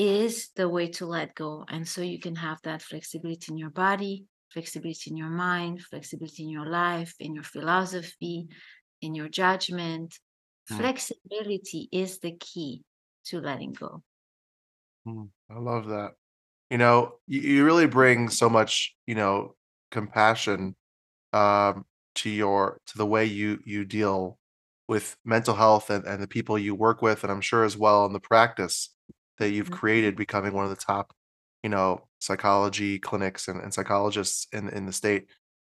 is 0.00 0.48
the 0.56 0.66
way 0.66 0.88
to 0.88 1.04
let 1.04 1.34
go. 1.34 1.62
And 1.68 1.86
so 1.86 2.00
you 2.00 2.18
can 2.18 2.34
have 2.36 2.58
that 2.64 2.80
flexibility 2.80 3.52
in 3.52 3.58
your 3.58 3.68
body, 3.68 4.24
flexibility 4.48 5.10
in 5.10 5.16
your 5.18 5.28
mind, 5.28 5.82
flexibility 5.82 6.42
in 6.42 6.48
your 6.48 6.66
life, 6.66 7.14
in 7.20 7.34
your 7.34 7.44
philosophy, 7.44 8.48
in 9.02 9.14
your 9.14 9.28
judgment. 9.28 10.18
Mm. 10.72 10.78
Flexibility 10.78 11.90
is 11.92 12.18
the 12.20 12.32
key 12.40 12.82
to 13.26 13.40
letting 13.40 13.74
go. 13.74 14.02
Mm, 15.06 15.28
I 15.50 15.58
love 15.58 15.88
that. 15.88 16.12
You 16.70 16.78
know, 16.78 17.16
you, 17.26 17.40
you 17.40 17.64
really 17.66 17.86
bring 17.86 18.30
so 18.30 18.48
much, 18.48 18.96
you 19.06 19.14
know, 19.14 19.54
compassion 19.90 20.76
um, 21.34 21.84
to 22.14 22.30
your 22.30 22.80
to 22.86 22.96
the 22.96 23.06
way 23.06 23.26
you 23.26 23.58
you 23.66 23.84
deal 23.84 24.38
with 24.88 25.14
mental 25.26 25.54
health 25.54 25.90
and, 25.90 26.06
and 26.06 26.22
the 26.22 26.26
people 26.26 26.58
you 26.58 26.74
work 26.74 27.00
with 27.00 27.22
and 27.22 27.30
i'm 27.30 27.40
sure 27.40 27.62
as 27.62 27.76
well 27.76 28.04
in 28.06 28.12
the 28.12 28.18
practice 28.18 28.90
that 29.40 29.50
you've 29.50 29.66
mm-hmm. 29.66 29.74
created 29.74 30.16
becoming 30.16 30.52
one 30.52 30.64
of 30.64 30.70
the 30.70 30.76
top 30.76 31.12
you 31.62 31.68
know 31.68 32.06
psychology 32.20 32.98
clinics 32.98 33.48
and, 33.48 33.60
and 33.60 33.74
psychologists 33.74 34.46
in 34.52 34.68
in 34.70 34.86
the 34.86 34.92
state 34.92 35.26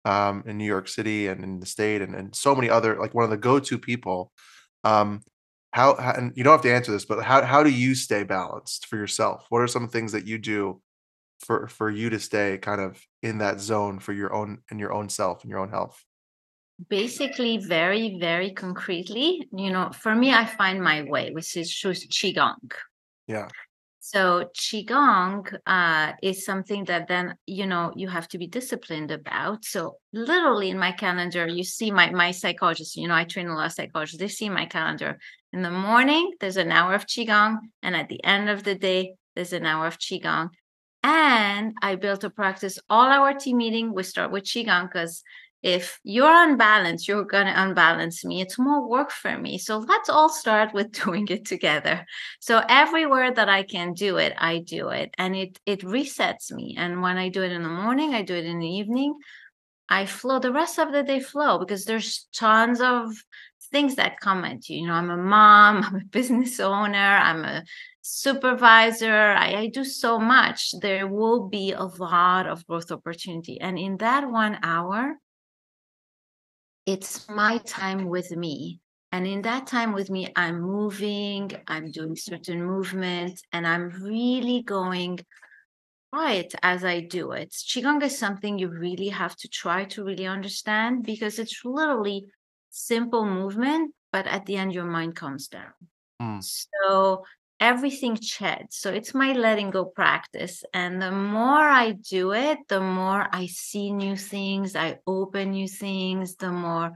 um, 0.05 0.43
in 0.47 0.59
new 0.59 0.65
york 0.65 0.89
city 0.89 1.29
and 1.29 1.45
in 1.45 1.61
the 1.61 1.67
state 1.67 2.03
and, 2.03 2.15
and 2.15 2.35
so 2.35 2.55
many 2.55 2.69
other 2.69 2.99
like 2.99 3.15
one 3.15 3.25
of 3.25 3.31
the 3.31 3.37
go-to 3.37 3.79
people 3.79 4.33
um, 4.85 5.23
how, 5.73 5.95
how 5.97 6.13
and 6.13 6.33
you 6.37 6.43
don't 6.43 6.53
have 6.53 6.63
to 6.63 6.73
answer 6.73 6.93
this 6.93 7.05
but 7.05 7.23
how, 7.23 7.43
how 7.43 7.63
do 7.63 7.71
you 7.71 7.95
stay 7.95 8.25
balanced 8.25 8.87
for 8.87 8.97
yourself? 8.97 9.47
What 9.51 9.61
are 9.63 9.69
some 9.69 9.89
things 9.89 10.13
that 10.13 10.27
you 10.27 10.39
do 10.39 10.81
for 11.41 11.69
for 11.69 11.91
you 11.91 12.11
to 12.11 12.21
stay 12.21 12.59
kind 12.59 12.81
of 12.81 13.01
in 13.23 13.39
that 13.39 13.61
zone 13.61 13.99
for 13.99 14.13
your 14.13 14.35
own 14.35 14.59
and 14.71 14.79
your 14.79 14.93
own 14.93 15.09
self 15.09 15.43
and 15.43 15.51
your 15.51 15.61
own 15.61 15.71
health? 15.71 16.03
Basically 16.89 17.59
very 17.59 18.19
very 18.19 18.53
concretely 18.53 19.47
you 19.53 19.71
know 19.71 19.91
for 19.93 20.15
me 20.15 20.33
i 20.33 20.47
find 20.47 20.83
my 20.83 21.03
way 21.03 21.31
which 21.31 21.55
is 21.57 21.71
qigong 21.71 22.73
yeah. 23.31 23.49
So 24.03 24.51
qigong 24.57 25.55
uh, 25.67 26.13
is 26.23 26.45
something 26.45 26.85
that 26.87 27.07
then 27.07 27.37
you 27.47 27.67
know 27.67 27.93
you 27.95 28.09
have 28.09 28.27
to 28.29 28.39
be 28.39 28.47
disciplined 28.47 29.11
about. 29.11 29.65
So 29.65 29.99
literally 30.13 30.71
in 30.71 30.79
my 30.79 30.93
calendar 30.93 31.47
you 31.47 31.65
see 31.65 31.91
my 31.91 32.11
my 32.11 32.31
psychologist 32.33 32.97
you 32.97 33.07
know 33.09 33.15
i 33.15 33.25
train 33.25 33.49
a 33.49 33.55
lot 33.55 33.67
of 33.67 33.73
psychologists 33.73 34.19
they 34.19 34.29
see 34.29 34.49
my 34.49 34.67
calendar. 34.67 35.19
In 35.53 35.63
the 35.63 35.71
morning 35.71 36.33
there's 36.41 36.57
an 36.57 36.73
hour 36.73 36.95
of 36.95 37.07
qigong 37.07 37.59
and 37.83 37.95
at 37.95 38.09
the 38.09 38.23
end 38.25 38.49
of 38.49 38.65
the 38.65 38.75
day 38.75 39.15
there's 39.35 39.53
an 39.53 39.67
hour 39.67 39.87
of 39.87 39.99
qigong. 39.99 40.49
And 41.03 41.75
I 41.81 41.95
built 41.95 42.25
a 42.25 42.31
practice. 42.31 42.79
All 42.91 43.09
our 43.09 43.33
team 43.33 43.57
meeting, 43.57 43.95
we 43.95 44.03
start 44.03 44.31
with 44.31 44.45
Qigong 44.45 44.87
because 44.89 45.23
if 45.63 46.01
you're 46.05 46.49
unbalanced, 46.49 47.07
you're 47.07 47.25
going 47.25 47.47
to 47.47 47.63
unbalance 47.63 48.25
me. 48.25 48.41
It's 48.41 48.59
more 48.59 48.89
work 48.89 49.11
for 49.11 49.37
me. 49.37 49.59
So 49.59 49.79
let's 49.79 50.09
all 50.09 50.29
start 50.29 50.73
with 50.73 50.93
doing 51.05 51.27
it 51.29 51.45
together. 51.45 52.07
So 52.41 52.63
everywhere 52.69 53.33
that 53.33 53.49
I 53.49 53.63
can 53.63 53.93
do 53.93 54.17
it, 54.17 54.35
I 54.39 54.59
do 54.59 54.89
it. 54.89 55.15
And 55.19 55.37
it 55.37 55.59
it 55.67 55.81
resets 55.81 56.51
me. 56.51 56.77
And 56.79 57.03
when 57.03 57.19
I 57.19 57.29
do 57.29 57.43
it 57.43 57.53
in 57.53 57.63
the 57.63 57.69
morning, 57.69 58.15
I 58.15 58.23
do 58.23 58.35
it 58.35 58.47
in 58.47 58.59
the 58.59 58.69
evening. 58.69 59.15
I 59.89 60.07
flow 60.07 60.39
the 60.39 60.53
rest 60.53 60.79
of 60.79 60.93
the 60.93 61.03
day 61.03 61.21
flow 61.21 61.59
because 61.59 61.85
there's 61.85 62.29
tons 62.33 62.81
of 62.81 63.13
things 63.73 63.97
that 63.97 64.21
come 64.21 64.45
at 64.45 64.69
you. 64.69 64.81
You 64.81 64.87
know, 64.87 64.95
I'm 64.95 65.11
a 65.11 65.17
mom, 65.17 65.85
I'm 65.85 65.97
a 65.97 66.05
business 66.05 66.59
owner, 66.61 66.97
I'm 66.99 67.45
a 67.45 67.65
supervisor. 68.03 69.13
I, 69.13 69.55
I 69.55 69.67
do 69.69 69.85
so 69.85 70.19
much. 70.19 70.73
There 70.81 71.07
will 71.07 71.49
be 71.49 71.73
a 71.73 71.85
lot 71.85 72.47
of 72.47 72.67
growth 72.67 72.91
opportunity. 72.91 73.61
And 73.61 73.79
in 73.79 73.99
that 73.99 74.31
one 74.31 74.59
hour, 74.63 75.17
it's 76.93 77.29
my 77.29 77.59
time 77.59 78.07
with 78.09 78.31
me. 78.33 78.81
And 79.13 79.27
in 79.27 79.43
that 79.43 79.67
time 79.67 79.93
with 79.93 80.11
me, 80.11 80.33
I'm 80.35 80.61
moving, 80.61 81.51
I'm 81.67 81.91
doing 81.91 82.17
certain 82.17 82.65
movements, 82.65 83.43
and 83.53 83.67
I'm 83.67 83.89
really 84.03 84.63
going 84.63 85.21
quiet 86.13 86.55
as 86.63 86.85
I 86.85 87.01
do 87.01 87.33
it. 87.33 87.51
Qigong 87.51 88.03
is 88.03 88.19
something 88.19 88.59
you 88.59 88.69
really 88.69 89.09
have 89.09 89.37
to 89.37 89.49
try 89.49 89.85
to 89.87 90.05
really 90.05 90.27
understand 90.27 91.05
because 91.05 91.39
it's 91.39 91.65
literally 91.65 92.27
simple 92.71 93.25
movement, 93.25 93.95
but 94.13 94.27
at 94.27 94.47
the 94.47 94.57
end, 94.57 94.73
your 94.73 94.85
mind 94.85 95.15
comes 95.15 95.49
down. 95.49 95.75
Mm. 96.21 96.43
So 96.43 97.25
everything 97.61 98.19
sheds. 98.19 98.77
So 98.77 98.91
it's 98.91 99.15
my 99.15 99.33
letting 99.33 99.71
go 99.71 99.85
practice. 99.85 100.65
And 100.73 101.01
the 101.01 101.13
more 101.13 101.69
I 101.69 101.93
do 101.93 102.33
it, 102.33 102.59
the 102.69 102.81
more 102.81 103.29
I 103.31 103.47
see 103.47 103.93
new 103.93 104.17
things, 104.17 104.75
I 104.75 104.99
open 105.07 105.51
new 105.51 105.69
things, 105.69 106.37
the 106.37 106.51
more 106.51 106.93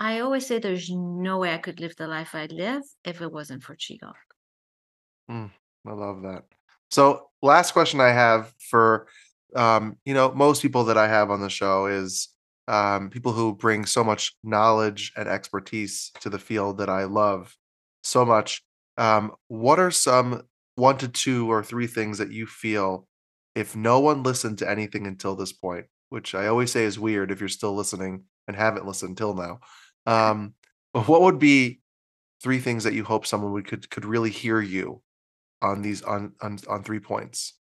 I 0.00 0.20
always 0.20 0.46
say 0.46 0.58
there's 0.58 0.90
no 0.90 1.38
way 1.38 1.52
I 1.52 1.58
could 1.58 1.80
live 1.80 1.94
the 1.96 2.06
life 2.06 2.34
I 2.34 2.46
live 2.46 2.82
if 3.04 3.20
it 3.20 3.30
wasn't 3.30 3.62
for 3.62 3.74
Qigong. 3.74 4.12
Mm, 5.30 5.50
I 5.86 5.92
love 5.92 6.22
that. 6.22 6.44
So, 6.90 7.28
last 7.42 7.72
question 7.72 8.00
I 8.00 8.08
have 8.08 8.54
for 8.70 9.08
um, 9.56 9.96
you 10.04 10.14
know 10.14 10.32
most 10.32 10.62
people 10.62 10.84
that 10.84 10.96
I 10.96 11.08
have 11.08 11.30
on 11.30 11.40
the 11.40 11.50
show 11.50 11.86
is 11.86 12.28
um, 12.68 13.10
people 13.10 13.32
who 13.32 13.54
bring 13.54 13.86
so 13.86 14.04
much 14.04 14.36
knowledge 14.44 15.12
and 15.16 15.28
expertise 15.28 16.12
to 16.20 16.30
the 16.30 16.38
field 16.38 16.78
that 16.78 16.88
I 16.88 17.04
love 17.04 17.56
so 18.02 18.24
much. 18.24 18.62
Um, 18.98 19.32
what 19.46 19.78
are 19.78 19.92
some 19.92 20.42
one 20.74 20.98
to 20.98 21.08
two 21.08 21.50
or 21.50 21.62
three 21.62 21.86
things 21.86 22.18
that 22.18 22.32
you 22.32 22.46
feel 22.46 23.06
if 23.54 23.74
no 23.74 24.00
one 24.00 24.22
listened 24.22 24.58
to 24.58 24.68
anything 24.68 25.06
until 25.06 25.34
this 25.34 25.52
point, 25.52 25.86
which 26.10 26.34
I 26.34 26.48
always 26.48 26.70
say 26.70 26.84
is 26.84 26.98
weird 26.98 27.30
if 27.30 27.40
you're 27.40 27.48
still 27.48 27.74
listening 27.74 28.24
and 28.46 28.56
haven't 28.56 28.86
listened 28.86 29.16
till 29.16 29.34
now. 29.34 29.60
Um, 30.06 30.54
what 30.92 31.22
would 31.22 31.38
be 31.38 31.80
three 32.42 32.58
things 32.58 32.84
that 32.84 32.94
you 32.94 33.04
hope 33.04 33.26
someone 33.26 33.52
would 33.52 33.66
could 33.66 33.88
could 33.88 34.04
really 34.04 34.30
hear 34.30 34.60
you 34.60 35.02
on 35.62 35.82
these 35.82 36.02
on 36.02 36.32
on 36.40 36.58
on 36.68 36.82
three 36.82 37.00
points? 37.00 37.54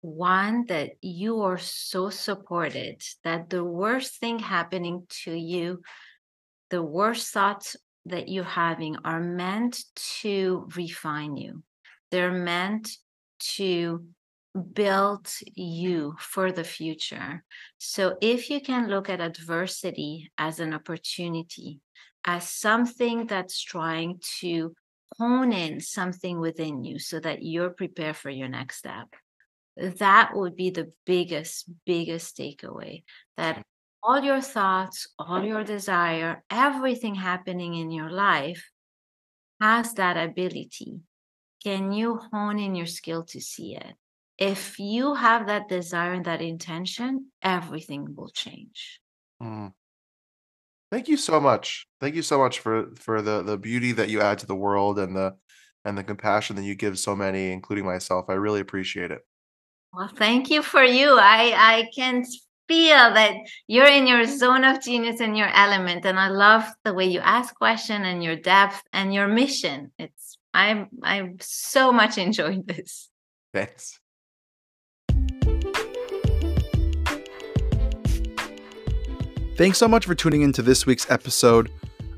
One 0.00 0.66
that 0.66 0.92
you 1.00 1.42
are 1.42 1.58
so 1.58 2.10
supported 2.10 3.02
that 3.22 3.50
the 3.50 3.62
worst 3.62 4.18
thing 4.18 4.40
happening 4.40 5.06
to 5.24 5.32
you, 5.32 5.82
the 6.70 6.82
worst 6.82 7.32
thoughts 7.32 7.76
that 8.06 8.28
you're 8.28 8.44
having 8.44 8.96
are 9.04 9.20
meant 9.20 9.84
to 10.20 10.68
refine 10.76 11.36
you. 11.36 11.62
They're 12.10 12.32
meant 12.32 12.90
to 13.56 14.04
build 14.74 15.28
you 15.54 16.14
for 16.18 16.52
the 16.52 16.64
future. 16.64 17.42
So 17.78 18.16
if 18.20 18.50
you 18.50 18.60
can 18.60 18.88
look 18.88 19.08
at 19.08 19.20
adversity 19.20 20.30
as 20.36 20.60
an 20.60 20.74
opportunity, 20.74 21.80
as 22.24 22.48
something 22.48 23.26
that's 23.26 23.60
trying 23.60 24.20
to 24.40 24.74
hone 25.18 25.52
in 25.52 25.80
something 25.80 26.38
within 26.38 26.84
you 26.84 26.98
so 26.98 27.18
that 27.20 27.42
you're 27.42 27.70
prepared 27.70 28.16
for 28.16 28.30
your 28.30 28.48
next 28.48 28.78
step, 28.78 29.08
that 29.76 30.32
would 30.34 30.54
be 30.54 30.70
the 30.70 30.92
biggest, 31.06 31.68
biggest 31.86 32.36
takeaway 32.36 33.04
that 33.36 33.64
all 34.02 34.22
your 34.22 34.40
thoughts, 34.40 35.08
all 35.18 35.44
your 35.44 35.64
desire, 35.64 36.42
everything 36.50 37.14
happening 37.14 37.74
in 37.74 37.90
your 37.90 38.10
life 38.10 38.70
has 39.60 39.94
that 39.94 40.16
ability. 40.16 41.00
Can 41.62 41.92
you 41.92 42.20
hone 42.32 42.58
in 42.58 42.74
your 42.74 42.86
skill 42.86 43.24
to 43.26 43.40
see 43.40 43.76
it? 43.76 43.94
If 44.38 44.78
you 44.80 45.14
have 45.14 45.46
that 45.46 45.68
desire 45.68 46.14
and 46.14 46.24
that 46.24 46.42
intention, 46.42 47.26
everything 47.42 48.14
will 48.16 48.30
change. 48.30 49.00
Mm. 49.40 49.72
Thank 50.90 51.08
you 51.08 51.16
so 51.16 51.40
much. 51.40 51.86
Thank 52.00 52.16
you 52.16 52.22
so 52.22 52.38
much 52.38 52.58
for 52.58 52.94
for 52.96 53.22
the 53.22 53.42
the 53.42 53.56
beauty 53.56 53.92
that 53.92 54.08
you 54.08 54.20
add 54.20 54.38
to 54.40 54.46
the 54.46 54.56
world 54.56 54.98
and 54.98 55.16
the 55.16 55.36
and 55.84 55.96
the 55.96 56.04
compassion 56.04 56.56
that 56.56 56.64
you 56.64 56.74
give 56.74 56.98
so 56.98 57.14
many, 57.14 57.52
including 57.52 57.84
myself. 57.84 58.26
I 58.28 58.34
really 58.34 58.60
appreciate 58.60 59.10
it. 59.10 59.22
Well, 59.94 60.08
thank 60.08 60.50
you 60.50 60.62
for 60.62 60.82
you. 60.82 61.18
I 61.18 61.52
I 61.54 61.90
can 61.94 62.24
feel 62.72 63.12
that 63.12 63.34
you're 63.66 63.86
in 63.86 64.06
your 64.06 64.24
zone 64.24 64.64
of 64.64 64.82
genius 64.82 65.20
and 65.20 65.36
your 65.36 65.48
element 65.48 66.06
and 66.06 66.18
i 66.18 66.28
love 66.28 66.64
the 66.84 66.94
way 66.94 67.04
you 67.04 67.20
ask 67.20 67.54
question 67.54 68.02
and 68.02 68.24
your 68.24 68.34
depth 68.34 68.82
and 68.94 69.12
your 69.12 69.28
mission. 69.28 69.92
It's 69.98 70.38
i'm 70.54 70.88
i'm 71.02 71.36
so 71.40 71.92
much 71.92 72.16
enjoying 72.16 72.64
this. 72.66 73.10
Thanks. 73.52 73.98
Thanks 79.58 79.76
so 79.76 79.86
much 79.86 80.06
for 80.06 80.14
tuning 80.14 80.40
into 80.40 80.62
this 80.62 80.86
week's 80.86 81.10
episode 81.10 81.70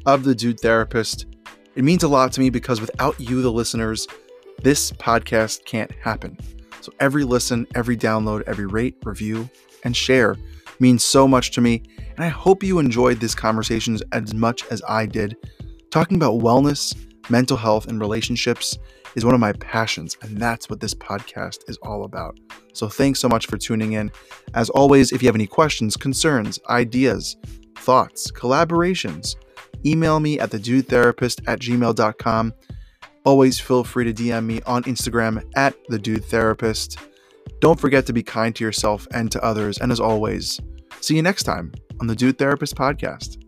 of 0.07 0.23
the 0.23 0.37
dude 0.37 0.61
therapist. 0.61 1.27
It 1.75 1.83
means 1.83 2.05
a 2.05 2.09
lot 2.09 2.33
to 2.35 2.41
me 2.41 2.49
because 2.49 2.81
without 2.81 3.19
you 3.19 3.43
the 3.43 3.51
listeners 3.51 4.07
this 4.63 4.93
podcast 4.93 5.65
can't 5.65 5.91
happen. 6.01 6.39
So 6.81 6.93
every 7.01 7.25
listen 7.25 7.67
every 7.75 7.97
download 7.97 8.43
every 8.43 8.67
rate 8.67 8.95
review 9.03 9.51
and 9.85 9.97
share 9.97 10.37
means 10.81 11.05
so 11.05 11.29
much 11.29 11.53
to 11.53 11.61
me, 11.61 11.83
and 12.17 12.25
I 12.25 12.29
hope 12.29 12.63
you 12.63 12.79
enjoyed 12.79 13.21
these 13.21 13.35
conversations 13.35 14.03
as 14.13 14.35
much 14.35 14.65
as 14.71 14.83
I 14.89 15.07
did. 15.07 15.37
Talking 15.91 16.17
about 16.17 16.41
wellness, 16.41 16.97
mental 17.31 17.57
health, 17.57 17.87
and 17.87 18.01
relationships 18.01 18.79
is 19.15 19.25
one 19.25 19.35
of 19.35 19.41
my 19.41 19.53
passions, 19.53 20.17
and 20.23 20.39
that's 20.39 20.69
what 20.69 20.81
this 20.81 20.95
podcast 20.95 21.69
is 21.69 21.79
all 21.83 22.05
about. 22.05 22.39
So 22.73 22.89
thanks 22.89 23.21
so 23.21 23.29
much 23.29 23.47
for 23.47 23.57
tuning 23.57 23.93
in. 23.93 24.11
As 24.55 24.71
always, 24.71 25.13
if 25.13 25.23
you 25.23 25.29
have 25.29 25.37
any 25.37 25.47
questions, 25.47 25.97
concerns, 25.97 26.59
ideas, 26.69 27.37
thoughts, 27.77 28.31
collaborations, 28.33 29.37
email 29.87 30.19
me 30.19 30.39
at 30.41 30.51
thedudetherapist 30.51 31.43
at 31.47 31.61
gmail.com. 31.61 32.55
Always 33.25 33.61
feel 33.61 33.85
free 33.85 34.05
to 34.05 34.13
DM 34.13 34.45
me 34.45 34.61
on 34.67 34.83
Instagram 34.85 35.43
at 35.57 35.75
thedudetherapist. 35.89 36.99
Don't 37.61 37.81
forget 37.81 38.07
to 38.07 38.13
be 38.13 38.23
kind 38.23 38.55
to 38.57 38.65
yourself 38.65 39.07
and 39.13 39.31
to 39.33 39.43
others. 39.45 39.79
And 39.79 39.91
as 39.91 40.01
always, 40.01 40.61
see 41.01 41.17
you 41.17 41.23
next 41.23 41.45
time 41.45 41.73
on 42.01 42.07
the 42.07 42.15
Dude 42.15 42.39
Therapist 42.39 42.77
Podcast. 42.77 43.44